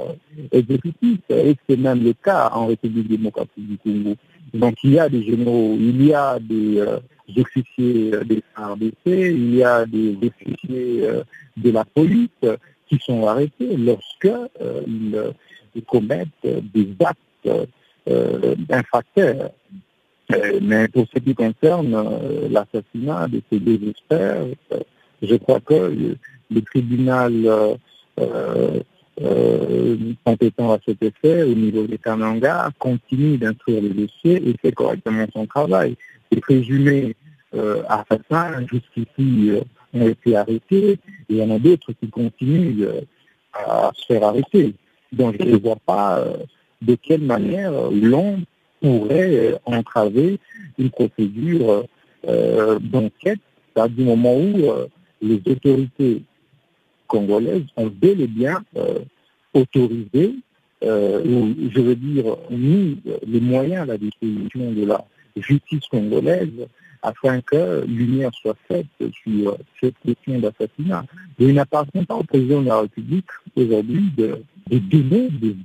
exécutif, 0.52 1.20
et 1.30 1.56
c'est 1.68 1.76
même 1.76 2.02
le 2.02 2.12
cas 2.12 2.50
en 2.52 2.66
République 2.66 3.08
démocratique 3.08 3.68
du 3.68 3.78
Congo. 3.78 4.16
Donc 4.54 4.76
il 4.84 4.92
y 4.92 4.98
a 4.98 5.08
des 5.08 5.22
généraux, 5.22 5.76
il 5.78 6.04
y 6.06 6.14
a 6.14 6.38
des 6.38 6.78
euh, 6.78 6.98
officiers 7.36 8.12
des 8.24 8.42
RDC, 8.56 8.94
il 9.06 9.54
y 9.54 9.62
a 9.62 9.86
des 9.86 10.16
officiers 10.22 11.06
euh, 11.06 11.22
de 11.56 11.70
la 11.70 11.84
police 11.84 12.28
qui 12.88 12.98
sont 12.98 13.26
arrêtés 13.26 13.76
lorsque 13.76 14.30
ils, 14.86 15.32
commettent 15.86 16.28
des 16.42 16.88
actes 17.04 17.68
infracteurs. 18.70 19.50
Mais 20.62 20.88
pour 20.88 21.06
ce 21.12 21.18
qui 21.20 21.34
concerne 21.34 21.96
l'assassinat 22.50 23.28
de 23.28 23.40
ces 23.50 23.58
deux 23.60 23.88
experts, 23.88 24.46
je 25.22 25.36
crois 25.36 25.60
que 25.60 25.94
le 26.50 26.62
tribunal 26.62 27.32
euh, 29.20 29.96
compétent 30.24 30.72
à 30.72 30.78
cet 30.84 31.02
effet 31.02 31.42
au 31.42 31.54
niveau 31.54 31.86
des 31.86 31.98
Kananga 31.98 32.70
continue 32.78 33.38
d'instruire 33.38 33.82
les 33.82 33.90
dossiers 33.90 34.48
et 34.48 34.54
fait 34.60 34.72
correctement 34.72 35.26
son 35.32 35.46
travail. 35.46 35.96
Les 36.30 36.40
présumés 36.40 37.14
euh, 37.54 37.82
assassins 37.88 38.66
jusqu'ici 38.66 39.50
euh, 39.50 39.60
ont 39.94 40.06
été 40.06 40.36
arrêtés 40.36 40.92
et 40.92 40.98
il 41.30 41.36
y 41.36 41.42
en 41.42 41.50
a 41.50 41.58
d'autres 41.58 41.92
qui 41.92 42.08
continuent 42.08 42.82
euh, 42.82 43.00
à 43.54 43.90
se 43.94 44.06
faire 44.06 44.24
arrêter. 44.24 44.74
Donc 45.12 45.36
je 45.40 45.46
ne 45.46 45.56
vois 45.56 45.78
pas 45.86 46.22
de 46.82 46.94
quelle 46.96 47.22
manière 47.22 47.72
l'on 47.90 48.40
pourrait 48.80 49.58
entraver 49.64 50.38
une 50.78 50.90
procédure 50.90 51.84
d'enquête 52.24 53.40
à 53.76 53.88
du 53.88 54.02
moment 54.02 54.36
où 54.36 54.72
les 55.22 55.40
autorités 55.46 56.22
congolaises 57.06 57.64
ont 57.76 57.86
bel 57.86 58.20
et 58.20 58.26
bien 58.26 58.62
euh, 58.76 58.98
autorisé, 59.54 60.34
euh, 60.84 61.24
ou 61.24 61.54
je 61.74 61.80
veux 61.80 61.96
dire 61.96 62.36
mis 62.50 63.00
les 63.26 63.40
moyens 63.40 63.82
à 63.82 63.86
la 63.86 63.98
disposition 63.98 64.72
de 64.72 64.84
la 64.84 65.04
justice 65.36 65.86
congolaise 65.90 66.66
afin 67.02 67.40
que 67.40 67.84
lumière 67.86 68.32
soit 68.34 68.56
faite 68.68 68.86
sur 69.22 69.56
cette 69.80 69.94
question 70.04 70.38
d'assassinat. 70.38 71.04
il 71.38 71.54
n'appartient 71.54 72.04
pas 72.04 72.16
au 72.16 72.24
président 72.24 72.62
de 72.62 72.68
la 72.68 72.80
République 72.80 73.26
aujourd'hui 73.54 74.10
de, 74.16 74.42
donner 74.70 75.28
des 75.30 75.56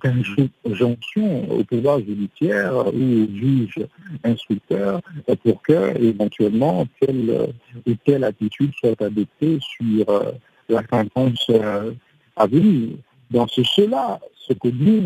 injonctions 0.66 1.52
au 1.52 1.64
pouvoir 1.64 1.99
judiciaire 1.99 2.74
ou 2.93 3.24
au 3.24 3.36
juge 3.36 3.80
instructeur 4.24 5.02
pour 5.43 5.62
que 5.64 5.97
éventuellement 6.02 6.86
telle 6.99 7.54
ou 7.88 7.93
telle 8.06 8.24
attitude 8.24 8.72
soit 8.80 9.02
adoptée 9.02 9.60
sur 9.60 10.10
euh, 10.10 10.32
la 10.70 10.84
sentence 10.88 11.45
euh, 11.49 11.91
à 12.36 12.45
venir. 12.45 12.89
Dans 13.32 13.47
ce 13.47 13.64
cela, 13.64 14.20
ce 14.47 14.54
que 14.54 14.68
nous, 14.68 15.02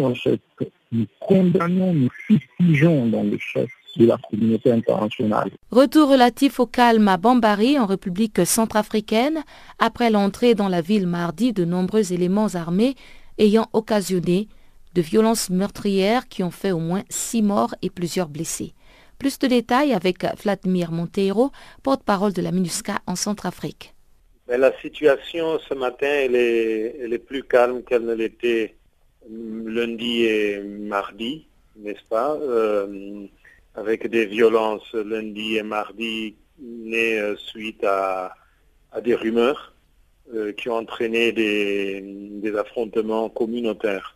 nous 0.91 1.05
condamnons, 1.19 1.93
nous 1.93 2.09
fustigeons 2.27 3.07
dans 3.07 3.23
le 3.23 3.37
chef 3.37 3.69
de 3.97 4.07
la 4.07 4.17
communauté 4.29 4.71
internationale. 4.71 5.51
Retour 5.71 6.09
relatif 6.09 6.59
au 6.59 6.65
calme 6.65 7.07
à 7.07 7.17
Bambari, 7.17 7.79
en 7.79 7.85
République 7.85 8.45
centrafricaine, 8.45 9.43
après 9.79 10.09
l'entrée 10.09 10.53
dans 10.53 10.67
la 10.67 10.81
ville 10.81 11.07
mardi 11.07 11.53
de 11.53 11.63
nombreux 11.63 12.11
éléments 12.11 12.55
armés 12.55 12.95
ayant 13.37 13.67
occasionné 13.73 14.47
de 14.93 15.01
violences 15.01 15.49
meurtrières 15.49 16.27
qui 16.27 16.43
ont 16.43 16.51
fait 16.51 16.71
au 16.71 16.79
moins 16.79 17.03
six 17.09 17.41
morts 17.41 17.75
et 17.81 17.89
plusieurs 17.89 18.29
blessés. 18.29 18.73
Plus 19.19 19.39
de 19.39 19.47
détails 19.47 19.93
avec 19.93 20.25
Vladimir 20.41 20.91
Monteiro, 20.91 21.51
porte-parole 21.83 22.33
de 22.33 22.41
la 22.41 22.51
MINUSCA 22.51 22.99
en 23.07 23.15
Centrafrique. 23.15 23.93
La 24.47 24.77
situation 24.79 25.59
ce 25.67 25.73
matin, 25.73 26.07
elle 26.07 26.35
est, 26.35 27.25
plus 27.25 27.43
calme 27.43 27.83
qu'elle 27.83 28.05
ne 28.05 28.13
l'était 28.13 28.75
lundi 29.27 30.23
et 30.25 30.61
mardi, 30.61 31.47
n'est-ce 31.77 32.03
pas? 32.07 32.37
Euh, 32.39 33.25
Avec 33.73 34.07
des 34.07 34.25
violences 34.25 34.93
lundi 34.93 35.57
et 35.57 35.63
mardi 35.63 36.35
nées 36.59 37.19
euh, 37.19 37.35
suite 37.35 37.83
à, 37.83 38.35
des 39.03 39.15
rumeurs 39.15 39.73
euh, 40.33 40.53
qui 40.53 40.69
ont 40.69 40.77
entraîné 40.77 41.31
des, 41.31 42.01
des 42.01 42.55
affrontements 42.55 43.29
communautaires. 43.29 44.15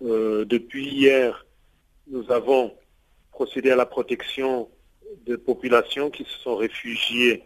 depuis 0.00 0.86
hier, 0.88 1.46
nous 2.08 2.30
avons 2.30 2.72
procédé 3.32 3.70
à 3.70 3.76
la 3.76 3.86
protection 3.86 4.68
de 5.26 5.36
populations 5.36 6.10
qui 6.10 6.24
se 6.24 6.38
sont 6.44 6.56
réfugiées 6.56 7.42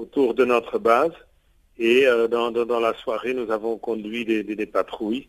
autour 0.00 0.34
de 0.34 0.44
notre 0.44 0.78
base. 0.78 1.12
Et 1.78 2.06
dans, 2.30 2.80
la 2.80 2.94
soirée, 2.94 3.34
nous 3.34 3.50
avons 3.50 3.76
conduit 3.76 4.24
des, 4.24 4.66
patrouilles 4.66 5.28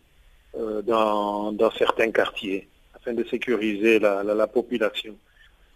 dans, 0.53 1.71
certains 1.77 2.11
quartiers 2.11 2.67
afin 2.95 3.13
de 3.13 3.23
sécuriser 3.25 3.99
la, 3.99 4.47
population. 4.47 5.15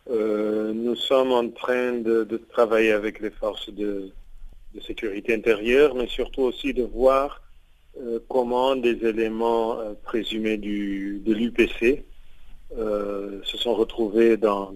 nous 0.10 0.96
sommes 0.96 1.32
en 1.32 1.50
train 1.50 1.94
de, 1.94 2.38
travailler 2.50 2.94
avec 2.94 3.20
les 3.20 3.32
forces 3.32 3.70
de, 3.70 4.12
sécurité 4.80 5.34
intérieure, 5.34 5.95
mais 5.95 6.07
surtout 6.07 6.43
aussi 6.43 6.74
de 6.74 6.84
voir 6.84 7.41
comment 8.30 8.78
des 8.78 9.05
éléments 9.05 9.78
présumés 10.03 10.57
de 10.57 11.34
l'UPC 11.34 12.05
euh, 12.78 13.41
se 13.43 13.57
sont 13.57 13.74
retrouvés 13.74 14.38
dans, 14.38 14.74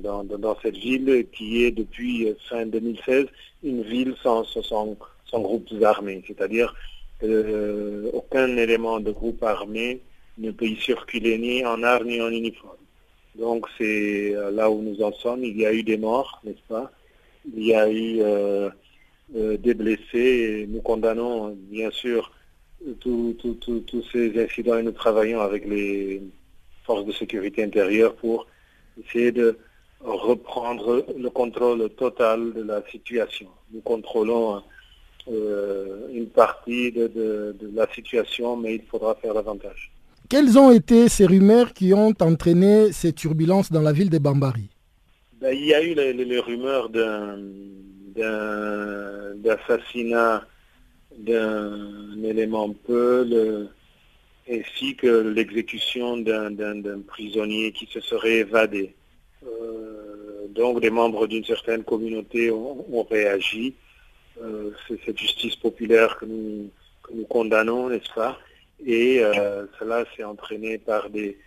cette 0.61 0.75
ville 0.75 1.27
qui 1.31 1.63
est 1.63 1.71
depuis 1.71 2.27
fin 2.49 2.65
2016 2.65 3.27
une 3.63 3.83
ville 3.83 4.15
sans, 4.21 4.43
sans, 4.43 4.97
groupes 5.33 5.71
armés, 5.81 6.21
c'est-à-dire 6.27 6.75
euh, 7.23 8.09
aucun 8.11 8.57
élément 8.57 8.99
de 8.99 9.11
groupe 9.11 9.41
armé 9.43 10.01
ne 10.37 10.51
peut 10.51 10.65
y 10.65 10.75
circuler 10.75 11.37
ni 11.37 11.65
en 11.65 11.83
art 11.83 12.03
ni 12.03 12.21
en 12.21 12.31
uniforme. 12.31 12.75
Donc 13.35 13.65
c'est 13.77 14.35
euh, 14.35 14.51
là 14.51 14.69
où 14.69 14.81
nous 14.81 15.01
en 15.01 15.13
sommes. 15.13 15.45
Il 15.45 15.57
y 15.57 15.65
a 15.65 15.71
eu 15.71 15.83
des 15.83 15.97
morts, 15.97 16.41
n'est-ce 16.43 16.67
pas? 16.67 16.91
Il 17.55 17.65
y 17.65 17.73
a 17.73 17.89
eu 17.89 18.21
des 19.29 19.73
blessés 19.73 20.61
et 20.61 20.67
nous 20.67 20.81
condamnons 20.81 21.57
bien 21.69 21.89
sûr 21.91 22.31
tous 22.99 23.35
ces 24.11 24.43
incidents 24.43 24.77
et 24.77 24.83
nous 24.83 24.91
travaillons 24.91 25.41
avec 25.41 25.65
les 25.65 26.21
forces 26.85 27.05
de 27.05 27.11
sécurité 27.11 27.63
intérieure 27.63 28.15
pour 28.15 28.45
essayer 29.03 29.31
de 29.31 29.57
reprendre 30.01 31.05
le 31.17 31.29
contrôle 31.29 31.89
total 31.89 32.53
de 32.53 32.61
la 32.61 32.83
situation. 32.91 33.47
Nous 33.73 33.81
contrôlons 33.81 34.61
euh, 35.27 36.07
une 36.13 36.27
partie 36.27 36.91
de, 36.91 37.55
la 37.73 37.87
situation, 37.93 38.55
mais 38.55 38.75
il 38.75 38.83
faudra 38.83 39.15
faire 39.15 39.33
davantage. 39.33 39.91
Quelles 40.29 40.57
ont 40.57 40.71
été 40.71 41.09
ces 41.09 41.25
rumeurs 41.25 41.73
qui 41.73 41.93
ont 41.93 42.13
entraîné 42.19 42.91
ces 42.91 43.13
turbulences 43.13 43.71
dans 43.71 43.81
la 43.81 43.91
ville 43.91 44.09
de 44.09 44.17
Bambari? 44.19 44.69
Ben, 45.41 45.51
Il 45.51 45.65
y 45.65 45.73
a 45.73 45.81
eu 45.83 45.93
les, 45.95 46.39
rumeurs 46.39 46.89
d'assassinat 48.15 50.45
d'un 51.17 52.23
élément 52.23 52.73
peu, 52.85 53.69
ainsi 54.49 54.95
que 54.95 55.07
l'exécution 55.07 56.17
d'un 56.17 57.01
prisonnier 57.07 57.71
qui 57.71 57.87
se 57.91 57.99
serait 57.99 58.37
évadé. 58.37 58.93
Euh, 59.43 60.47
donc 60.49 60.81
des 60.81 60.89
membres 60.89 61.27
d'une 61.27 61.45
certaine 61.45 61.83
communauté 61.83 62.51
ont, 62.51 63.07
réagi. 63.09 63.73
Euh, 64.41 64.71
c'est 64.87 64.99
cette 65.05 65.17
justice 65.17 65.55
populaire 65.55 66.17
que 66.17 66.25
nous, 66.25 66.69
nous 67.13 67.25
condamnons, 67.25 67.89
n'est-ce 67.89 68.13
pas? 68.13 68.37
Et 68.85 69.23
euh, 69.23 69.65
cela 69.79 70.03
s'est 70.15 70.23
entraîné 70.23 70.77
par 70.77 71.09
des, 71.09 71.37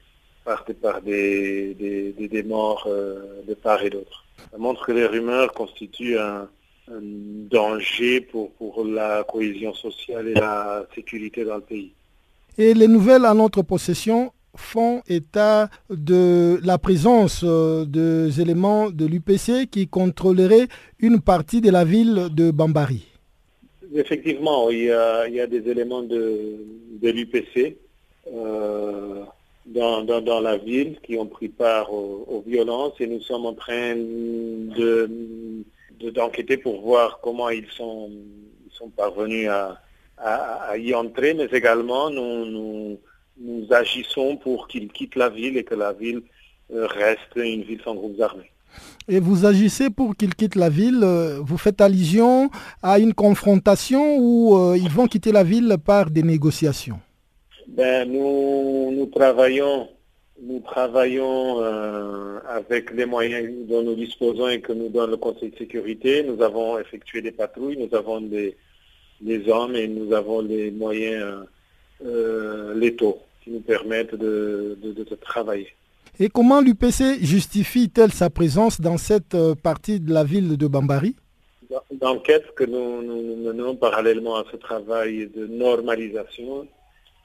par 0.44 0.64
des, 1.02 1.74
des, 1.74 2.28
des, 2.28 2.42
morts 2.42 2.88
de 2.88 3.54
part 3.54 3.82
et 3.82 3.90
d'autre. 3.90 4.24
Ça 4.50 4.56
montre 4.56 4.86
que 4.86 4.92
les 4.92 5.06
rumeurs 5.06 5.52
constituent 5.52 6.18
un 6.18 6.48
danger 6.90 8.20
pour, 8.20 8.50
pour 8.52 8.84
la 8.84 9.24
cohésion 9.24 9.74
sociale 9.74 10.28
et 10.28 10.34
la 10.34 10.86
sécurité 10.94 11.44
dans 11.44 11.56
le 11.56 11.62
pays. 11.62 11.92
Et 12.56 12.74
les 12.74 12.88
nouvelles 12.88 13.24
à 13.24 13.34
notre 13.34 13.62
possession 13.62 14.32
font 14.56 15.02
état 15.08 15.70
de 15.88 16.58
la 16.64 16.78
présence 16.78 17.42
euh, 17.44 17.84
des 17.84 18.40
éléments 18.40 18.90
de 18.90 19.06
l'UPC 19.06 19.68
qui 19.70 19.86
contrôleraient 19.86 20.66
une 20.98 21.20
partie 21.20 21.60
de 21.60 21.70
la 21.70 21.84
ville 21.84 22.28
de 22.32 22.50
Bambari. 22.50 23.06
Effectivement, 23.94 24.68
il 24.70 24.84
y 24.84 24.90
a, 24.90 25.46
des 25.46 25.70
éléments 25.70 26.02
de, 26.02 26.56
l'UPC 27.00 27.76
euh, 28.34 29.22
dans, 29.66 30.40
la 30.40 30.56
ville 30.58 30.98
qui 31.02 31.16
ont 31.16 31.26
pris 31.26 31.48
part 31.48 31.92
aux, 31.92 32.42
violences 32.46 32.94
et 33.00 33.06
nous 33.06 33.20
sommes 33.20 33.46
en 33.46 33.54
train 33.54 33.94
d'enquêter 36.00 36.56
pour 36.56 36.80
voir 36.80 37.20
comment 37.22 37.50
ils 37.50 37.70
sont 37.70 38.10
parvenus 38.96 39.48
à, 39.48 39.80
à, 40.18 40.76
y 40.76 40.94
entrer, 40.94 41.34
mais 41.34 41.48
également 41.52 42.10
nous, 42.10 42.98
nous, 43.36 43.66
agissons 43.70 44.36
pour 44.36 44.68
qu'ils 44.68 44.88
quittent 44.88 45.16
la 45.16 45.28
ville 45.28 45.56
et 45.56 45.64
que 45.64 45.74
la 45.74 45.92
ville 45.92 46.22
euh, 46.72 46.86
reste 46.86 47.36
une 47.36 47.62
ville 47.62 47.80
sans 47.84 47.94
groupes 47.94 48.20
armés. 48.20 48.50
Et 49.08 49.20
vous 49.20 49.46
agissez 49.46 49.90
pour 49.90 50.16
qu'ils 50.16 50.34
quittent 50.34 50.56
la 50.56 50.68
ville, 50.68 51.00
euh, 51.02 51.38
vous 51.40 51.56
faites 51.56 51.80
allusion 51.80 52.50
à 52.82 52.98
une 52.98 53.14
confrontation 53.14 54.16
ou 54.18 54.56
euh, 54.56 54.76
ils 54.76 54.90
vont 54.90 55.06
quitter 55.06 55.32
la 55.32 55.44
ville 55.44 55.76
par 55.84 56.10
des 56.10 56.22
négociations 56.22 57.00
ben, 57.68 58.10
nous, 58.10 58.90
nous 58.92 59.06
travaillons, 59.06 59.88
nous 60.42 60.60
travaillons 60.60 61.60
avec 62.48 62.92
les 62.92 63.06
moyens 63.06 63.66
dont 63.68 63.82
nous 63.82 63.94
disposons 63.94 64.48
et 64.48 64.60
que 64.60 64.72
nous 64.72 64.88
donne 64.88 65.10
le 65.10 65.16
Conseil 65.16 65.50
de 65.50 65.56
sécurité. 65.56 66.22
Nous 66.22 66.42
avons 66.42 66.78
effectué 66.78 67.22
des 67.22 67.32
patrouilles, 67.32 67.76
nous 67.76 67.94
avons 67.96 68.20
des, 68.20 68.54
hommes 69.48 69.74
et 69.74 69.88
nous 69.88 70.12
avons 70.12 70.40
les 70.40 70.70
moyens 70.70 71.44
euh, 72.04 72.74
létaux 72.74 73.18
qui 73.42 73.50
nous 73.50 73.60
permettent 73.60 74.14
de, 74.14 74.76
travailler. 75.20 75.68
Et 76.20 76.28
comment 76.28 76.60
l'UPC 76.60 77.18
justifie-t-elle 77.22 78.12
sa 78.12 78.30
présence 78.30 78.80
dans 78.80 78.96
cette 78.96 79.34
euh, 79.34 79.54
partie 79.54 80.00
de 80.00 80.12
la 80.12 80.24
ville 80.24 80.56
de 80.56 80.66
Bambari? 80.66 81.14
L'enquête 82.00 82.54
que 82.54 82.64
nous, 82.64 83.02
menons 83.36 83.76
parallèlement 83.76 84.36
à 84.36 84.44
ce 84.50 84.56
travail 84.56 85.28
de 85.36 85.46
normalisation 85.46 86.66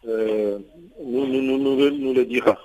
euh, 0.07 0.59
nous, 1.01 1.25
nous, 1.27 2.13
le 2.13 2.25
dira 2.25 2.57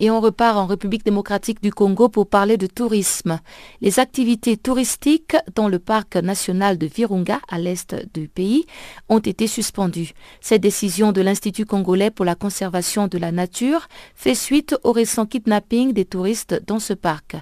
et 0.00 0.10
on 0.10 0.20
repart 0.20 0.56
en 0.56 0.66
République 0.66 1.04
démocratique 1.04 1.62
du 1.62 1.72
Congo 1.72 2.08
pour 2.08 2.28
parler 2.28 2.56
de 2.56 2.66
tourisme. 2.66 3.40
Les 3.80 3.98
activités 3.98 4.56
touristiques 4.56 5.36
dans 5.54 5.68
le 5.68 5.78
parc 5.78 6.16
national 6.16 6.78
de 6.78 6.86
Virunga, 6.86 7.40
à 7.48 7.58
l'est 7.58 7.94
du 8.14 8.28
pays, 8.28 8.66
ont 9.08 9.18
été 9.18 9.46
suspendues. 9.46 10.12
Cette 10.40 10.62
décision 10.62 11.12
de 11.12 11.20
l'Institut 11.20 11.66
congolais 11.66 12.10
pour 12.10 12.24
la 12.24 12.34
conservation 12.34 13.06
de 13.06 13.18
la 13.18 13.32
nature 13.32 13.88
fait 14.14 14.34
suite 14.34 14.76
au 14.84 14.92
récent 14.92 15.26
kidnapping 15.26 15.92
des 15.92 16.04
touristes 16.04 16.62
dans 16.66 16.80
ce 16.80 16.92
parc. 16.92 17.36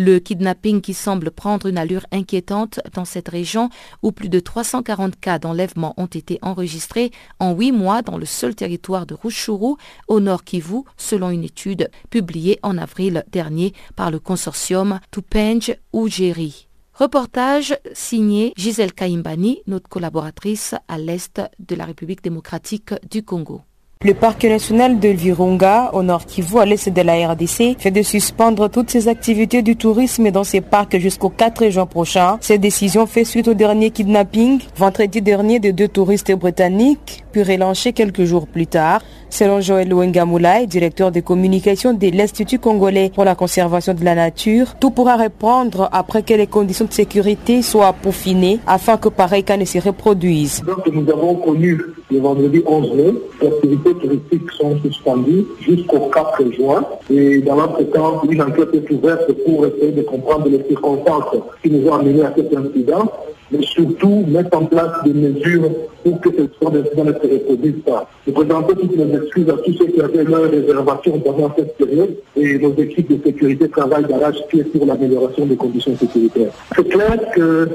Le 0.00 0.20
kidnapping 0.20 0.80
qui 0.80 0.94
semble 0.94 1.32
prendre 1.32 1.66
une 1.66 1.76
allure 1.76 2.06
inquiétante 2.12 2.78
dans 2.94 3.04
cette 3.04 3.28
région 3.28 3.68
où 4.00 4.12
plus 4.12 4.28
de 4.28 4.38
340 4.38 5.18
cas 5.18 5.40
d'enlèvement 5.40 5.94
ont 5.96 6.06
été 6.06 6.38
enregistrés 6.40 7.10
en 7.40 7.52
huit 7.52 7.72
mois 7.72 8.02
dans 8.02 8.16
le 8.16 8.24
seul 8.24 8.54
territoire 8.54 9.06
de 9.06 9.16
Rushuru, 9.20 9.74
au 10.06 10.20
nord 10.20 10.44
Kivu, 10.44 10.82
selon 10.96 11.30
une 11.30 11.42
étude 11.42 11.90
publiée 12.10 12.60
en 12.62 12.78
avril 12.78 13.24
dernier 13.32 13.72
par 13.96 14.12
le 14.12 14.20
consortium 14.20 15.00
Tupenge 15.10 15.74
Ugeri. 15.92 16.68
Reportage 16.94 17.76
signé 17.92 18.52
Gisèle 18.56 18.92
Kaimbani, 18.92 19.62
notre 19.66 19.88
collaboratrice 19.88 20.76
à 20.86 20.98
l'est 20.98 21.42
de 21.58 21.74
la 21.74 21.86
République 21.86 22.22
démocratique 22.22 22.94
du 23.10 23.24
Congo. 23.24 23.62
Le 24.04 24.14
parc 24.14 24.44
national 24.44 25.00
de 25.00 25.08
Virunga, 25.08 25.90
au 25.92 26.04
nord 26.04 26.24
Kivu, 26.24 26.60
à 26.60 26.64
l'est 26.64 26.88
de 26.88 27.02
la 27.02 27.30
RDC, 27.30 27.74
fait 27.80 27.90
de 27.90 28.02
suspendre 28.02 28.70
toutes 28.70 28.90
ses 28.90 29.08
activités 29.08 29.60
du 29.60 29.74
tourisme 29.74 30.30
dans 30.30 30.44
ces 30.44 30.60
parcs 30.60 30.96
jusqu'au 30.98 31.30
4 31.30 31.68
juin 31.70 31.84
prochain. 31.84 32.38
Cette 32.40 32.60
décision 32.60 33.06
fait 33.06 33.24
suite 33.24 33.48
au 33.48 33.54
dernier 33.54 33.90
kidnapping, 33.90 34.60
vendredi 34.76 35.20
dernier, 35.20 35.58
de 35.58 35.72
deux 35.72 35.88
touristes 35.88 36.30
britanniques, 36.30 37.24
puis 37.32 37.42
relancé 37.42 37.92
quelques 37.92 38.22
jours 38.22 38.46
plus 38.46 38.68
tard. 38.68 39.02
Selon 39.30 39.60
Joël 39.60 39.92
Wengamoulay, 39.92 40.66
directeur 40.66 41.12
de 41.12 41.20
communication 41.20 41.92
de 41.92 42.08
l'Institut 42.08 42.58
congolais 42.58 43.10
pour 43.14 43.24
la 43.24 43.34
conservation 43.34 43.94
de 43.94 44.04
la 44.04 44.14
nature, 44.14 44.74
tout 44.80 44.90
pourra 44.90 45.16
reprendre 45.16 45.88
après 45.92 46.22
que 46.22 46.34
les 46.34 46.46
conditions 46.46 46.86
de 46.86 46.92
sécurité 46.92 47.62
soient 47.62 47.92
peaufinées 47.92 48.58
afin 48.66 48.96
que 48.96 49.08
pareil 49.08 49.44
cas 49.44 49.56
ne 49.56 49.64
se 49.64 49.78
reproduise. 49.78 50.62
Donc 50.64 50.86
nous 50.92 51.08
avons 51.10 51.36
connu 51.36 51.78
le 52.10 52.18
vendredi 52.20 52.62
11 52.66 52.94
mai, 52.94 53.14
les 53.42 53.48
activités 53.48 53.94
touristiques 53.94 54.50
sont 54.58 54.78
suspendues 54.80 55.44
jusqu'au 55.60 56.08
4 56.08 56.52
juin 56.52 56.84
et 57.10 57.38
dans 57.40 57.56
notre 57.56 57.82
temps, 57.92 58.22
une 58.28 58.40
enquête 58.40 58.70
est 58.72 58.90
ouverte 58.90 59.30
pour 59.44 59.66
essayer 59.66 59.92
de 59.92 60.02
comprendre 60.02 60.48
les 60.48 60.64
circonstances 60.66 61.36
qui 61.62 61.70
nous 61.70 61.86
ont 61.88 61.94
amenés 61.94 62.22
à 62.22 62.32
cet 62.34 62.56
incident 62.56 63.12
mais 63.50 63.62
surtout 63.62 64.24
mettre 64.26 64.56
en 64.56 64.64
place 64.64 64.92
des 65.04 65.12
mesures 65.12 65.70
pour 66.04 66.20
que 66.20 66.30
ce 66.30 66.48
soit 66.58 66.70
des 66.70 66.78
ne 66.78 67.12
se 67.12 67.34
reproduisent 67.34 67.82
pas. 67.84 68.08
Je 68.26 68.32
présenter 68.32 68.74
toutes 68.74 68.96
mes 68.96 69.14
excuses 69.16 69.48
à 69.48 69.54
tous 69.64 69.72
ceux 69.74 69.86
qui 69.86 70.00
avaient 70.00 70.24
leur 70.24 70.50
réservation 70.50 71.18
pendant 71.20 71.52
cette 71.56 71.76
période 71.76 72.14
et 72.36 72.58
nos 72.58 72.74
équipes 72.74 73.10
de 73.10 73.22
sécurité 73.24 73.68
travaillent 73.68 74.06
d'arrache-pied 74.06 74.64
pour 74.64 74.86
l'amélioration 74.86 75.46
des 75.46 75.56
conditions 75.56 75.96
sécuritaires. 75.96 76.52
C'est 76.74 76.88
clair 76.88 77.18
que 77.34 77.68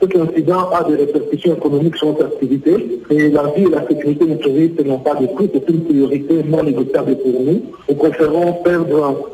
cet 0.00 0.16
incident 0.16 0.70
a 0.70 0.84
des 0.84 0.96
répercussions 0.96 1.54
économiques 1.54 1.96
sur 1.96 2.08
notre 2.08 2.26
activité 2.26 3.00
et 3.10 3.30
la 3.30 3.42
vie 3.54 3.64
et 3.64 3.70
la 3.70 3.86
sécurité 3.86 4.24
de 4.24 4.30
nos 4.30 4.36
touristes 4.36 4.84
n'ont 4.84 4.98
pas 4.98 5.14
de 5.14 5.26
prix, 5.26 5.50
c'est 5.52 5.68
une 5.68 5.84
priorité 5.84 6.42
non 6.48 6.62
négociable 6.62 7.16
pour 7.16 7.40
nous. 7.40 7.62
Nous 7.88 7.94
préférons 7.94 8.54
perdre 8.64 9.30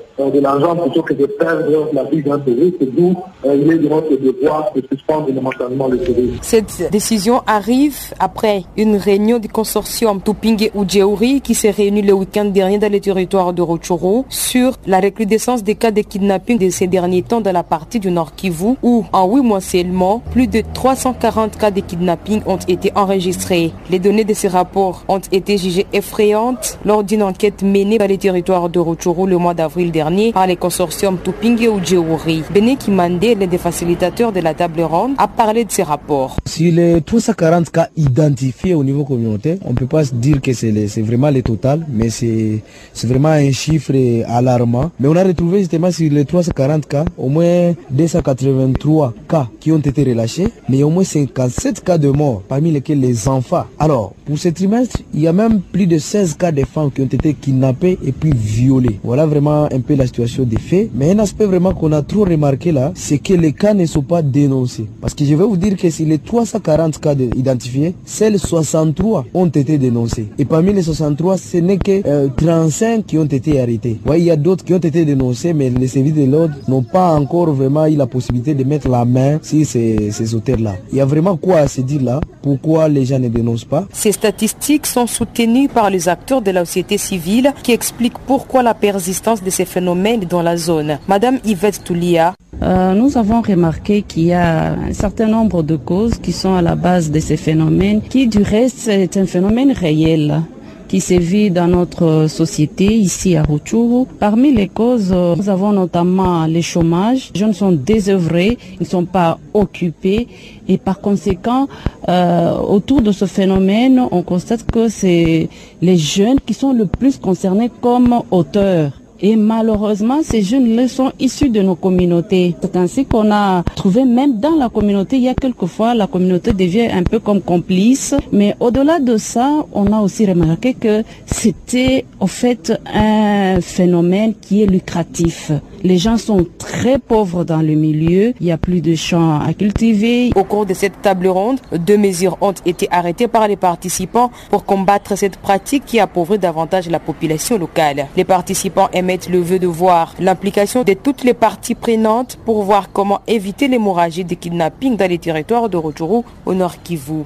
le 5.89 5.99
tourisme. 5.99 6.39
Cette 6.41 6.91
décision 6.91 7.43
arrive 7.47 7.99
après 8.19 8.65
une 8.79 8.97
réunion 8.97 9.39
du 9.39 9.49
consortium 9.49 10.23
Tupingue 10.23 10.71
Ujeuri 10.75 11.43
qui 11.43 11.55
s'est 11.55 11.71
réunie 11.71 12.01
le 12.01 12.15
week-end 12.15 12.47
dernier 12.47 12.79
dans 12.79 12.91
les 12.91 13.01
territoires 13.01 13.53
de 13.53 13.61
Rochoro 13.61 14.25
sur 14.31 14.73
la 14.87 15.01
recrudescence 15.01 15.63
des 15.63 15.75
cas 15.75 15.91
de 15.91 16.01
kidnapping 16.01 16.59
de 16.59 16.71
ces 16.71 16.87
derniers 16.87 17.23
temps 17.23 17.43
dans 17.43 17.53
la 17.53 17.63
partie 17.63 18.01
du 18.01 18.11
Nord 18.11 18.35
Kivu 18.35 18.77
où 18.83 19.05
en 19.13 19.29
huit 19.29 19.43
mois 19.43 19.61
seulement, 19.61 20.23
plus 20.31 20.47
de 20.47 20.63
340 20.73 21.59
cas 21.59 21.71
de 21.71 21.81
kidnapping 21.81 22.41
ont 22.47 22.57
été 22.69 22.91
enregistrés. 22.95 23.73
Les 23.91 23.99
données 23.99 24.25
de 24.25 24.33
ces 24.33 24.49
rapports 24.49 25.05
ont 25.09 25.21
été 25.31 25.59
jugées 25.59 25.87
effrayantes 25.93 26.79
lors 26.87 27.05
d'une 27.05 27.23
enquête 27.23 27.63
menée 27.63 27.99
dans 27.99 28.09
les 28.09 28.19
territoires 28.19 28.71
de 28.71 28.79
Rochoro 28.79 29.27
le 29.27 29.37
mois 29.37 29.53
d'avril 29.53 29.93
dernier 29.93 30.06
par 30.33 30.47
les 30.47 30.55
consortiums 30.55 31.19
Tupingue 31.19 31.69
Ujeuri. 31.83 32.45
Bene 32.55 32.77
Kimande, 32.77 33.25
l'un 33.41 33.47
des 33.49 33.59
facilitateurs 33.59 34.31
de 34.31 34.39
la 34.39 34.55
table 34.55 34.83
ronde, 34.83 35.15
a 35.19 35.27
parlé 35.27 35.65
de 35.65 35.73
ces 35.73 35.83
rapports. 35.83 36.37
Si 36.45 36.71
les 36.71 37.01
340 37.01 37.71
cas 37.71 37.89
identifiés 37.97 38.75
au 38.75 38.85
niveau 38.85 39.05
communautaire, 39.05 39.57
on 39.65 39.71
ne 39.71 39.75
peut 39.75 39.87
pas 39.89 40.05
dire 40.05 40.41
que 40.41 40.53
c'est 40.53 40.71
vraiment 41.03 41.31
le 41.31 41.43
total, 41.43 41.85
mais 41.89 42.11
c'est 42.11 42.63
vraiment 43.03 43.31
un 43.31 43.51
chiffre 43.51 43.93
alarmant. 44.29 44.93
Mais 45.01 45.09
on 45.09 45.17
a 45.17 45.25
retrouvé 45.25 45.59
justement 45.61 45.91
sur 45.91 46.09
les 46.09 46.25
340 46.25 46.87
cas, 46.87 47.05
au 47.19 47.29
moins 47.29 47.73
283 47.91 49.13
cas 49.29 49.49
qui 49.59 49.73
ont 49.73 49.79
été 49.79 50.05
relâchés, 50.05 50.49
mais 50.69 50.85
au 50.85 50.91
moins 50.91 51.03
57 51.03 51.83
cas 51.83 51.99
de 51.99 52.11
mort, 52.11 52.43
parmi 52.49 52.71
lesquels 52.71 53.01
les 53.01 53.27
enfants. 53.27 53.65
Alors, 53.81 54.13
pour 54.25 54.39
ce 54.39 54.51
trimestre, 54.51 55.01
il 55.13 55.23
y 55.23 55.27
a 55.27 55.33
même 55.33 55.61
plus 55.61 55.89
de 55.89 55.99
16 55.99 56.35
cas 56.35 56.53
de 56.53 56.65
femmes 56.65 56.93
qui 56.93 57.01
ont 57.01 57.07
été 57.07 57.35
kidnappées 57.35 57.99
et 58.05 58.13
puis 58.13 58.33
violées. 58.33 59.01
Voilà 59.03 59.27
vraiment 59.27 59.65
un 59.65 59.81
peu 59.81 59.96
la 59.97 60.07
situation 60.07 60.45
des 60.45 60.59
faits. 60.59 60.91
Mais 60.95 61.13
un 61.13 61.19
aspect 61.19 61.47
vraiment 61.47 61.75
qu'on 61.75 61.93
a 61.93 62.03
trop 62.03 62.25
remarqué 62.25 62.73
là, 62.73 62.93
c'est 62.95 63.19
que 63.19 63.35
les 63.35 63.53
cas 63.53 63.75
ne 63.75 63.87
sont 63.87 64.03
pas 64.03 64.23
dénoncés. 64.23 64.87
Parce 65.01 65.15
que 65.15 65.25
je 65.25 65.35
vais 65.35 65.45
vous 65.45 65.57
dire 65.57 65.77
que 65.77 65.89
sur 65.91 66.07
les 66.07 66.19
340 66.19 67.01
cas 67.01 67.15
identifiés, 67.15 67.95
seuls 68.05 68.39
63 68.39 69.27
ont 69.35 69.47
été 69.47 69.79
dénoncés. 69.79 70.29
Et 70.39 70.45
parmi 70.45 70.73
les 70.73 70.83
63, 70.83 71.39
ce 71.39 71.57
n'est 71.59 71.79
que 71.79 72.29
35 72.29 72.99
euh, 72.99 73.03
qui 73.07 73.19
ont 73.19 73.25
été 73.25 73.61
arrêtés. 73.61 73.99
Ouais, 74.07 74.21
il 74.21 74.25
y 74.25 74.31
a 74.31 74.37
d'autres 74.37 74.65
qui 74.65 74.75
ont 74.75 74.79
été 74.79 75.05
dénoncés, 75.05 75.53
mais 75.53 75.71
les 75.71 75.89
services 75.89 76.15
de 76.15 76.25
l'ordre 76.25 76.55
n'ont 76.69 76.83
pas 76.83 77.15
encore 77.15 77.53
vraiment 77.53 77.87
eu 77.87 77.97
la 77.97 78.07
possibilité 78.07 78.55
de 78.55 78.65
mettre 78.65 78.89
la 78.89 79.05
main 79.05 79.39
sur 79.43 79.65
ces, 79.65 80.11
ces 80.11 80.35
auteurs-là. 80.35 80.75
Il 80.93 80.99
y 80.99 81.01
a 81.01 81.07
vraiment 81.07 81.37
quoi 81.37 81.59
à 81.59 81.69
se 81.69 81.81
dire 81.81 82.03
là? 82.03 82.21
Pourquoi 82.43 82.89
les 82.89 83.05
gens 83.07 83.19
ne 83.19 83.29
dénoncent 83.29 83.65
pas? 83.65 83.87
Ces 83.93 84.13
statistiques 84.13 84.87
sont 84.87 85.07
soutenues 85.07 85.69
par 85.69 85.91
les 85.91 86.09
acteurs 86.09 86.43
de 86.43 86.51
la 86.51 86.65
société 86.65 86.99
civile 86.99 87.53
qui 87.63 87.73
expliquent 87.73 88.19
pourquoi 88.27 88.63
la 88.63 88.75
persistance 88.75 89.43
de 89.43 89.51
ces 89.51 89.65
phénomènes 89.65 89.86
dans 89.87 90.43
la 90.43 90.57
zone. 90.57 90.99
Madame 91.07 91.39
Yvette 91.45 91.85
Toulia. 91.85 92.35
Euh, 92.63 92.95
nous 92.95 93.17
avons 93.17 93.41
remarqué 93.41 94.03
qu'il 94.03 94.25
y 94.25 94.33
a 94.33 94.73
un 94.73 94.93
certain 94.93 95.27
nombre 95.27 95.63
de 95.63 95.77
causes 95.77 96.15
qui 96.21 96.33
sont 96.33 96.55
à 96.55 96.63
la 96.63 96.75
base 96.75 97.11
de 97.11 97.21
ces 97.21 97.37
phénomènes, 97.37 98.01
qui 98.01 98.27
du 98.27 98.43
reste 98.43 98.89
est 98.89 99.17
un 99.17 99.27
phénomène 99.27 99.71
réel 99.71 100.43
qui 100.89 101.01
sévit 101.01 101.51
dans 101.51 101.67
notre 101.67 102.27
société 102.29 102.97
ici 102.97 103.37
à 103.37 103.43
Rutshuru. 103.43 104.07
Parmi 104.19 104.53
les 104.53 104.69
causes, 104.69 105.13
nous 105.13 105.49
avons 105.49 105.73
notamment 105.73 106.47
le 106.47 106.61
chômage. 106.61 107.31
Les 107.35 107.41
jeunes 107.41 107.55
sont 107.55 107.73
désœuvrés, 107.73 108.59
ils 108.81 108.83
ne 108.83 108.87
sont 108.87 109.05
pas 109.05 109.39
occupés 109.53 110.29
et 110.69 110.79
par 110.79 111.01
conséquent, 111.01 111.69
euh, 112.09 112.57
autour 112.59 113.03
de 113.03 113.13
ce 113.13 113.25
phénomène, 113.27 114.03
on 114.11 114.23
constate 114.23 114.65
que 114.65 114.89
c'est 114.89 115.49
les 115.81 115.97
jeunes 115.97 116.41
qui 116.45 116.55
sont 116.55 116.73
le 116.73 116.87
plus 116.87 117.19
concernés 117.19 117.71
comme 117.81 118.23
auteurs. 118.31 118.93
Et 119.21 119.37
malheureusement, 119.37 120.21
ces 120.23 120.43
jeunes-là 120.43 120.89
sont 120.89 121.13
issus 121.19 121.49
de 121.49 121.63
nos 121.63 121.75
communautés. 121.75 122.55
C'est 122.61 122.77
ainsi 122.77 123.07
qu'on 123.07 123.31
a 123.33 123.63
trouvé 123.75 124.05
même 124.05 124.39
dans 124.39 124.55
la 124.57 124.69
communauté, 124.69 125.17
il 125.17 125.23
y 125.23 125.29
a 125.29 125.35
quelquefois, 125.35 125.95
la 125.95 126.07
communauté 126.07 126.53
devient 126.53 126.89
un 126.93 127.03
peu 127.03 127.19
comme 127.19 127.41
complice. 127.41 128.15
Mais 128.33 128.55
au-delà 128.61 129.01
de 129.01 129.17
ça, 129.17 129.65
on 129.73 129.93
a 129.93 130.01
aussi 130.01 130.27
remarqué 130.27 130.75
que 130.75 131.03
c'était 131.25 132.05
au 132.21 132.27
fait 132.27 132.73
un 132.93 133.61
phénomène 133.61 134.35
qui 134.41 134.63
est 134.63 134.67
lucratif. 134.67 135.51
Les 135.87 135.99
gens 135.99 136.17
sont 136.17 136.45
très 136.59 136.99
pauvres 136.99 137.45
dans 137.45 137.63
le 137.63 137.75
milieu. 137.75 138.35
Il 138.41 138.47
y 138.49 138.51
a 138.51 138.59
plus 138.59 138.81
de 138.81 138.97
champs 138.97 139.39
à 139.39 139.55
cultiver. 139.55 140.33
Au 140.35 140.43
cours 140.43 140.67
de 140.67 140.75
cette 140.75 141.01
table 141.01 141.29
ronde, 141.29 141.61
deux 141.79 141.97
mesures 141.97 142.37
ont 142.41 142.55
été 142.65 142.89
arrêtées 142.91 143.29
par 143.29 143.47
les 143.47 143.55
participants 143.55 144.33
pour 144.51 144.65
combattre 144.65 145.17
cette 145.17 145.37
pratique 145.37 145.85
qui 145.87 146.01
appauvrit 146.01 146.41
davantage 146.41 146.91
la 146.91 146.99
population 146.99 147.57
locale. 147.57 148.09
Les 148.17 148.25
participants 148.25 148.89
émettent 148.93 149.29
le 149.29 149.39
vœu 149.39 149.61
de 149.61 149.69
voir 149.69 150.13
l'implication 150.19 150.83
de 150.83 150.95
toutes 150.95 151.23
les 151.23 151.35
parties 151.35 151.77
prenantes 151.77 152.37
pour 152.45 152.65
voir 152.65 152.91
comment 152.93 153.21
éviter 153.29 153.69
l'hémorragie 153.69 154.25
des 154.25 154.35
kidnappings 154.35 154.97
dans 154.97 155.09
les 155.09 155.19
territoires 155.19 155.69
de 155.69 155.77
Rotjourou 155.77 156.25
au 156.47 156.55
nord 156.55 156.83
Kivu. 156.83 157.23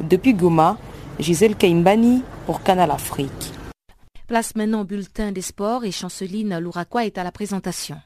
Depuis 0.00 0.34
Goma, 0.34 0.76
Gisèle 1.18 1.56
Kaimbani 1.56 2.22
pour 2.46 2.62
Canal 2.62 2.92
Afrique. 2.92 3.53
Place 4.26 4.56
maintenant 4.56 4.84
bulletin 4.84 5.32
des 5.32 5.42
sports 5.42 5.84
et 5.84 5.92
Chanceline 5.92 6.58
Louraquois 6.58 7.04
est 7.04 7.18
à 7.18 7.24
la 7.24 7.30
présentation. 7.30 8.00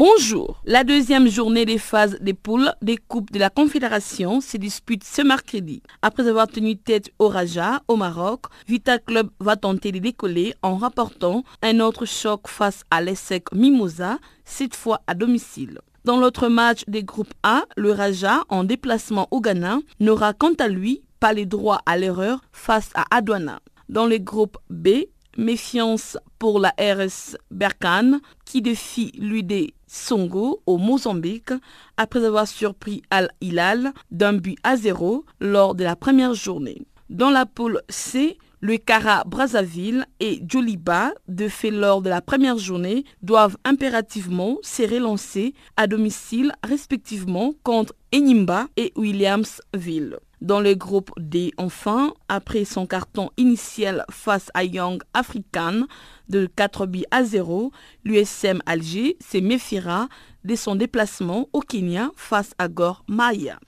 Bonjour. 0.00 0.62
La 0.64 0.82
deuxième 0.82 1.28
journée 1.28 1.66
des 1.66 1.76
phases 1.76 2.16
des 2.22 2.32
poules 2.32 2.72
des 2.80 2.96
Coupes 2.96 3.30
de 3.32 3.38
la 3.38 3.50
Confédération 3.50 4.40
se 4.40 4.56
dispute 4.56 5.04
ce 5.04 5.20
mercredi. 5.20 5.82
Après 6.00 6.26
avoir 6.26 6.46
tenu 6.46 6.78
tête 6.78 7.10
au 7.18 7.28
Raja, 7.28 7.82
au 7.86 7.96
Maroc, 7.96 8.46
Vita 8.66 8.98
Club 8.98 9.28
va 9.40 9.56
tenter 9.56 9.92
de 9.92 9.98
décoller 9.98 10.54
en 10.62 10.78
rapportant 10.78 11.44
un 11.60 11.80
autre 11.80 12.06
choc 12.06 12.48
face 12.48 12.82
à 12.90 13.02
l'ESSEC 13.02 13.52
Mimosa, 13.52 14.16
cette 14.46 14.74
fois 14.74 15.02
à 15.06 15.12
domicile. 15.12 15.80
Dans 16.06 16.16
l'autre 16.16 16.48
match 16.48 16.82
des 16.88 17.04
groupes 17.04 17.34
A, 17.42 17.64
le 17.76 17.92
Raja, 17.92 18.44
en 18.48 18.64
déplacement 18.64 19.28
au 19.30 19.42
Ghana, 19.42 19.80
n'aura 20.00 20.32
quant 20.32 20.54
à 20.60 20.68
lui 20.68 21.02
pas 21.18 21.34
les 21.34 21.44
droits 21.44 21.82
à 21.84 21.98
l'erreur 21.98 22.40
face 22.52 22.88
à 22.94 23.04
Adouana. 23.14 23.60
Dans 23.90 24.06
les 24.06 24.20
groupes 24.20 24.56
B, 24.70 24.88
méfiance 25.36 26.18
pour 26.38 26.58
la 26.60 26.74
RS 26.78 27.36
Berkane 27.50 28.20
qui 28.44 28.62
défie 28.62 29.12
l'UD 29.18 29.72
Songo 29.86 30.62
au 30.66 30.78
Mozambique 30.78 31.52
après 31.96 32.24
avoir 32.24 32.46
surpris 32.46 33.02
Al 33.10 33.30
Hilal 33.40 33.92
d'un 34.10 34.34
but 34.34 34.58
à 34.62 34.76
zéro 34.76 35.24
lors 35.40 35.74
de 35.74 35.84
la 35.84 35.96
première 35.96 36.34
journée. 36.34 36.82
Dans 37.08 37.30
la 37.30 37.44
poule 37.44 37.82
C, 37.88 38.38
le 38.60 38.76
Cara 38.76 39.24
Brazzaville 39.26 40.06
et 40.20 40.40
Joliba, 40.46 41.12
de 41.28 41.48
fait 41.48 41.70
lors 41.70 42.02
de 42.02 42.10
la 42.10 42.20
première 42.20 42.58
journée, 42.58 43.04
doivent 43.22 43.56
impérativement 43.64 44.58
se 44.62 44.82
relancer 44.82 45.54
à 45.76 45.86
domicile 45.86 46.52
respectivement 46.62 47.54
contre 47.64 47.94
Enimba 48.14 48.66
et 48.76 48.92
Williamsville. 48.96 50.18
Dans 50.40 50.60
le 50.60 50.74
groupe 50.74 51.10
D, 51.18 51.52
enfin, 51.58 52.14
après 52.28 52.64
son 52.64 52.86
carton 52.86 53.30
initial 53.36 54.06
face 54.10 54.50
à 54.54 54.64
Young 54.64 55.02
African 55.12 55.82
de 56.30 56.46
4 56.56 56.86
buts 56.86 57.04
à 57.10 57.24
0, 57.24 57.72
l'USM 58.04 58.62
Alger 58.64 59.18
se 59.20 59.36
méfiera 59.36 60.08
de 60.44 60.54
son 60.54 60.76
déplacement 60.76 61.48
au 61.52 61.60
Kenya 61.60 62.10
face 62.16 62.52
à 62.58 62.68
Gor 62.68 63.04
Maya. 63.06 63.58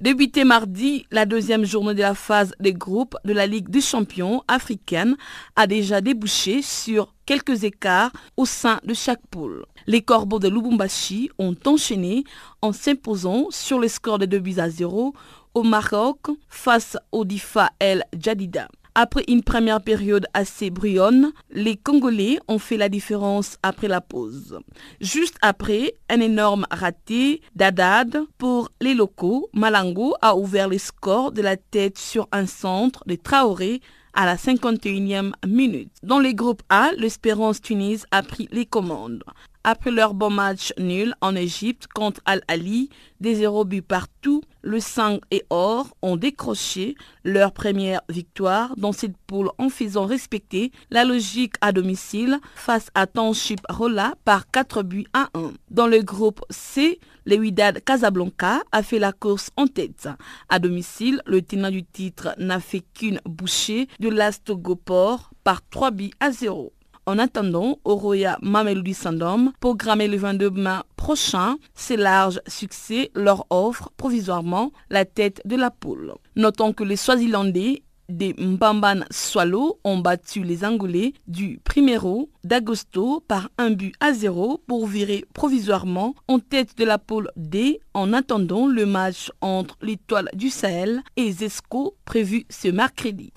Débuté 0.00 0.42
mardi, 0.42 1.06
la 1.12 1.24
deuxième 1.24 1.64
journée 1.64 1.94
de 1.94 2.00
la 2.00 2.16
phase 2.16 2.52
des 2.58 2.72
groupes 2.72 3.16
de 3.24 3.32
la 3.32 3.46
Ligue 3.46 3.68
des 3.68 3.80
champions 3.80 4.42
africaine 4.48 5.16
a 5.54 5.68
déjà 5.68 6.00
débouché 6.00 6.62
sur 6.62 7.14
quelques 7.26 7.62
écarts 7.62 8.10
au 8.36 8.44
sein 8.44 8.80
de 8.84 8.92
chaque 8.92 9.24
poule. 9.30 9.64
Les 9.86 10.02
Corbeaux 10.02 10.40
de 10.40 10.48
Lubumbashi 10.48 11.30
ont 11.38 11.54
enchaîné 11.64 12.24
en 12.60 12.72
s'imposant 12.72 13.46
sur 13.50 13.78
le 13.78 13.86
score 13.86 14.18
de 14.18 14.26
2 14.26 14.38
buts 14.40 14.58
à 14.58 14.68
0 14.68 15.14
au 15.54 15.62
Maroc 15.62 16.26
face 16.48 16.98
au 17.12 17.24
Difa 17.24 17.70
El 17.78 18.04
Jadida. 18.18 18.68
Après 18.96 19.24
une 19.26 19.42
première 19.42 19.80
période 19.80 20.26
assez 20.34 20.70
bruyante, 20.70 21.32
les 21.50 21.76
Congolais 21.76 22.38
ont 22.46 22.60
fait 22.60 22.76
la 22.76 22.88
différence 22.88 23.58
après 23.64 23.88
la 23.88 24.00
pause. 24.00 24.60
Juste 25.00 25.36
après, 25.42 25.96
un 26.08 26.20
énorme 26.20 26.64
raté 26.70 27.40
d'Adad 27.56 28.20
pour 28.38 28.70
les 28.80 28.94
locaux, 28.94 29.48
Malango 29.52 30.14
a 30.22 30.36
ouvert 30.36 30.68
les 30.68 30.78
scores 30.78 31.32
de 31.32 31.42
la 31.42 31.56
tête 31.56 31.98
sur 31.98 32.28
un 32.30 32.46
centre 32.46 33.02
de 33.06 33.16
Traoré 33.16 33.80
à 34.12 34.26
la 34.26 34.36
51e 34.36 35.32
minute. 35.44 35.90
Dans 36.04 36.20
les 36.20 36.34
groupes 36.36 36.62
A, 36.68 36.92
l'Espérance 36.96 37.60
Tunis 37.60 38.06
a 38.12 38.22
pris 38.22 38.48
les 38.52 38.64
commandes. 38.64 39.24
Après 39.66 39.90
leur 39.90 40.12
bon 40.12 40.28
match 40.28 40.74
nul 40.78 41.14
en 41.22 41.34
Égypte 41.34 41.86
contre 41.94 42.20
Al-Ali, 42.26 42.90
des 43.20 43.36
0 43.36 43.64
buts 43.64 43.80
partout, 43.80 44.42
le 44.60 44.78
5 44.78 45.22
et 45.30 45.42
Or 45.48 45.96
ont 46.02 46.16
décroché 46.16 46.96
leur 47.24 47.52
première 47.52 48.02
victoire 48.10 48.76
dans 48.76 48.92
cette 48.92 49.16
poule 49.26 49.48
en 49.56 49.70
faisant 49.70 50.04
respecter 50.04 50.70
la 50.90 51.04
logique 51.04 51.54
à 51.62 51.72
domicile 51.72 52.40
face 52.54 52.90
à 52.94 53.06
Township 53.06 53.60
Rolla 53.70 54.12
par 54.26 54.50
4 54.50 54.82
buts 54.82 55.06
à 55.14 55.30
1. 55.32 55.52
Dans 55.70 55.86
le 55.86 56.02
groupe 56.02 56.44
C, 56.50 57.00
le 57.24 57.36
Wydad 57.36 57.82
Casablanca 57.82 58.60
a 58.70 58.82
fait 58.82 58.98
la 58.98 59.12
course 59.12 59.48
en 59.56 59.66
tête. 59.66 60.10
À 60.50 60.58
domicile, 60.58 61.22
le 61.24 61.40
tenant 61.40 61.70
du 61.70 61.84
titre 61.84 62.34
n'a 62.36 62.60
fait 62.60 62.84
qu'une 62.92 63.18
bouchée 63.24 63.88
de 63.98 64.10
l'Astogoport 64.10 65.30
par 65.42 65.66
3 65.70 65.90
buts 65.90 66.10
à 66.20 66.32
0. 66.32 66.74
En 67.06 67.18
attendant, 67.18 67.78
Oroya 67.84 68.38
Mamelodi 68.40 68.94
Sandom, 68.94 69.52
programmé 69.60 70.08
le 70.08 70.16
22 70.16 70.50
mai 70.50 70.78
prochain, 70.96 71.56
c'est 71.74 71.98
large 71.98 72.40
succès 72.46 73.10
leur 73.14 73.46
offre 73.50 73.90
provisoirement 73.98 74.72
la 74.88 75.04
tête 75.04 75.42
de 75.44 75.54
la 75.54 75.70
poule. 75.70 76.14
Notons 76.34 76.72
que 76.72 76.82
les 76.82 76.96
Swazilandais 76.96 77.82
des 78.08 78.34
Mbamban 78.38 79.00
Swallow 79.10 79.78
ont 79.84 79.98
battu 79.98 80.44
les 80.44 80.64
Angolais 80.64 81.12
du 81.26 81.60
Primero 81.64 82.30
d'Agosto 82.42 83.22
par 83.26 83.48
un 83.58 83.70
but 83.70 83.94
à 84.00 84.12
zéro 84.12 84.60
pour 84.66 84.86
virer 84.86 85.24
provisoirement 85.34 86.14
en 86.28 86.38
tête 86.38 86.76
de 86.78 86.84
la 86.84 86.98
poule 86.98 87.30
D 87.36 87.80
en 87.92 88.12
attendant 88.12 88.66
le 88.66 88.86
match 88.86 89.30
entre 89.40 89.76
l'étoile 89.82 90.30
du 90.34 90.50
Sahel 90.50 91.02
et 91.16 91.32
Zesco 91.32 91.96
prévu 92.04 92.46
ce 92.50 92.68
mercredi. 92.68 93.32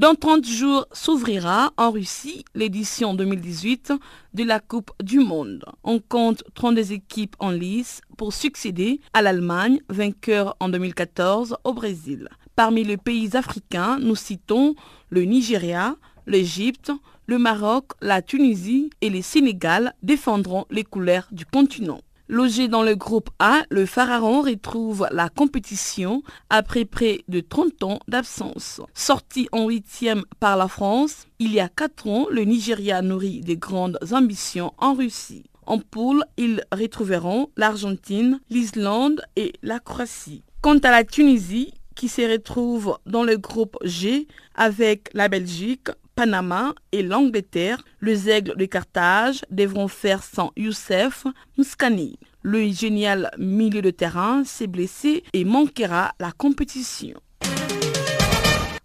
Dans 0.00 0.14
30 0.14 0.46
jours 0.46 0.86
s'ouvrira 0.92 1.74
en 1.76 1.90
Russie 1.90 2.46
l'édition 2.54 3.12
2018 3.12 3.92
de 4.32 4.44
la 4.44 4.58
Coupe 4.58 4.92
du 5.02 5.18
Monde. 5.18 5.66
On 5.84 5.98
compte 6.00 6.42
32 6.54 6.92
équipes 6.92 7.36
en 7.38 7.50
lice 7.50 8.00
pour 8.16 8.32
succéder 8.32 9.02
à 9.12 9.20
l'Allemagne, 9.20 9.82
vainqueur 9.90 10.56
en 10.58 10.70
2014 10.70 11.58
au 11.64 11.74
Brésil. 11.74 12.30
Parmi 12.56 12.82
les 12.82 12.96
pays 12.96 13.36
africains, 13.36 13.98
nous 14.00 14.16
citons 14.16 14.74
le 15.10 15.24
Nigeria, 15.24 15.96
l'Égypte, 16.26 16.90
le 17.26 17.36
Maroc, 17.36 17.90
la 18.00 18.22
Tunisie 18.22 18.88
et 19.02 19.10
le 19.10 19.20
Sénégal 19.20 19.92
défendront 20.02 20.64
les 20.70 20.84
couleurs 20.84 21.28
du 21.30 21.44
continent. 21.44 22.00
Logé 22.30 22.68
dans 22.68 22.84
le 22.84 22.94
groupe 22.94 23.28
A, 23.40 23.64
le 23.70 23.86
Pharaon 23.86 24.42
retrouve 24.42 25.08
la 25.10 25.28
compétition 25.28 26.22
après 26.48 26.84
près 26.84 27.24
de 27.26 27.40
30 27.40 27.82
ans 27.82 27.98
d'absence. 28.06 28.80
Sorti 28.94 29.48
en 29.50 29.66
huitième 29.66 30.22
par 30.38 30.56
la 30.56 30.68
France, 30.68 31.26
il 31.40 31.52
y 31.52 31.58
a 31.58 31.68
4 31.68 32.06
ans, 32.06 32.26
le 32.30 32.44
Nigeria 32.44 33.02
nourrit 33.02 33.40
de 33.40 33.54
grandes 33.54 33.98
ambitions 34.12 34.72
en 34.78 34.94
Russie. 34.94 35.42
En 35.66 35.80
poule, 35.80 36.22
ils 36.36 36.62
retrouveront 36.70 37.50
l'Argentine, 37.56 38.38
l'Islande 38.48 39.20
et 39.34 39.54
la 39.64 39.80
Croatie. 39.80 40.44
Quant 40.60 40.78
à 40.78 40.92
la 40.92 41.02
Tunisie, 41.02 41.74
qui 41.96 42.06
se 42.06 42.22
retrouve 42.22 42.96
dans 43.06 43.24
le 43.24 43.38
groupe 43.38 43.76
G 43.82 44.28
avec 44.54 45.10
la 45.14 45.28
Belgique, 45.28 45.88
Panama 46.20 46.74
et 46.92 47.02
l'Angleterre, 47.02 47.82
les 48.02 48.28
aigles 48.28 48.54
de 48.54 48.66
Carthage 48.66 49.40
devront 49.50 49.88
faire 49.88 50.22
sans 50.22 50.52
Youssef 50.54 51.24
Mouskani. 51.56 52.18
Le 52.42 52.70
génial 52.70 53.30
milieu 53.38 53.80
de 53.80 53.88
terrain 53.88 54.44
s'est 54.44 54.66
blessé 54.66 55.24
et 55.32 55.46
manquera 55.46 56.12
la 56.20 56.30
compétition. 56.32 57.14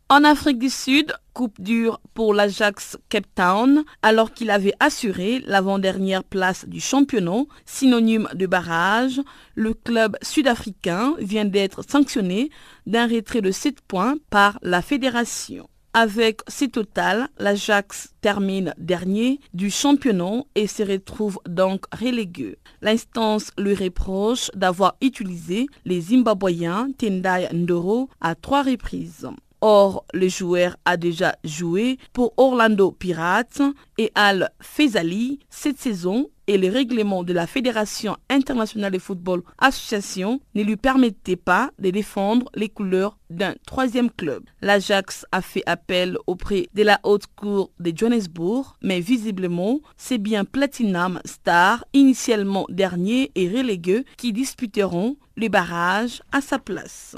En 0.08 0.24
Afrique 0.24 0.60
du 0.60 0.70
Sud, 0.70 1.14
coupe 1.34 1.60
dure 1.60 2.00
pour 2.14 2.34
l'Ajax 2.34 2.98
Cape 3.10 3.28
Town 3.36 3.84
alors 4.02 4.32
qu'il 4.32 4.50
avait 4.50 4.76
assuré 4.80 5.44
l'avant-dernière 5.46 6.24
place 6.24 6.66
du 6.70 6.80
championnat, 6.80 7.44
synonyme 7.66 8.30
de 8.34 8.48
barrage. 8.48 9.20
Le 9.56 9.74
club 9.74 10.16
sud-africain 10.22 11.16
vient 11.20 11.44
d'être 11.44 11.84
sanctionné 11.86 12.50
d'un 12.86 13.08
retrait 13.08 13.42
de 13.42 13.52
7 13.52 13.82
points 13.82 14.16
par 14.30 14.58
la 14.62 14.82
fédération. 14.82 15.68
Avec 15.98 16.42
ce 16.50 16.66
total, 16.66 17.30
l'Ajax 17.40 18.14
termine 18.20 18.74
dernier 18.78 19.40
du 19.54 19.72
championnat 19.72 20.42
et 20.54 20.68
se 20.68 20.84
retrouve 20.84 21.40
donc 21.48 21.86
relégué. 21.98 22.58
L'instance 22.82 23.50
lui 23.58 23.76
reproche 23.76 24.52
d'avoir 24.54 24.98
utilisé 25.00 25.68
les 25.86 26.02
Zimbabwéens 26.02 26.90
Tendai 26.98 27.48
Ndoro 27.54 28.10
à 28.20 28.36
trois 28.36 28.64
reprises. 28.64 29.30
Or, 29.62 30.04
le 30.14 30.28
joueur 30.28 30.76
a 30.84 30.98
déjà 30.98 31.38
joué 31.46 31.98
pour 32.12 32.34
Orlando 32.36 32.92
Pirates 32.92 33.62
et 33.98 34.12
Al 34.16 34.50
Fezali 34.60 35.40
cette 35.50 35.80
saison 35.80 36.28
et 36.48 36.58
le 36.58 36.70
règlement 36.70 37.24
de 37.24 37.34
la 37.34 37.48
Fédération 37.48 38.18
internationale 38.30 38.92
de 38.92 39.00
football 39.00 39.42
association 39.58 40.40
ne 40.54 40.64
lui 40.64 40.76
permettait 40.76 41.36
pas 41.36 41.72
de 41.80 41.90
défendre 41.90 42.50
les 42.56 42.70
couleurs 42.70 43.18
d'un 43.30 43.56
troisième 43.66 44.12
club. 44.12 44.44
L'Ajax 44.62 45.26
a 45.32 45.42
fait 45.42 45.64
appel 45.66 46.18
auprès 46.28 46.68
de 46.74 46.84
la 46.84 47.00
haute 47.04 47.28
cour 47.36 47.72
de 47.80 47.92
Johannesburg, 47.96 48.76
mais 48.82 49.00
visiblement, 49.00 49.80
c'est 49.98 50.18
bien 50.18 50.46
Platinum 50.46 51.20
Star, 51.26 51.86
initialement 51.94 52.66
dernier 52.70 53.32
et 53.36 53.50
relégué, 53.50 54.06
qui 54.18 54.34
disputeront 54.34 55.18
les 55.38 55.50
barrages 55.50 56.22
à 56.32 56.42
sa 56.42 56.60
place. 56.60 57.16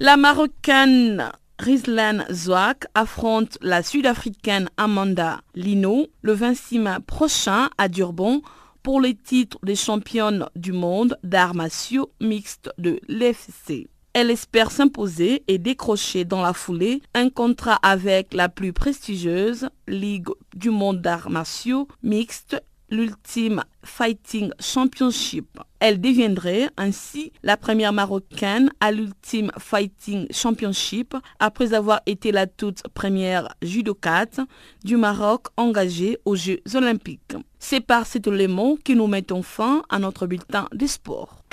La 0.00 0.16
Marocaine 0.16 1.32
Rizlan 1.58 2.24
Zouak 2.30 2.86
affronte 2.94 3.58
la 3.62 3.82
Sud-Africaine 3.82 4.70
Amanda 4.76 5.40
Lino 5.56 6.06
le 6.22 6.32
26 6.32 6.78
mai 6.78 6.96
prochain 7.04 7.68
à 7.78 7.88
Durban 7.88 8.42
pour 8.84 9.00
les 9.00 9.16
titres 9.16 9.58
de 9.64 9.74
championne 9.74 10.46
du 10.54 10.72
monde 10.72 11.18
d'arts 11.24 11.56
martiaux 11.56 12.12
mixtes 12.20 12.70
de 12.78 13.00
l'FC. 13.08 13.88
Elle 14.12 14.30
espère 14.30 14.70
s'imposer 14.70 15.42
et 15.48 15.58
décrocher 15.58 16.24
dans 16.24 16.42
la 16.42 16.52
foulée 16.52 17.02
un 17.12 17.28
contrat 17.28 17.78
avec 17.82 18.34
la 18.34 18.48
plus 18.48 18.72
prestigieuse 18.72 19.68
Ligue 19.88 20.28
du 20.54 20.70
monde 20.70 21.00
d'arts 21.00 21.28
martiaux 21.28 21.88
mixtes 22.04 22.62
l'Ultime 22.90 23.62
Fighting 23.84 24.50
Championship. 24.60 25.58
Elle 25.80 26.00
deviendrait 26.00 26.68
ainsi 26.76 27.32
la 27.42 27.56
première 27.56 27.92
marocaine 27.92 28.70
à 28.80 28.90
l'Ultime 28.92 29.50
Fighting 29.58 30.26
Championship 30.32 31.16
après 31.38 31.74
avoir 31.74 32.00
été 32.06 32.32
la 32.32 32.46
toute 32.46 32.82
première 32.94 33.48
judokate 33.62 34.40
du 34.84 34.96
Maroc 34.96 35.46
engagée 35.56 36.18
aux 36.24 36.36
Jeux 36.36 36.60
olympiques. 36.74 37.36
C'est 37.58 37.80
par 37.80 38.06
cet 38.06 38.26
élément 38.26 38.76
que 38.84 38.92
nous 38.92 39.06
mettons 39.06 39.42
fin 39.42 39.82
à 39.88 39.98
notre 39.98 40.26
bulletin 40.26 40.68
des 40.72 40.88
sports. 40.88 41.44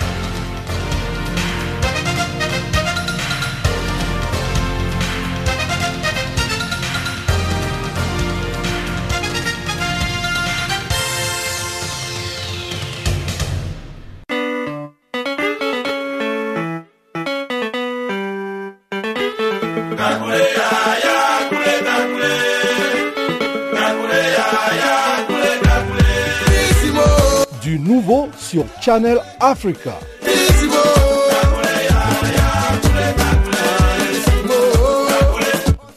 Nouveau 27.86 28.28
sur 28.38 28.64
Channel 28.80 29.18
Africa. 29.40 29.98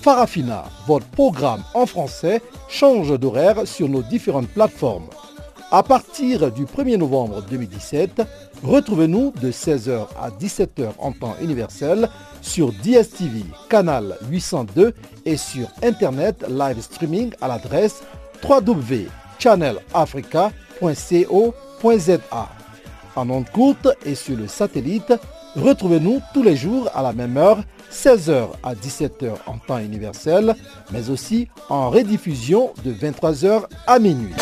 Farafina, 0.01 0.65
votre 0.87 1.07
programme 1.07 1.61
en 1.73 1.85
français, 1.85 2.41
change 2.69 3.19
d'horaire 3.19 3.67
sur 3.67 3.89
nos 3.89 4.01
différentes 4.01 4.47
plateformes. 4.47 5.07
À 5.71 5.83
partir 5.83 6.51
du 6.51 6.65
1er 6.65 6.97
novembre 6.97 7.43
2017, 7.49 8.23
retrouvez-nous 8.63 9.33
de 9.39 9.51
16h 9.51 10.07
à 10.19 10.29
17h 10.31 10.93
en 10.97 11.11
temps 11.11 11.35
universel 11.41 12.09
sur 12.41 12.71
DSTV, 12.71 13.43
canal 13.69 14.17
802 14.31 14.93
et 15.25 15.37
sur 15.37 15.67
Internet 15.83 16.43
live 16.49 16.81
streaming 16.81 17.33
à 17.41 17.47
l'adresse 17.47 18.01
En 23.15 23.30
ondes 23.30 23.49
courtes 23.49 23.88
et 24.05 24.15
sur 24.15 24.38
le 24.38 24.47
satellite, 24.47 25.13
retrouvez-nous 25.55 26.21
tous 26.34 26.43
les 26.43 26.55
jours 26.55 26.89
à 26.93 27.01
la 27.01 27.13
même 27.13 27.38
heure, 27.38 27.59
16h 27.91 28.49
à 28.63 28.75
17h 28.75 29.32
en 29.45 29.57
temps 29.57 29.80
universel, 29.80 30.55
mais 30.91 31.09
aussi 31.09 31.47
en 31.69 31.89
rediffusion 31.89 32.71
de 32.84 32.93
23h 32.93 33.63
à 33.88 33.99
minuit. 33.99 34.34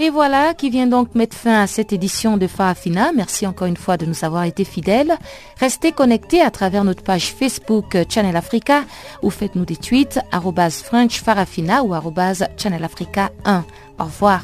Et 0.00 0.10
voilà 0.10 0.54
qui 0.54 0.70
vient 0.70 0.86
donc 0.86 1.14
mettre 1.14 1.36
fin 1.36 1.62
à 1.62 1.66
cette 1.66 1.92
édition 1.92 2.36
de 2.36 2.46
Farafina. 2.46 3.12
Merci 3.14 3.46
encore 3.46 3.68
une 3.68 3.76
fois 3.76 3.96
de 3.96 4.06
nous 4.06 4.24
avoir 4.24 4.44
été 4.44 4.64
fidèles. 4.64 5.16
Restez 5.58 5.92
connectés 5.92 6.40
à 6.40 6.50
travers 6.50 6.84
notre 6.84 7.02
page 7.02 7.32
Facebook 7.32 7.96
Channel 8.08 8.36
Africa 8.36 8.82
ou 9.22 9.30
faites-nous 9.30 9.64
des 9.64 9.76
tweets 9.76 10.18
French 10.82 11.22
Farafina 11.22 11.84
ou 11.84 11.94
Channel 12.56 12.84
Africa 12.84 13.30
1. 13.44 13.64
Au 13.98 14.04
revoir. 14.04 14.42